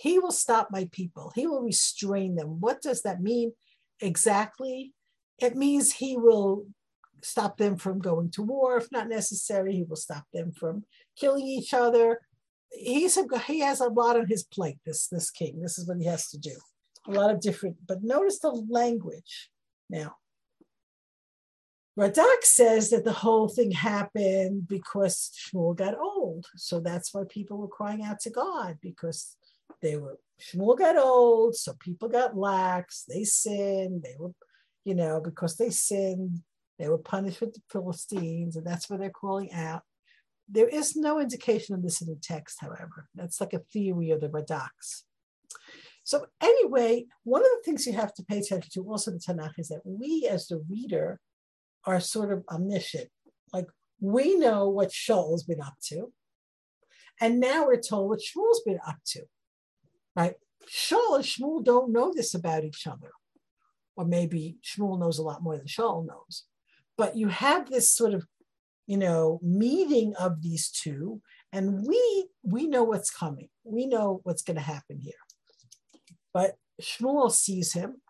he 0.00 0.18
will 0.18 0.32
stop 0.32 0.68
my 0.70 0.88
people. 0.92 1.30
He 1.34 1.46
will 1.46 1.60
restrain 1.60 2.34
them. 2.34 2.58
What 2.58 2.80
does 2.80 3.02
that 3.02 3.20
mean 3.20 3.52
exactly? 4.00 4.94
It 5.38 5.56
means 5.56 5.92
he 5.92 6.16
will 6.16 6.66
stop 7.22 7.58
them 7.58 7.76
from 7.76 7.98
going 7.98 8.30
to 8.30 8.42
war 8.42 8.78
if 8.78 8.90
not 8.90 9.10
necessary. 9.10 9.74
He 9.74 9.82
will 9.82 9.96
stop 9.96 10.24
them 10.32 10.52
from 10.52 10.84
killing 11.16 11.46
each 11.46 11.74
other. 11.74 12.20
He's 12.70 13.18
a, 13.18 13.26
he 13.40 13.60
has 13.60 13.80
a 13.80 13.88
lot 13.88 14.16
on 14.16 14.26
his 14.26 14.42
plate. 14.42 14.78
This 14.86 15.06
this 15.08 15.30
king. 15.30 15.60
This 15.60 15.78
is 15.78 15.86
what 15.86 15.98
he 15.98 16.06
has 16.06 16.30
to 16.30 16.38
do. 16.38 16.56
A 17.06 17.10
lot 17.10 17.30
of 17.30 17.42
different. 17.42 17.76
But 17.86 18.02
notice 18.02 18.38
the 18.38 18.52
language 18.70 19.50
now. 19.90 20.14
Radak 22.00 22.42
says 22.44 22.88
that 22.90 23.04
the 23.04 23.12
whole 23.12 23.46
thing 23.46 23.72
happened 23.72 24.66
because 24.66 25.30
Shmuel 25.36 25.76
got 25.76 25.98
old. 25.98 26.46
So 26.56 26.80
that's 26.80 27.12
why 27.12 27.24
people 27.28 27.58
were 27.58 27.68
crying 27.68 28.02
out 28.02 28.20
to 28.20 28.30
God 28.30 28.78
because 28.80 29.36
they 29.82 29.96
were 29.96 30.18
Shmuel 30.40 30.78
got 30.78 30.96
old, 30.96 31.56
so 31.56 31.74
people 31.78 32.08
got 32.08 32.34
lax. 32.34 33.04
They 33.06 33.24
sinned. 33.24 34.02
They 34.02 34.16
were, 34.18 34.32
you 34.86 34.94
know, 34.94 35.20
because 35.20 35.56
they 35.58 35.68
sinned, 35.68 36.40
they 36.78 36.88
were 36.88 36.96
punished 36.96 37.42
with 37.42 37.52
the 37.52 37.60
Philistines, 37.70 38.56
and 38.56 38.66
that's 38.66 38.88
why 38.88 38.96
they're 38.96 39.10
calling 39.10 39.52
out. 39.52 39.82
There 40.48 40.68
is 40.68 40.96
no 40.96 41.20
indication 41.20 41.74
of 41.74 41.82
this 41.82 42.00
in 42.00 42.08
the 42.08 42.16
text, 42.16 42.58
however. 42.62 43.10
That's 43.14 43.42
like 43.42 43.52
a 43.52 43.58
theory 43.58 44.10
of 44.10 44.22
the 44.22 44.30
Radaks. 44.30 45.02
So 46.02 46.26
anyway, 46.40 47.04
one 47.24 47.42
of 47.42 47.48
the 47.48 47.62
things 47.62 47.86
you 47.86 47.92
have 47.92 48.14
to 48.14 48.24
pay 48.24 48.38
attention 48.38 48.70
to 48.72 48.90
also 48.90 49.10
in 49.10 49.18
the 49.18 49.34
Tanakh 49.34 49.58
is 49.58 49.68
that 49.68 49.82
we, 49.84 50.26
as 50.28 50.48
the 50.48 50.64
reader, 50.66 51.20
are 51.84 52.00
sort 52.00 52.32
of 52.32 52.44
omniscient. 52.50 53.08
Like 53.52 53.66
we 54.00 54.36
know 54.36 54.68
what 54.68 54.90
Shaul's 54.90 55.44
been 55.44 55.60
up 55.60 55.74
to, 55.86 56.12
and 57.20 57.40
now 57.40 57.66
we're 57.66 57.80
told 57.80 58.08
what 58.08 58.20
Shmuel's 58.20 58.62
been 58.64 58.80
up 58.86 58.98
to 59.08 59.22
right? 60.16 60.34
Shaul 60.68 61.16
and 61.16 61.24
Shmuel 61.24 61.64
don't 61.64 61.92
know 61.92 62.12
this 62.14 62.34
about 62.34 62.64
each 62.64 62.86
other. 62.86 63.10
Or 63.96 64.04
maybe 64.04 64.56
Shmuel 64.62 64.98
knows 64.98 65.18
a 65.18 65.22
lot 65.22 65.42
more 65.42 65.56
than 65.56 65.66
Shaul 65.66 66.06
knows. 66.06 66.44
But 66.96 67.16
you 67.16 67.28
have 67.28 67.70
this 67.70 67.90
sort 67.90 68.14
of, 68.14 68.26
you 68.86 68.96
know, 68.96 69.40
meeting 69.42 70.14
of 70.18 70.42
these 70.42 70.70
two, 70.70 71.20
and 71.52 71.86
we 71.86 72.28
we 72.42 72.66
know 72.66 72.84
what's 72.84 73.10
coming. 73.10 73.48
We 73.64 73.86
know 73.86 74.20
what's 74.24 74.42
going 74.42 74.56
to 74.56 74.62
happen 74.62 74.98
here. 75.00 75.14
But 76.32 76.56
Shmuel 76.80 77.30
sees 77.30 77.72
him, 77.72 78.00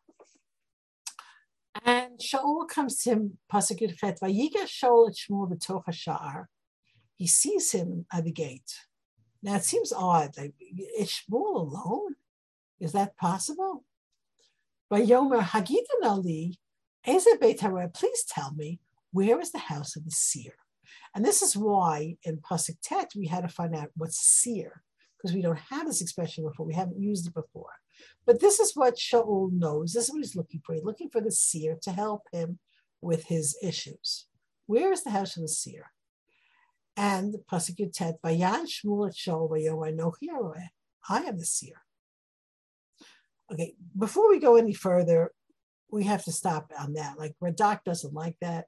and 1.85 2.18
Shaul 2.18 2.66
comes 2.68 3.03
to 3.03 3.11
him, 3.11 3.39
Pasuk 3.53 3.81
Vayiga 4.01 4.64
Shaul 4.66 5.09
et 5.09 5.14
Shmuel 5.16 5.49
b'toch 5.53 5.85
ha'sha'ar. 5.85 6.47
He 7.16 7.27
sees 7.27 7.73
him 7.73 8.07
at 8.12 8.25
the 8.25 8.33
gate. 8.33 8.87
Now 9.43 9.57
it 9.57 9.64
seems 9.64 9.93
odd. 9.93 10.37
Like, 10.37 10.55
is 10.99 11.11
Shmuel 11.11 11.55
alone? 11.55 12.16
Is 12.81 12.93
that 12.93 13.16
possible? 13.16 13.85
But 14.89 15.03
Yomer 15.03 15.41
Hagitan 15.41 16.03
Ali, 16.03 16.59
please 17.05 18.25
tell 18.25 18.53
me, 18.55 18.81
where 19.12 19.41
is 19.41 19.53
the 19.53 19.59
house 19.59 19.97
of 19.97 20.05
the 20.05 20.11
seer? 20.11 20.55
And 21.14 21.25
this 21.25 21.43
is 21.43 21.57
why 21.57 22.16
in 22.25 22.39
Pasuk 22.39 22.79
Tet 22.83 23.12
we 23.16 23.27
had 23.27 23.43
to 23.43 23.49
find 23.49 23.75
out 23.75 23.91
what's 23.97 24.18
seer, 24.18 24.83
because 25.21 25.35
we 25.35 25.43
don't 25.43 25.59
have 25.71 25.87
this 25.87 26.01
expression 26.01 26.45
before, 26.45 26.66
we 26.66 26.75
haven't 26.75 27.01
used 27.01 27.27
it 27.27 27.35
before. 27.35 27.73
But 28.27 28.41
this 28.41 28.61
is 28.61 28.73
what 28.75 28.97
Shaul 28.97 29.53
knows. 29.53 29.93
This 29.93 30.05
is 30.05 30.11
what 30.11 30.23
he's 30.23 30.37
looking 30.37 30.62
for. 30.64 30.75
He's 30.75 30.85
looking 30.85 31.11
for 31.11 31.21
the 31.21 31.31
seer 31.31 31.77
to 31.83 31.93
help 31.93 32.23
him 32.33 32.59
with 33.03 33.25
his 33.25 33.57
issues. 33.62 34.27
Where 34.66 34.93
is 34.93 35.05
the 35.05 35.11
house 35.11 35.37
of 35.37 35.43
the 35.43 35.49
seer? 35.49 35.93
And 36.97 37.37
Pasuk 37.51 37.77
Yutet, 37.79 38.14
Vayan 38.25 38.66
Shmuel 38.66 39.09
et 39.09 39.14
Shaul 39.14 39.51
Vayomer 39.51 40.68
I 41.09 41.18
am 41.18 41.39
the 41.39 41.45
seer. 41.45 41.83
Okay, 43.53 43.75
before 43.99 44.29
we 44.29 44.39
go 44.39 44.57
any 44.57 44.75
further, 44.75 45.33
we 45.91 46.05
have 46.05 46.25
to 46.25 46.33
stop 46.33 46.73
on 46.79 46.95
that. 46.95 47.18
Like 47.18 47.35
Radak 47.43 47.85
doesn't 47.85 48.14
like 48.14 48.37
that, 48.41 48.66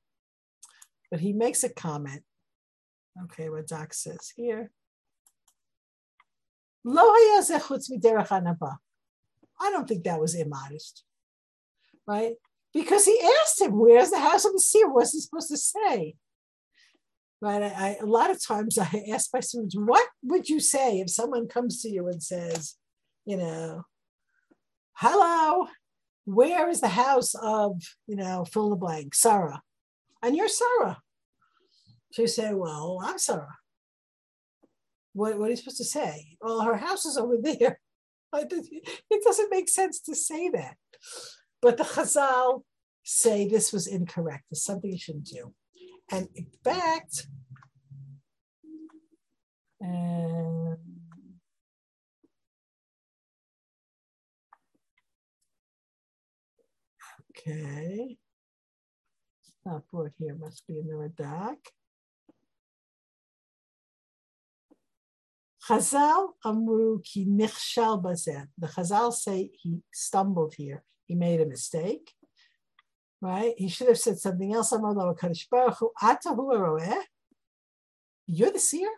but 1.11 1.21
he 1.21 1.33
makes 1.33 1.63
a 1.63 1.69
comment. 1.69 2.23
Okay, 3.25 3.47
Radak 3.47 3.95
says 3.95 4.33
here. 4.35 4.71
I 9.61 9.71
don't 9.71 9.87
think 9.87 10.05
that 10.05 10.21
was 10.21 10.35
immodest, 10.35 11.05
right? 12.07 12.35
Because 12.75 13.05
he 13.05 13.21
asked 13.41 13.61
him, 13.61 13.79
"Where's 13.79 14.11
the 14.11 14.19
house 14.19 14.45
of 14.45 14.53
the 14.53 14.61
seer?" 14.61 14.89
What's 14.91 15.13
he 15.13 15.21
supposed 15.21 15.51
to 15.51 15.57
say? 15.57 16.17
right? 17.43 17.63
I, 17.63 17.67
I, 17.67 17.97
a 18.01 18.07
lot 18.07 18.31
of 18.31 18.43
times 18.43 18.79
I 18.79 19.05
ask 19.13 19.29
my 19.35 19.41
students, 19.41 19.77
what 19.77 20.09
would 20.23 20.49
you 20.49 20.61
say 20.61 21.01
if 21.01 21.11
someone 21.11 21.49
comes 21.49 21.83
to 21.83 21.91
you 21.91 22.07
and 22.07 22.23
says, 22.23 22.77
you 23.27 23.37
know, 23.37 23.83
hello, 24.95 25.67
where 26.25 26.71
is 26.71 26.81
the 26.81 26.89
house 26.89 27.35
of, 27.35 27.83
you 28.07 28.17
know, 28.17 28.45
fill 28.45 28.67
in 28.67 28.71
the 28.71 28.77
blank, 28.77 29.15
Sarah? 29.15 29.61
And 30.23 30.37
you're 30.37 30.49
Sarah. 30.49 30.99
So 32.13 32.23
you 32.23 32.29
say, 32.29 32.55
well, 32.55 33.01
I'm 33.03 33.19
Sarah. 33.19 33.57
What, 35.13 35.39
what 35.39 35.49
are 35.49 35.51
you 35.51 35.57
supposed 35.57 35.79
to 35.79 35.85
say? 35.85 36.37
Well, 36.41 36.61
her 36.61 36.77
house 36.77 37.05
is 37.05 37.17
over 37.17 37.37
there. 37.43 37.79
It 38.35 39.25
doesn't 39.25 39.51
make 39.51 39.69
sense 39.69 40.01
to 40.01 40.15
say 40.15 40.49
that. 40.51 40.77
But 41.61 41.77
the 41.77 41.85
Chazal 41.85 42.63
say 43.05 43.47
this 43.47 43.73
was 43.73 43.87
incorrect. 43.87 44.45
It's 44.51 44.65
something 44.65 44.91
you 44.91 44.99
shouldn't 44.99 45.27
do. 45.27 45.53
And 46.11 46.29
in 46.35 46.47
fact, 46.65 47.27
um, 49.85 50.77
okay, 57.31 58.17
stop 59.61 59.85
word 59.93 60.13
here 60.19 60.35
must 60.35 60.67
be 60.67 60.79
in 60.79 60.89
the 60.89 60.97
Chazal 65.69 66.29
amru 66.45 67.01
ki 67.03 67.27
nichshal 67.27 68.03
bazeh. 68.03 68.47
The 68.59 68.67
Chazal 68.67 69.13
say 69.13 69.51
he 69.61 69.79
stumbled 69.93 70.55
here. 70.57 70.83
He 71.07 71.15
made 71.15 71.41
a 71.41 71.47
mistake 71.47 72.13
right? 73.23 73.55
He 73.57 73.69
should 73.69 73.89
have 73.89 73.99
said 73.99 74.19
something 74.19 74.53
else. 74.53 74.73
You're 74.73 75.15
the 78.51 78.59
seer. 78.59 78.91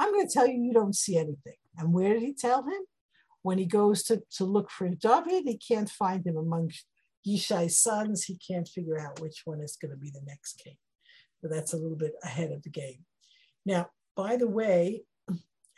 I'm 0.00 0.12
going 0.12 0.26
to 0.26 0.32
tell 0.32 0.46
you, 0.46 0.60
you 0.60 0.74
don't 0.74 0.94
see 0.94 1.16
anything. 1.16 1.56
And 1.78 1.94
where 1.94 2.12
did 2.12 2.22
he 2.22 2.34
tell 2.34 2.64
him? 2.64 2.82
When 3.42 3.58
he 3.58 3.66
goes 3.66 4.02
to, 4.04 4.22
to 4.36 4.44
look 4.44 4.70
for 4.70 4.88
David, 4.88 5.44
he 5.46 5.56
can't 5.56 5.88
find 5.88 6.26
him 6.26 6.36
among 6.36 6.72
Yishai's 7.26 7.78
sons, 7.78 8.24
he 8.24 8.36
can't 8.36 8.66
figure 8.66 8.98
out 8.98 9.20
which 9.20 9.42
one 9.44 9.60
is 9.60 9.76
going 9.80 9.92
to 9.92 9.96
be 9.96 10.10
the 10.10 10.22
next 10.26 10.60
king. 10.62 10.76
But 11.40 11.52
that's 11.52 11.72
a 11.72 11.76
little 11.76 11.96
bit 11.96 12.14
ahead 12.24 12.50
of 12.50 12.64
the 12.64 12.70
game. 12.70 13.04
Now, 13.64 13.90
by 14.18 14.34
the 14.36 14.48
way, 14.48 15.04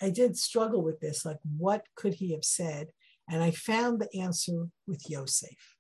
I 0.01 0.09
did 0.09 0.35
struggle 0.35 0.83
with 0.83 0.99
this, 0.99 1.27
like 1.27 1.37
what 1.59 1.85
could 1.95 2.15
he 2.15 2.33
have 2.33 2.45
said? 2.45 2.89
And 3.29 3.43
I 3.43 3.51
found 3.51 4.01
the 4.01 4.19
answer 4.19 4.69
with 4.87 5.03
Yosef. 5.11 5.77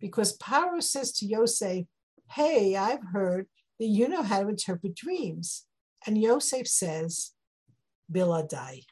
Because 0.00 0.38
Paro 0.38 0.80
says 0.80 1.10
to 1.14 1.26
Yosef, 1.26 1.84
Hey, 2.30 2.76
I've 2.76 3.02
heard 3.12 3.48
that 3.80 3.86
you 3.86 4.08
know 4.08 4.22
how 4.22 4.42
to 4.42 4.48
interpret 4.48 4.94
dreams. 4.94 5.66
And 6.06 6.16
Yosef 6.16 6.68
says, 6.68 7.32
Biladai, 8.10 8.84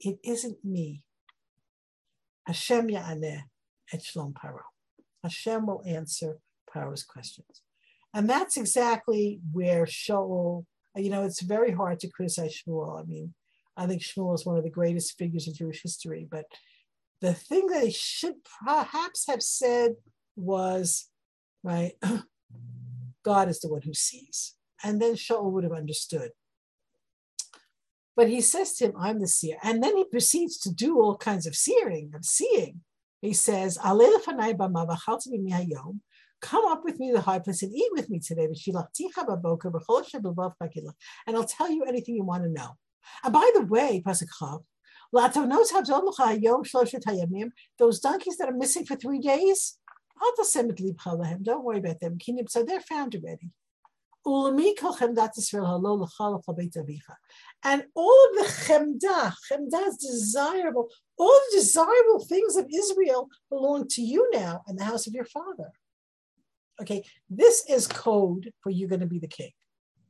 it 0.00 0.18
isn't 0.22 0.62
me. 0.62 1.02
Hashem 2.46 2.88
ya'aneh 2.88 3.44
et 3.92 4.00
shlom 4.00 4.34
paro. 4.34 4.60
Hashem 5.22 5.66
will 5.66 5.82
answer 5.86 6.38
Paro's 6.72 7.04
questions. 7.04 7.62
And 8.12 8.28
that's 8.28 8.58
exactly 8.58 9.40
where 9.50 9.86
Shaul, 9.86 10.66
you 10.96 11.10
know, 11.10 11.24
it's 11.24 11.42
very 11.42 11.72
hard 11.72 12.00
to 12.00 12.08
criticize 12.08 12.62
Shmuel. 12.66 13.00
I 13.00 13.04
mean, 13.04 13.34
I 13.76 13.86
think 13.86 14.02
Shmuel 14.02 14.34
is 14.34 14.46
one 14.46 14.56
of 14.56 14.64
the 14.64 14.70
greatest 14.70 15.16
figures 15.18 15.46
in 15.46 15.54
Jewish 15.54 15.82
history, 15.82 16.26
but 16.28 16.46
the 17.20 17.34
thing 17.34 17.66
that 17.68 17.84
he 17.84 17.90
should 17.90 18.34
perhaps 18.64 19.26
have 19.26 19.42
said 19.42 19.96
was, 20.36 21.08
right, 21.62 21.92
God 23.24 23.48
is 23.48 23.60
the 23.60 23.68
one 23.68 23.82
who 23.82 23.94
sees. 23.94 24.54
And 24.84 25.02
then 25.02 25.14
Shaul 25.14 25.50
would 25.52 25.64
have 25.64 25.72
understood. 25.72 26.30
But 28.16 28.28
he 28.28 28.40
says 28.40 28.74
to 28.74 28.86
him, 28.86 28.92
I'm 28.98 29.20
the 29.20 29.28
seer. 29.28 29.58
And 29.62 29.82
then 29.82 29.96
he 29.96 30.04
proceeds 30.04 30.58
to 30.58 30.72
do 30.72 31.00
all 31.00 31.16
kinds 31.16 31.46
of 31.46 31.54
seeing, 31.54 32.12
of 32.14 32.24
seeing. 32.24 32.80
He 33.20 33.32
says, 33.32 33.78
Come 36.40 36.66
up 36.66 36.84
with 36.84 37.00
me 37.00 37.08
to 37.08 37.14
the 37.14 37.22
high 37.22 37.40
place 37.40 37.62
and 37.62 37.74
eat 37.74 37.90
with 37.92 38.08
me 38.08 38.20
today. 38.20 38.46
And 41.26 41.36
I'll 41.36 41.44
tell 41.44 41.70
you 41.70 41.84
anything 41.84 42.14
you 42.14 42.24
want 42.24 42.44
to 42.44 42.50
know. 42.50 42.76
And 43.24 43.32
by 43.32 43.50
the 43.54 43.62
way, 43.62 44.02
those 47.78 48.00
donkeys 48.00 48.36
that 48.36 48.48
are 48.48 48.52
missing 48.52 48.84
for 48.84 48.96
three 48.96 49.18
days, 49.18 49.78
don't 51.42 51.64
worry 51.64 51.78
about 51.78 52.00
them. 52.00 52.18
So 52.48 52.62
they're 52.62 52.80
found 52.80 53.14
already. 53.14 53.50
And 54.24 54.34
all 57.94 58.28
of 58.28 58.36
the 58.36 58.44
chemda, 58.66 59.32
chemda 59.50 59.88
is 59.88 59.96
desirable, 59.96 60.90
all 61.16 61.40
the 61.50 61.56
desirable 61.56 62.24
things 62.28 62.56
of 62.56 62.66
Israel 62.72 63.28
belong 63.48 63.88
to 63.88 64.02
you 64.02 64.28
now 64.32 64.62
and 64.66 64.78
the 64.78 64.84
house 64.84 65.06
of 65.06 65.14
your 65.14 65.24
father. 65.24 65.72
Okay, 66.80 67.04
this 67.28 67.64
is 67.68 67.86
code 67.86 68.52
for 68.62 68.70
you're 68.70 68.88
going 68.88 69.00
to 69.00 69.06
be 69.06 69.18
the 69.18 69.26
king, 69.26 69.50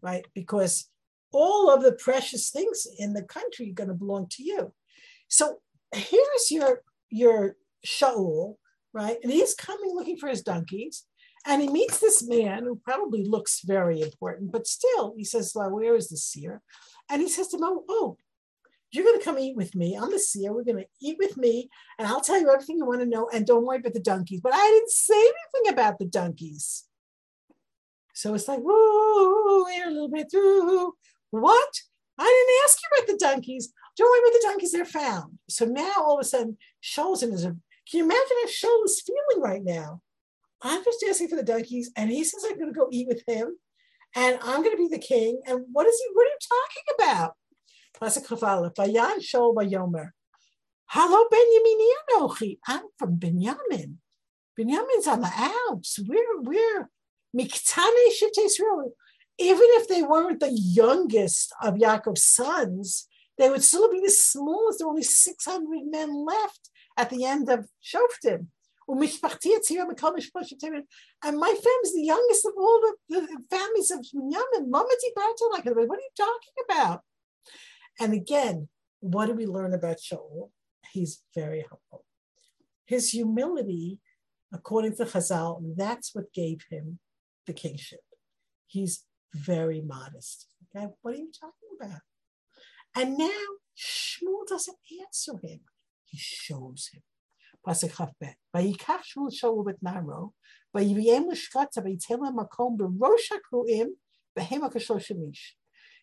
right? 0.03 0.25
Because 0.35 0.89
all 1.33 1.71
of 1.71 1.83
the 1.83 1.93
precious 1.93 2.51
things 2.51 2.87
in 2.99 3.13
the 3.13 3.23
country 3.23 3.71
are 3.71 3.75
going 3.75 3.89
to 3.89 3.95
belong 3.95 4.27
to 4.31 4.43
you. 4.43 4.73
So 5.29 5.59
here's 5.93 6.51
your 6.51 6.83
your 7.11 7.57
Shaul, 7.87 8.57
right? 8.93 9.17
And 9.23 9.33
he's 9.33 9.55
coming 9.55 9.95
looking 9.95 10.19
for 10.19 10.29
his 10.29 10.43
donkeys. 10.43 11.05
And 11.47 11.63
he 11.63 11.69
meets 11.69 12.01
this 12.01 12.27
man 12.27 12.65
who 12.65 12.77
probably 12.77 13.25
looks 13.25 13.63
very 13.65 14.03
important, 14.03 14.51
but 14.51 14.67
still, 14.67 15.15
he 15.17 15.25
says, 15.25 15.53
well, 15.55 15.71
Where 15.71 15.95
is 15.95 16.09
the 16.09 16.17
seer? 16.17 16.61
And 17.11 17.23
he 17.23 17.29
says 17.29 17.49
to 17.49 17.57
him, 17.57 17.65
Oh, 17.65 17.85
oh 17.89 18.17
you're 18.91 19.05
going 19.05 19.19
to 19.19 19.25
come 19.25 19.39
eat 19.39 19.57
with 19.57 19.75
me. 19.75 19.97
I'm 19.97 20.11
the 20.11 20.19
seer. 20.19 20.53
We're 20.53 20.65
going 20.65 20.79
to 20.79 20.87
eat 21.01 21.17
with 21.19 21.37
me, 21.37 21.69
and 21.99 22.09
I'll 22.09 22.21
tell 22.21 22.41
you 22.41 22.51
everything 22.51 22.79
you 22.79 22.87
want 22.87 23.01
to 23.01 23.07
know. 23.07 23.29
And 23.33 23.47
don't 23.47 23.67
worry 23.67 23.79
about 23.79 23.95
the 23.95 24.01
donkeys. 24.01 24.41
But 24.41 24.55
I 24.55 24.67
didn't 24.67 24.91
say 24.91 25.15
anything 25.15 25.73
about 25.73 25.99
the 25.99 26.07
donkeys. 26.07 26.85
So 28.15 28.35
it's 28.35 28.49
like, 28.49 28.61
whoa, 28.61 29.67
here 29.67 29.89
a 29.89 29.91
little 29.91 30.09
bit. 30.09 30.29
Ooh, 30.35 30.95
what? 31.31 31.75
I 32.19 32.25
didn't 32.25 32.65
ask 32.65 32.79
you 32.83 32.89
about 32.97 33.07
the 33.07 33.25
donkeys. 33.25 33.73
Don't 33.97 34.11
worry 34.11 34.21
about 34.21 34.33
the 34.33 34.49
donkeys. 34.49 34.73
They're 34.73 34.85
found. 34.85 35.39
So 35.49 35.67
now 35.67 35.93
all 35.99 36.19
of 36.19 36.23
a 36.23 36.25
sudden, 36.25 36.57
Shaul's 36.81 37.23
is 37.23 37.31
his. 37.31 37.43
Can 37.43 37.61
you 37.93 38.05
imagine 38.05 38.37
how 38.63 38.85
is 38.85 39.03
feeling 39.03 39.43
right 39.43 39.63
now? 39.65 40.03
I'm 40.63 40.83
just 40.83 41.05
asking 41.09 41.29
for 41.29 41.37
the 41.37 41.43
donkeys, 41.43 41.91
and 41.97 42.11
he 42.11 42.25
says 42.25 42.45
I'm 42.45 42.59
going 42.59 42.73
to 42.73 42.79
go 42.79 42.89
eat 42.91 43.07
with 43.07 43.23
him, 43.27 43.57
and 44.17 44.39
I'm 44.43 44.63
going 44.63 44.77
to 44.77 44.83
be 44.83 44.89
the 44.89 44.99
king. 44.99 45.41
And 45.47 45.65
what 45.73 45.87
is 45.87 46.03
he? 46.05 46.11
What 46.15 46.27
are 46.27 46.31
you 46.31 46.39
talking 46.49 47.15
about? 47.17 47.35
Chafalef. 48.01 48.75
Vayan 48.75 49.19
Shaul 49.21 49.55
Vayomer. 49.55 50.11
Hello, 50.87 51.25
Benjamin 51.31 51.91
Anochi. 52.11 52.59
I'm 52.67 52.85
from 52.99 53.17
Benjamin. 53.17 54.01
Benjamin's 54.57 55.07
on 55.07 55.21
the 55.21 55.31
Alps. 55.35 55.99
We're 56.07 56.41
we're 56.41 56.91
Miktane 57.37 58.13
Shit 58.13 58.39
Israel. 58.39 58.93
Even 59.39 59.63
if 59.63 59.89
they 59.89 60.03
weren't 60.03 60.41
the 60.41 60.51
youngest 60.51 61.53
of 61.63 61.75
Yaakov's 61.75 62.25
sons, 62.25 63.07
they 63.39 63.49
would 63.49 63.63
still 63.63 63.91
be 63.91 64.01
the 64.01 64.11
smallest. 64.11 64.79
There 64.79 64.89
were 64.89 64.93
only 64.93 65.05
600 65.05 65.87
men 65.87 66.27
left 66.27 66.71
at 66.97 67.11
the 67.11 67.25
end 67.25 67.49
of 67.49 67.69
Shoftim. 67.83 68.49
And 68.89 68.99
my 68.99 69.07
family 69.07 69.45
is 71.85 71.95
the 71.95 72.03
youngest 72.03 72.47
of 72.47 72.53
all 72.57 72.81
the, 72.81 73.21
the 73.21 73.43
families 73.51 73.91
of 73.91 73.99
Binyamin. 74.01 74.69
What 74.71 74.87
are 74.87 74.97
you 75.05 76.11
talking 76.17 76.55
about? 76.69 77.03
And 78.01 78.13
again, 78.13 78.69
what 79.01 79.27
do 79.27 79.35
we 79.35 79.47
learn 79.47 79.75
about 79.75 79.99
Shaul? 79.99 80.51
He's 80.93 81.23
very 81.35 81.61
humble. 81.61 82.05
His 82.87 83.11
humility, 83.11 83.99
according 84.53 84.97
to 84.97 85.05
Chazal, 85.05 85.75
that's 85.77 86.15
what 86.15 86.33
gave 86.33 86.65
him 86.71 86.99
the 87.47 87.53
kingship. 87.53 88.01
He's 88.67 89.05
very 89.35 89.81
modest. 89.81 90.47
Okay, 90.75 90.87
what 91.03 91.15
are 91.15 91.19
you 91.19 91.31
talking 91.39 91.77
about? 91.81 92.01
And 92.95 93.19
now 93.19 93.29
Shmuel 93.77 94.47
doesn't 94.47 94.79
answer 95.01 95.33
him. 95.43 95.61
He 96.05 96.19
shows 96.19 96.91
him. 96.93 97.03
Pasuk. 97.67 97.93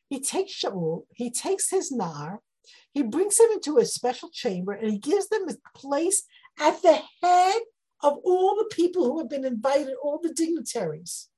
He 0.10 0.20
takes 0.20 0.54
Shaul, 0.54 1.06
he 1.14 1.32
takes 1.32 1.70
his 1.70 1.92
nar, 1.92 2.42
he 2.94 3.04
brings 3.04 3.40
him 3.40 3.50
into 3.52 3.78
a 3.78 3.86
special 3.86 4.30
chamber, 4.30 4.72
and 4.72 4.92
he 4.92 4.98
gives 4.98 5.28
them 5.30 5.48
a 5.48 5.78
place 5.78 6.24
at 6.60 6.82
the 6.82 7.00
head 7.22 7.62
of 8.02 8.18
all 8.24 8.56
the 8.56 8.70
people 8.76 9.06
who 9.06 9.20
have 9.20 9.30
been 9.30 9.46
invited, 9.46 9.96
all 10.02 10.20
the 10.22 10.34
dignitaries. 10.34 11.30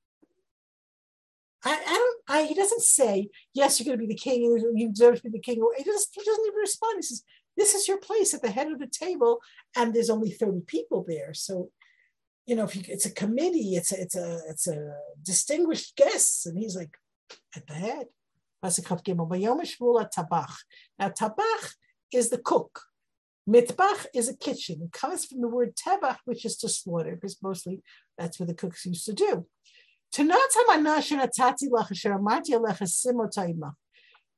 I, 1.64 1.72
I 1.72 1.94
don't. 1.94 2.20
I, 2.28 2.42
he 2.44 2.54
doesn't 2.54 2.82
say, 2.82 3.28
"Yes, 3.54 3.80
you're 3.80 3.86
going 3.86 3.98
to 3.98 4.06
be 4.06 4.12
the 4.12 4.18
king, 4.18 4.42
you 4.76 4.90
deserve 4.90 5.16
to 5.16 5.22
be 5.24 5.30
the 5.30 5.40
king." 5.40 5.60
He 5.76 5.84
doesn't. 5.84 6.08
He 6.12 6.22
doesn't 6.24 6.46
even 6.46 6.58
respond. 6.58 6.96
He 6.96 7.02
says, 7.02 7.24
"This 7.56 7.74
is 7.74 7.88
your 7.88 7.98
place 7.98 8.32
at 8.32 8.42
the 8.42 8.50
head 8.50 8.70
of 8.70 8.78
the 8.78 8.86
table, 8.86 9.40
and 9.74 9.92
there's 9.92 10.10
only 10.10 10.30
thirty 10.30 10.60
people 10.60 11.04
there. 11.08 11.34
So, 11.34 11.70
you 12.46 12.54
know, 12.54 12.64
if 12.64 12.76
you, 12.76 12.82
it's 12.86 13.06
a 13.06 13.10
committee, 13.10 13.74
it's 13.74 13.90
a, 13.90 14.00
it's 14.00 14.14
a, 14.14 14.40
it's 14.48 14.68
a 14.68 14.94
distinguished 15.22 15.96
guests." 15.96 16.46
And 16.46 16.56
he's 16.56 16.76
like, 16.76 16.96
"At 17.56 17.66
the 17.66 17.74
head." 17.74 18.06
Now, 18.62 18.70
tabach 21.10 21.74
is 22.12 22.30
the 22.30 22.38
cook. 22.38 22.82
Mitbach 23.48 24.06
is 24.14 24.28
a 24.28 24.36
kitchen. 24.36 24.82
It 24.82 24.92
comes 24.92 25.24
from 25.24 25.40
the 25.40 25.48
word 25.48 25.74
tabach, 25.74 26.18
which 26.24 26.44
is 26.44 26.56
to 26.58 26.68
slaughter, 26.68 27.14
because 27.14 27.38
mostly 27.42 27.82
that's 28.18 28.38
what 28.38 28.48
the 28.48 28.54
cooks 28.54 28.84
used 28.84 29.06
to 29.06 29.14
do. 29.14 29.46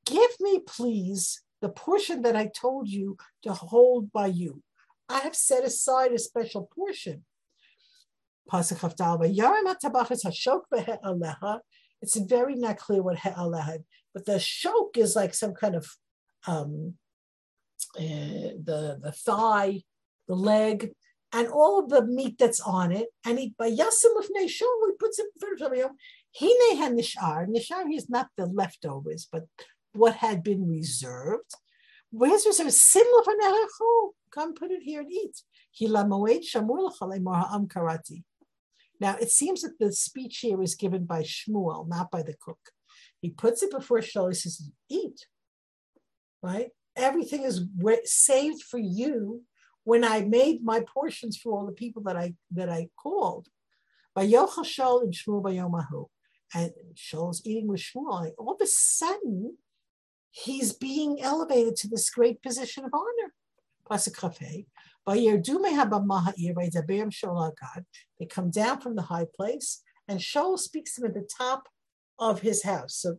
Give 0.07 0.31
me, 0.41 0.61
please, 0.67 1.43
the 1.61 1.69
portion 1.69 2.23
that 2.23 2.37
I 2.37 2.47
told 2.47 2.89
you 2.89 3.17
to 3.43 3.53
hold 3.53 4.13
by 4.13 4.27
you. 4.27 4.63
I 5.09 5.21
have 5.21 5.35
set 5.35 5.65
aside 5.65 6.13
a 6.13 6.19
special 6.19 6.69
portion. 6.75 7.25
It's 12.03 12.17
very 12.17 12.55
not 12.55 12.79
clear 12.79 13.03
what 13.03 13.19
he'aleha 13.19 13.79
but 14.15 14.27
the 14.27 14.35
shok 14.35 14.97
is 14.97 15.17
like 15.17 15.35
some 15.35 15.55
kind 15.55 15.75
of 15.75 15.87
um, 16.47 16.95
uh, 17.97 18.55
the 18.65 18.99
the 19.03 19.13
thigh, 19.13 19.83
the 20.29 20.35
leg, 20.35 20.91
and 21.33 21.49
all 21.49 21.81
of 21.81 21.89
the 21.89 22.05
meat 22.07 22.37
that's 22.39 22.61
on 22.61 22.93
it. 22.93 23.09
And 23.25 23.39
he 23.39 23.55
by 23.59 23.71
yasim 23.71 24.19
of 24.19 24.27
neshon, 24.37 24.77
he 24.87 24.93
puts 24.99 25.19
it 25.19 25.27
in 25.35 25.41
front 25.41 25.61
of 25.61 25.79
him. 25.79 25.97
He 26.33 26.77
had 26.77 26.93
nishar. 26.93 27.47
Nishar 27.49 27.85
is 27.93 28.09
not 28.09 28.29
the 28.37 28.47
leftovers, 28.47 29.29
but 29.31 29.45
what 29.93 30.17
had 30.17 30.43
been 30.43 30.69
reserved. 30.69 31.55
Where's 32.11 32.47
reserved? 32.47 32.71
Nerechu. 33.43 34.11
Come 34.33 34.55
put 34.55 34.71
it 34.71 34.83
here 34.83 35.01
and 35.01 35.11
eat. 35.11 35.43
Now 39.01 39.17
it 39.17 39.31
seems 39.31 39.63
that 39.63 39.79
the 39.79 39.93
speech 39.93 40.39
here 40.39 40.63
is 40.63 40.75
given 40.75 41.05
by 41.05 41.23
Shmuel, 41.23 41.89
not 41.89 42.11
by 42.11 42.23
the 42.23 42.35
cook. 42.41 42.59
He 43.21 43.31
puts 43.31 43.63
it 43.63 43.71
before 43.71 44.01
Shaul. 44.01 44.29
He 44.29 44.35
says, 44.35 44.71
"Eat." 44.89 45.27
Right? 46.43 46.71
Everything 46.97 47.43
is 47.43 47.65
saved 48.05 48.63
for 48.63 48.79
you. 48.79 49.45
when 49.85 50.05
I 50.05 50.21
made 50.21 50.63
my 50.63 50.81
portions 50.81 51.37
for 51.37 51.53
all 51.53 51.67
the 51.67 51.73
people 51.73 52.03
that 52.03 52.17
I 52.17 52.35
that 52.53 52.69
I 52.69 52.89
called. 53.03 53.49
By 54.15 54.27
Yochashol 54.27 55.03
and 55.03 55.13
Shmuel 55.13 55.43
Bayomahu. 55.43 56.07
And 56.53 56.73
Shaul's 56.97 57.43
eating 57.47 57.69
with 57.69 57.81
Shmuel. 57.81 58.25
And 58.27 58.33
all 58.39 58.55
of 58.55 58.61
a 58.61 58.67
sudden, 58.67 59.57
he's 60.31 60.73
being 60.73 61.21
elevated 61.21 61.77
to 61.77 61.89
this 61.89 62.11
great 62.11 62.43
position 62.43 62.85
of 62.85 62.91
honor. 62.93 63.33
They 68.19 68.27
come 68.27 68.51
down 68.51 68.81
from 68.81 68.95
the 68.97 69.03
high 69.03 69.27
place, 69.35 69.83
and 70.07 70.21
Shaul 70.21 70.59
speaks 70.59 70.95
to 70.95 71.01
him 71.01 71.07
at 71.09 71.15
the 71.15 71.29
top 71.37 71.69
of 72.21 72.41
his 72.41 72.63
house. 72.63 72.95
So 72.97 73.17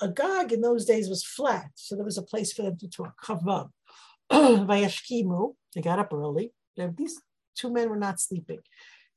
Agag 0.00 0.52
in 0.52 0.62
those 0.62 0.84
days 0.84 1.08
was 1.08 1.24
flat, 1.24 1.70
so 1.74 1.96
there 1.96 2.04
was 2.04 2.18
a 2.18 2.22
place 2.22 2.52
for 2.52 2.62
them 2.62 2.78
to 2.78 2.88
talk. 2.88 3.14
Chavav. 3.24 3.68
Vayashkimu, 4.32 5.54
they 5.74 5.82
got 5.82 5.98
up 5.98 6.12
early. 6.12 6.52
These 6.96 7.20
two 7.54 7.70
men 7.70 7.90
were 7.90 7.96
not 7.96 8.20
sleeping. 8.20 8.60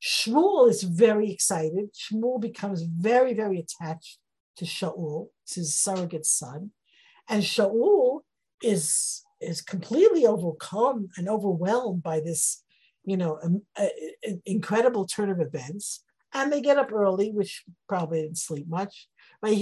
Shmuel 0.04 0.70
is 0.70 0.84
very 0.84 1.32
excited. 1.32 1.90
Shmuel 1.94 2.42
becomes 2.42 2.82
very, 2.84 3.34
very 3.34 3.60
attached 3.60 4.20
to 4.58 4.66
Shaul. 4.66 5.30
It's 5.44 5.56
his 5.56 5.76
surrogate 5.76 6.26
son. 6.26 6.72
And 7.30 7.44
Shaul 7.44 8.20
is, 8.62 9.24
is 9.42 9.62
completely 9.62 10.26
overcome 10.26 11.10
and 11.18 11.30
overwhelmed 11.30 12.04
by 12.04 12.20
this, 12.20 12.64
you 13.04 13.18
know, 13.18 13.40
um, 13.42 13.64
uh, 13.78 13.88
incredible 14.46 15.06
turn 15.06 15.30
of 15.30 15.40
events. 15.40 16.04
And 16.36 16.52
they 16.52 16.62
get 16.62 16.78
up 16.78 16.92
early, 16.92 17.32
which 17.32 17.64
probably 17.88 18.24
didn't 18.24 18.38
sleep 18.38 18.68
much. 18.68 19.08
When 19.40 19.54
and 19.54 19.60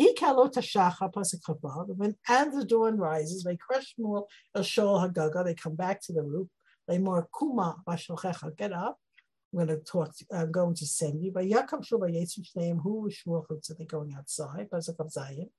the 2.53 2.65
dawn 2.67 2.97
rises, 2.97 3.43
they 3.43 3.57
crush 3.57 3.93
more 3.99 4.25
Shol 4.57 5.13
Hagaga, 5.13 5.45
they 5.45 5.53
come 5.53 5.75
back 5.75 6.01
to 6.01 6.13
the 6.13 6.23
roof. 6.23 6.47
They 6.87 6.97
more 6.97 7.29
Kuma 7.37 7.75
get 8.57 8.73
up. 8.73 8.97
I'm 9.53 9.57
going 9.57 9.67
to 9.67 9.77
talk. 9.77 10.17
To, 10.17 10.25
I'm 10.33 10.51
going 10.51 10.73
to 10.75 10.87
send 10.87 11.23
you. 11.23 11.31
By 11.31 11.45
Yaakov 11.45 11.85
Shul 11.85 11.99
Yitzchak 11.99 12.47
Shneim, 12.57 12.81
who 12.81 13.01
was 13.01 13.15
Shmuel 13.15 13.45
so 13.61 13.75
they're 13.77 13.85
going 13.85 14.15
outside. 14.17 14.67
Of 14.71 15.11
Zion. 15.11 15.51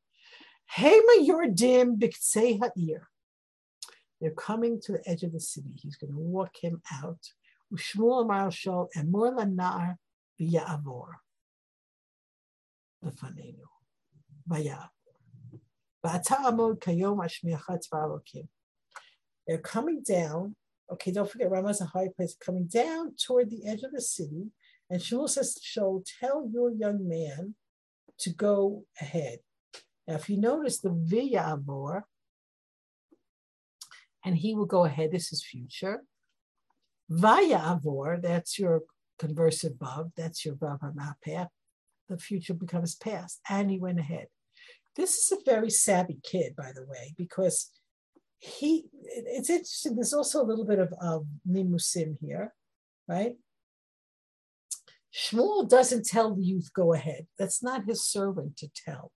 Hema 0.76 1.24
Yordim 1.24 1.96
Biktsei 1.96 2.58
Ha'ir. 2.58 3.08
They're 4.20 4.32
coming 4.32 4.80
to 4.82 4.92
the 4.92 5.08
edge 5.08 5.22
of 5.22 5.32
the 5.32 5.38
city. 5.38 5.70
He's 5.76 5.96
going 5.96 6.12
to 6.12 6.18
walk 6.18 6.56
him 6.60 6.82
out. 6.92 7.20
Ushmuel 7.72 8.22
Amar 8.22 8.48
Shol 8.48 8.88
and 8.96 9.12
Nar 10.38 10.80
V'Ya'avor. 10.84 11.08
Lefanenu. 13.04 13.64
Vaya. 14.46 14.88
They're 19.46 19.58
coming 19.58 20.02
down. 20.02 20.56
Okay, 20.92 21.12
don't 21.12 21.30
forget, 21.30 21.50
Ramah's 21.50 21.80
a 21.80 21.86
high 21.86 22.08
place, 22.14 22.36
coming 22.38 22.66
down 22.66 23.14
toward 23.16 23.48
the 23.50 23.66
edge 23.66 23.82
of 23.82 23.92
the 23.92 24.02
city. 24.02 24.50
And 24.90 25.00
Shmuel 25.00 25.30
says 25.30 25.54
to 25.54 25.60
Shaul, 25.60 26.04
Tell 26.20 26.46
your 26.52 26.70
young 26.70 27.08
man 27.08 27.54
to 28.18 28.30
go 28.30 28.84
ahead. 29.00 29.38
Now, 30.06 30.16
if 30.16 30.28
you 30.28 30.38
notice 30.38 30.80
the 30.80 30.90
Via 30.90 31.40
Amor, 31.40 32.04
and 34.24 34.36
he 34.36 34.54
will 34.54 34.66
go 34.66 34.84
ahead, 34.84 35.10
this 35.10 35.32
is 35.32 35.42
future. 35.42 36.02
Vaya 37.08 37.58
Avor, 37.58 38.20
that's 38.20 38.58
your 38.58 38.82
conversive 39.20 39.78
vav, 39.78 40.12
that's 40.16 40.44
your 40.44 40.54
vav 40.54 40.80
hamapeh. 40.80 41.48
The 42.08 42.18
future 42.18 42.54
becomes 42.54 42.96
past, 42.96 43.40
and 43.48 43.70
he 43.70 43.78
went 43.78 43.98
ahead. 43.98 44.26
This 44.96 45.16
is 45.16 45.32
a 45.32 45.50
very 45.50 45.70
savvy 45.70 46.20
kid, 46.22 46.54
by 46.56 46.72
the 46.74 46.84
way, 46.84 47.14
because 47.16 47.70
he, 48.38 48.84
it's 49.02 49.50
interesting. 49.50 49.96
There's 49.96 50.12
also 50.12 50.42
a 50.42 50.46
little 50.46 50.66
bit 50.66 50.78
of, 50.78 50.92
of 51.00 51.26
nimusim 51.50 52.16
here, 52.20 52.52
right? 53.08 53.36
Shmuel 55.14 55.68
doesn't 55.68 56.06
tell 56.06 56.34
the 56.34 56.42
youth, 56.42 56.70
go 56.74 56.92
ahead. 56.92 57.26
That's 57.38 57.62
not 57.62 57.86
his 57.86 58.04
servant 58.04 58.56
to 58.58 58.68
tell. 58.84 59.12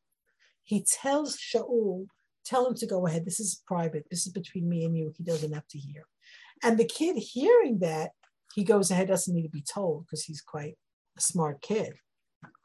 He 0.63 0.85
tells 0.85 1.37
Shaul, 1.37 2.07
tell 2.45 2.67
him 2.67 2.75
to 2.75 2.87
go 2.87 3.07
ahead. 3.07 3.25
This 3.25 3.41
is 3.41 3.63
private. 3.67 4.05
This 4.11 4.27
is 4.27 4.33
between 4.33 4.69
me 4.69 4.85
and 4.85 4.97
you. 4.97 5.13
He 5.17 5.25
doesn't 5.25 5.53
have 5.53 5.67
to 5.69 5.79
hear. 5.79 6.07
And 6.63 6.79
the 6.79 6.85
kid 6.85 7.17
hearing 7.17 7.81
that, 7.81 8.11
he 8.55 8.65
goes 8.65 8.91
ahead, 8.91 9.09
doesn't 9.09 9.35
need 9.35 9.43
to 9.43 9.49
be 9.49 9.63
told 9.63 10.07
because 10.07 10.25
he's 10.25 10.41
quite 10.41 10.77
a 11.17 11.21
smart 11.21 11.61
kid, 11.63 11.95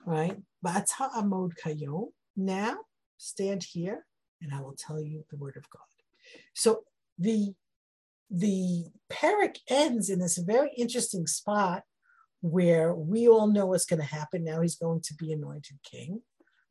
right? 0.05 0.37
But 0.61 0.89
now 2.35 2.77
stand 3.17 3.63
here 3.63 4.05
and 4.41 4.53
I 4.53 4.61
will 4.61 4.75
tell 4.77 5.01
you 5.01 5.23
the 5.29 5.37
word 5.37 5.55
of 5.57 5.69
God. 5.69 5.81
So 6.53 6.83
the 7.17 7.53
the 8.29 8.85
parak 9.11 9.57
ends 9.69 10.09
in 10.09 10.19
this 10.19 10.37
very 10.37 10.71
interesting 10.75 11.27
spot 11.27 11.83
where 12.41 12.93
we 12.93 13.27
all 13.27 13.47
know 13.47 13.67
what's 13.67 13.85
going 13.85 14.01
to 14.01 14.05
happen. 14.05 14.43
Now 14.43 14.61
he's 14.61 14.75
going 14.75 15.01
to 15.01 15.13
be 15.13 15.31
anointed 15.31 15.77
king, 15.83 16.21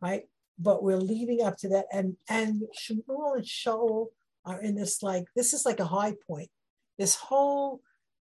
right? 0.00 0.24
But 0.58 0.82
we're 0.82 0.96
leading 0.96 1.42
up 1.42 1.56
to 1.58 1.68
that, 1.70 1.86
and 1.92 2.16
and 2.28 2.62
Shmuel 2.78 3.36
and 3.36 3.44
Shaul 3.44 4.08
are 4.44 4.60
in 4.60 4.74
this 4.74 5.02
like 5.02 5.24
this 5.34 5.52
is 5.52 5.64
like 5.64 5.80
a 5.80 5.86
high 5.86 6.14
point. 6.26 6.50
This 6.98 7.14
whole 7.14 7.80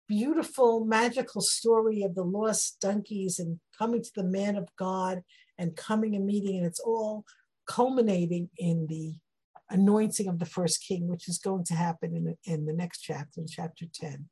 beautiful 0.07 0.85
magical 0.85 1.41
story 1.41 2.03
of 2.03 2.15
the 2.15 2.23
lost 2.23 2.79
donkeys 2.79 3.39
and 3.39 3.59
coming 3.77 4.03
to 4.03 4.11
the 4.15 4.23
man 4.23 4.55
of 4.55 4.69
God 4.77 5.23
and 5.57 5.75
coming 5.75 6.15
and 6.15 6.25
meeting, 6.25 6.57
and 6.57 6.65
it's 6.65 6.79
all 6.79 7.25
culminating 7.67 8.49
in 8.57 8.87
the 8.87 9.15
anointing 9.69 10.27
of 10.27 10.39
the 10.39 10.45
first 10.45 10.83
king, 10.83 11.07
which 11.07 11.27
is 11.27 11.39
going 11.39 11.63
to 11.65 11.73
happen 11.73 12.15
in, 12.15 12.37
in 12.53 12.65
the 12.65 12.73
next 12.73 13.01
chapter, 13.01 13.41
in 13.41 13.47
chapter 13.47 13.85
10. 13.93 14.27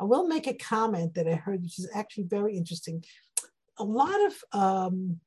I 0.00 0.04
will 0.04 0.28
make 0.28 0.46
a 0.46 0.54
comment 0.54 1.14
that 1.14 1.26
I 1.26 1.34
heard, 1.34 1.62
which 1.62 1.78
is 1.78 1.90
actually 1.94 2.24
very 2.24 2.56
interesting. 2.56 3.02
A 3.78 3.84
lot 3.84 4.18
of, 4.26 4.60
um, 4.60 5.20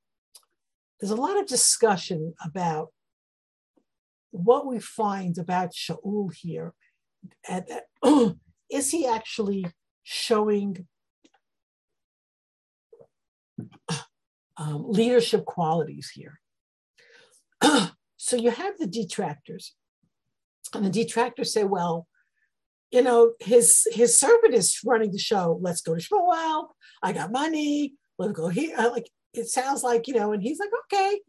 there's 1.00 1.12
a 1.12 1.16
lot 1.16 1.40
of 1.40 1.48
discussion 1.48 2.34
about 2.44 2.90
what 4.32 4.66
we 4.66 4.80
find 4.80 5.38
about 5.38 5.74
Shaul 5.74 6.34
here. 6.34 6.74
Uh, 7.50 7.62
is 8.72 8.90
he 8.90 9.06
actually 9.06 9.66
showing 10.04 10.88
um, 14.58 14.86
leadership 14.88 15.46
qualities 15.46 16.12
here? 16.14 16.40
so 18.18 18.36
you 18.36 18.50
have 18.50 18.78
the 18.78 18.88
detractors, 18.88 19.76
and 20.74 20.86
the 20.86 20.90
detractors 20.90 21.54
say, 21.54 21.66
well, 21.66 22.08
you 22.92 23.02
know, 23.02 23.34
his 23.40 23.88
his 23.92 24.20
servant 24.20 24.54
is 24.54 24.80
running 24.86 25.12
the 25.12 25.20
show. 25.20 25.58
Let's 25.62 25.82
go 25.82 25.96
to 25.96 26.02
Shmuel. 26.02 26.70
I 27.04 27.14
got 27.14 27.32
money. 27.32 27.94
Let's 28.18 28.34
go 28.34 28.48
here. 28.48 28.76
Like 28.78 29.10
it 29.34 29.48
sounds 29.48 29.84
like 29.84 30.08
you 30.08 30.14
know, 30.14 30.32
and 30.32 30.42
he's 30.42 30.60
like, 30.60 30.72
okay. 30.86 31.20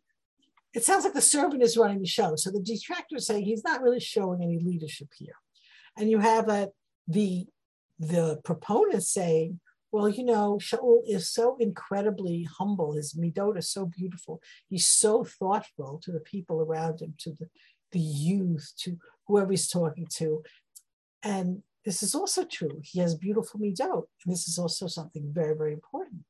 It 0.75 0.85
sounds 0.85 1.05
like 1.05 1.13
the 1.13 1.21
servant 1.21 1.63
is 1.63 1.77
running 1.77 2.01
the 2.01 2.07
show. 2.07 2.35
So 2.35 2.51
the 2.51 2.59
detractors 2.59 3.27
say 3.27 3.43
he's 3.43 3.63
not 3.63 3.83
really 3.83 4.01
showing 4.01 4.43
any 4.43 4.59
leadership 4.59 5.09
here, 5.17 5.35
and 5.99 6.11
you 6.11 6.19
have 6.19 6.49
a 6.49 6.71
the 7.07 7.47
the 7.99 8.41
proponents 8.43 9.11
saying, 9.11 9.61
well, 9.93 10.09
you 10.09 10.25
know, 10.25 10.59
Shaul 10.61 11.03
is 11.07 11.29
so 11.29 11.57
incredibly 11.61 12.49
humble. 12.59 12.95
His 12.95 13.15
midot 13.15 13.59
is 13.59 13.69
so 13.69 13.87
beautiful. 13.87 14.41
He's 14.69 14.89
so 14.89 15.23
thoughtful 15.23 16.01
to 16.03 16.11
the 16.11 16.21
people 16.21 16.61
around 16.63 17.03
him, 17.03 17.15
to 17.19 17.31
the, 17.39 17.47
the 17.93 18.01
youth, 18.01 18.73
to 18.79 18.97
whoever 19.29 19.51
he's 19.51 19.69
talking 19.69 20.07
to. 20.17 20.43
And 21.23 21.63
this 21.85 22.03
is 22.03 22.15
also 22.15 22.45
true. 22.45 22.81
He 22.83 23.01
has 23.01 23.15
beautiful 23.15 23.61
midot. 23.61 24.05
And 24.25 24.33
this 24.33 24.49
is 24.49 24.59
also 24.59 24.87
something 24.87 25.31
very, 25.31 25.55
very 25.55 25.75
important. 25.75 26.23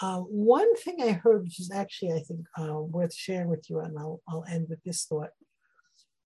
Uh, 0.00 0.18
one 0.20 0.74
thing 0.76 0.96
I 1.00 1.12
heard, 1.12 1.44
which 1.44 1.60
is 1.60 1.70
actually, 1.70 2.12
I 2.12 2.20
think, 2.20 2.40
uh, 2.58 2.80
worth 2.80 3.14
sharing 3.14 3.48
with 3.48 3.70
you, 3.70 3.78
and 3.78 3.96
I'll, 3.96 4.20
I'll 4.28 4.44
end 4.50 4.66
with 4.68 4.82
this 4.84 5.04
thought. 5.04 5.30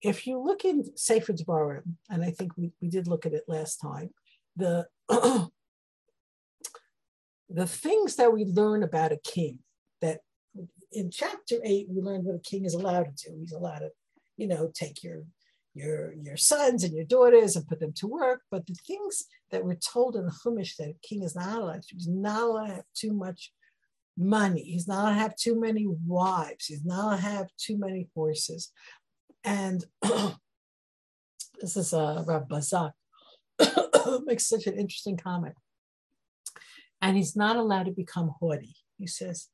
If 0.03 0.27
you 0.27 0.37
look 0.37 0.65
in 0.65 0.83
Sefer 0.97 1.31
Devarim, 1.31 1.95
and 2.09 2.23
I 2.23 2.31
think 2.31 2.57
we, 2.57 2.71
we 2.81 2.89
did 2.89 3.07
look 3.07 3.25
at 3.25 3.33
it 3.33 3.45
last 3.47 3.77
time, 3.77 4.09
the 4.57 4.85
the 7.49 7.67
things 7.67 8.17
that 8.17 8.33
we 8.33 8.45
learn 8.45 8.83
about 8.83 9.13
a 9.13 9.19
king 9.23 9.59
that 10.01 10.19
in 10.91 11.09
chapter 11.09 11.55
eight 11.63 11.87
we 11.89 12.01
learned 12.01 12.25
what 12.25 12.35
a 12.35 12.39
king 12.39 12.65
is 12.65 12.73
allowed 12.73 13.15
to 13.17 13.29
do. 13.29 13.37
He's 13.39 13.53
allowed 13.53 13.79
to 13.79 13.89
you 14.37 14.47
know 14.47 14.71
take 14.73 15.03
your 15.03 15.23
your 15.73 16.13
your 16.13 16.37
sons 16.37 16.83
and 16.83 16.93
your 16.93 17.05
daughters 17.05 17.55
and 17.55 17.67
put 17.67 17.79
them 17.79 17.93
to 17.93 18.07
work. 18.07 18.41
But 18.51 18.67
the 18.67 18.75
things 18.85 19.23
that 19.51 19.63
we're 19.63 19.75
told 19.75 20.17
in 20.17 20.25
the 20.25 20.31
chumash 20.31 20.75
that 20.77 20.89
a 20.89 20.95
king 21.07 21.23
is 21.23 21.35
not 21.35 21.61
allowed 21.61 21.83
to 21.83 21.95
he's 21.95 22.09
not 22.09 22.43
allowed 22.43 22.67
to 22.67 22.73
have 22.75 22.85
too 22.93 23.13
much 23.13 23.53
money. 24.17 24.63
He's 24.63 24.87
not 24.87 25.03
allowed 25.03 25.13
to 25.13 25.19
have 25.19 25.35
too 25.35 25.59
many 25.59 25.87
wives. 26.05 26.65
He's 26.65 26.85
not 26.85 27.05
allowed 27.05 27.15
to 27.15 27.21
have 27.21 27.47
too 27.57 27.77
many 27.77 28.09
horses 28.13 28.71
and 29.43 29.85
this 31.61 31.77
is 31.77 31.93
uh, 31.93 32.23
Rav 32.25 32.47
Bazak 32.47 32.93
makes 34.25 34.47
such 34.47 34.67
an 34.67 34.77
interesting 34.77 35.17
comment 35.17 35.55
and 37.03 37.17
he's 37.17 37.35
not 37.35 37.57
allowed 37.57 37.83
to 37.83 37.91
become 37.91 38.33
haughty. 38.39 38.77
He 38.97 39.07
says, 39.07 39.49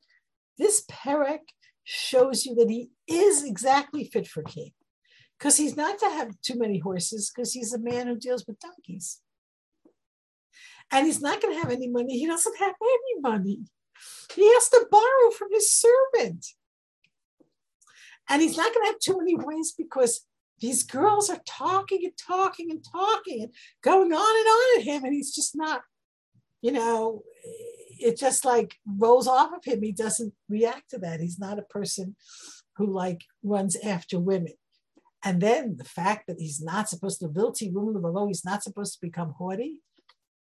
This 0.60 0.86
Perek 0.86 1.40
shows 1.84 2.46
you 2.46 2.54
that 2.54 2.70
he 2.70 2.92
is 3.08 3.44
exactly 3.44 4.06
fit 4.06 4.28
for 4.28 4.44
king 4.44 4.72
because 5.38 5.58
he's 5.58 5.76
not 5.76 5.98
to 5.98 6.10
have 6.10 6.40
too 6.44 6.60
many 6.60 6.78
horses 6.78 7.32
because 7.34 7.52
he's 7.54 7.74
a 7.74 7.80
man 7.80 8.06
who 8.06 8.18
deals 8.18 8.46
with 8.46 8.60
donkeys. 8.60 9.22
And 10.92 11.08
he's 11.08 11.22
not 11.22 11.42
going 11.42 11.56
to 11.56 11.60
have 11.60 11.72
any 11.72 11.88
money. 11.88 12.20
He 12.20 12.28
doesn't 12.28 12.58
have 12.60 12.76
any 12.80 13.20
money. 13.20 13.62
He 14.36 14.46
has 14.54 14.70
to 14.70 14.86
borrow 14.92 15.32
from 15.36 15.48
his 15.52 15.72
servant. 15.72 16.46
And 18.30 18.42
he's 18.42 18.58
not 18.58 18.74
going 18.74 18.86
to 18.86 18.92
have 18.92 19.00
too 19.00 19.18
many 19.18 19.36
wins 19.36 19.74
because 19.78 20.26
these 20.60 20.84
girls 20.84 21.30
are 21.30 21.42
talking 21.48 22.02
and 22.04 22.14
talking 22.18 22.70
and 22.70 22.84
talking 22.84 23.44
and 23.44 23.54
going 23.82 24.14
on 24.14 24.38
and 24.38 24.48
on 24.48 24.80
at 24.80 24.86
him. 24.86 25.04
And 25.04 25.14
he's 25.14 25.34
just 25.34 25.56
not, 25.56 25.82
you 26.62 26.72
know, 26.72 27.24
it 28.00 28.18
just 28.18 28.46
like 28.46 28.76
rolls 28.86 29.28
off 29.28 29.52
of 29.54 29.64
him. 29.64 29.82
He 29.82 29.92
doesn't 29.92 30.34
react 30.48 30.92
to 30.92 31.00
that. 31.00 31.20
He's 31.20 31.40
not 31.40 31.60
a 31.60 31.64
person 31.64 32.16
who 32.78 32.88
like 32.88 33.26
runs 33.44 33.76
after 33.78 34.20
women. 34.20 34.54
And 35.24 35.42
then 35.42 35.76
the 35.78 35.84
fact 35.84 36.28
that 36.28 36.40
he's 36.40 36.62
not 36.62 36.88
supposed 36.88 37.20
to 37.20 37.28
vilti 37.28 37.72
woman 37.74 38.02
below, 38.02 38.28
he's 38.28 38.46
not 38.46 38.64
supposed 38.64 38.94
to 38.94 39.02
become 39.02 39.34
haughty. 39.38 39.80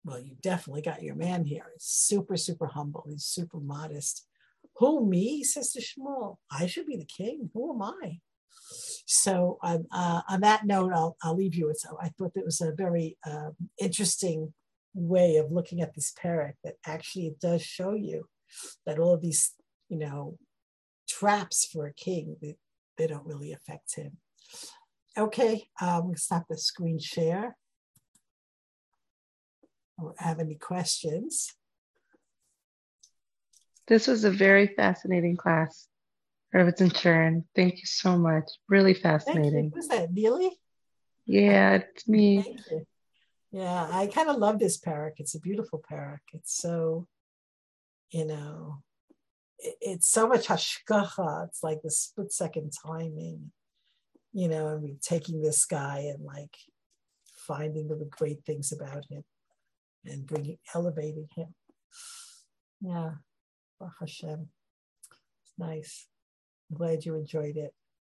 Well, 0.06 0.20
you 0.20 0.36
definitely 0.42 0.84
got 0.84 1.02
your 1.02 1.16
man 1.16 1.46
here. 1.46 1.66
He's 1.74 1.84
super, 1.84 2.38
super 2.38 2.68
humble. 2.68 3.06
He's 3.10 3.26
super 3.26 3.60
modest. 3.60 4.28
Who 4.80 5.06
me? 5.06 5.44
To 5.44 5.60
Shmuel. 5.60 6.38
I 6.52 6.68
should 6.68 6.86
be 6.86 6.98
the 6.98 7.06
king. 7.06 7.50
Who 7.54 7.74
am 7.74 7.82
I? 7.82 8.20
So 9.06 9.58
on, 9.62 9.88
uh, 9.92 10.22
on 10.30 10.42
that 10.42 10.66
note, 10.66 10.92
I'll, 10.94 11.16
I'll 11.24 11.36
leave 11.36 11.56
you. 11.56 11.68
With 11.68 11.84
I 12.02 12.10
thought 12.10 12.34
that 12.36 12.46
was 12.46 12.62
a 12.62 12.74
very 12.74 13.18
um, 13.26 13.56
interesting 13.80 14.54
way 14.94 15.38
of 15.38 15.52
looking 15.52 15.82
at 15.82 15.94
this 15.94 16.14
perek 16.22 16.54
that 16.64 16.76
actually 16.86 17.28
it 17.28 17.40
does 17.40 17.62
show 17.62 17.94
you 17.94 18.28
that 18.86 19.00
all 19.00 19.14
of 19.14 19.22
these, 19.22 19.54
you 19.90 19.98
know, 19.98 20.38
traps 21.08 21.66
for 21.66 21.88
a 21.88 21.94
king, 21.94 22.36
they, 22.42 22.56
they 22.98 23.08
don't 23.08 23.26
really 23.26 23.54
affect 23.54 23.96
him. 23.96 24.18
Okay, 25.18 25.68
um, 25.82 26.08
we'll 26.08 26.16
stop 26.16 26.46
the 26.50 26.58
screen 26.58 27.00
share. 27.00 27.58
Have 30.18 30.40
any 30.40 30.56
questions? 30.56 31.54
This 33.88 34.08
was 34.08 34.24
a 34.24 34.32
very 34.32 34.68
fascinating 34.68 35.38
class. 35.38 35.88
Rebbetzin 36.54 36.92
Shurin, 36.94 37.44
thank 37.56 37.76
you 37.76 37.86
so 37.86 38.18
much. 38.18 38.46
Really 38.68 38.94
fascinating. 38.94 39.72
Who's 39.74 39.88
that, 39.88 40.14
Neely? 40.14 40.52
Yeah, 41.26 41.76
it's 41.76 42.08
me. 42.08 42.58
Yeah, 43.52 43.88
I 43.92 44.08
kind 44.08 44.30
of 44.30 44.38
love 44.38 44.60
this 44.60 44.80
perek. 44.80 45.14
It's 45.18 45.36
a 45.36 45.40
beautiful 45.40 45.82
perek. 45.90 46.20
It's 46.34 46.56
so, 46.56 47.08
you 48.12 48.26
know, 48.26 48.82
it, 49.60 49.76
it's 49.82 50.08
so 50.08 50.28
much 50.28 50.48
hashgacha. 50.48 51.48
It's 51.48 51.64
like 51.64 51.82
the 51.82 51.92
split 51.92 52.32
second 52.32 52.74
timing, 52.86 53.52
you 54.34 54.48
know, 54.48 54.70
and 54.70 54.82
we're 54.82 54.96
taking 55.02 55.42
this 55.42 55.66
guy 55.66 56.12
and 56.14 56.24
like 56.24 56.56
finding 57.46 57.88
the 57.88 58.08
great 58.10 58.44
things 58.46 58.72
about 58.72 59.06
him 59.10 59.24
and 60.06 60.26
bringing, 60.26 60.58
elevating 60.74 61.28
him. 61.36 61.54
Yeah, 62.82 63.12
Baruch 63.80 63.96
Hashem. 64.00 64.48
It's 65.44 65.54
nice. 65.58 66.08
I'm 66.70 66.78
glad 66.78 67.06
you 67.06 67.16
enjoyed 67.16 67.58
it. 67.58 67.74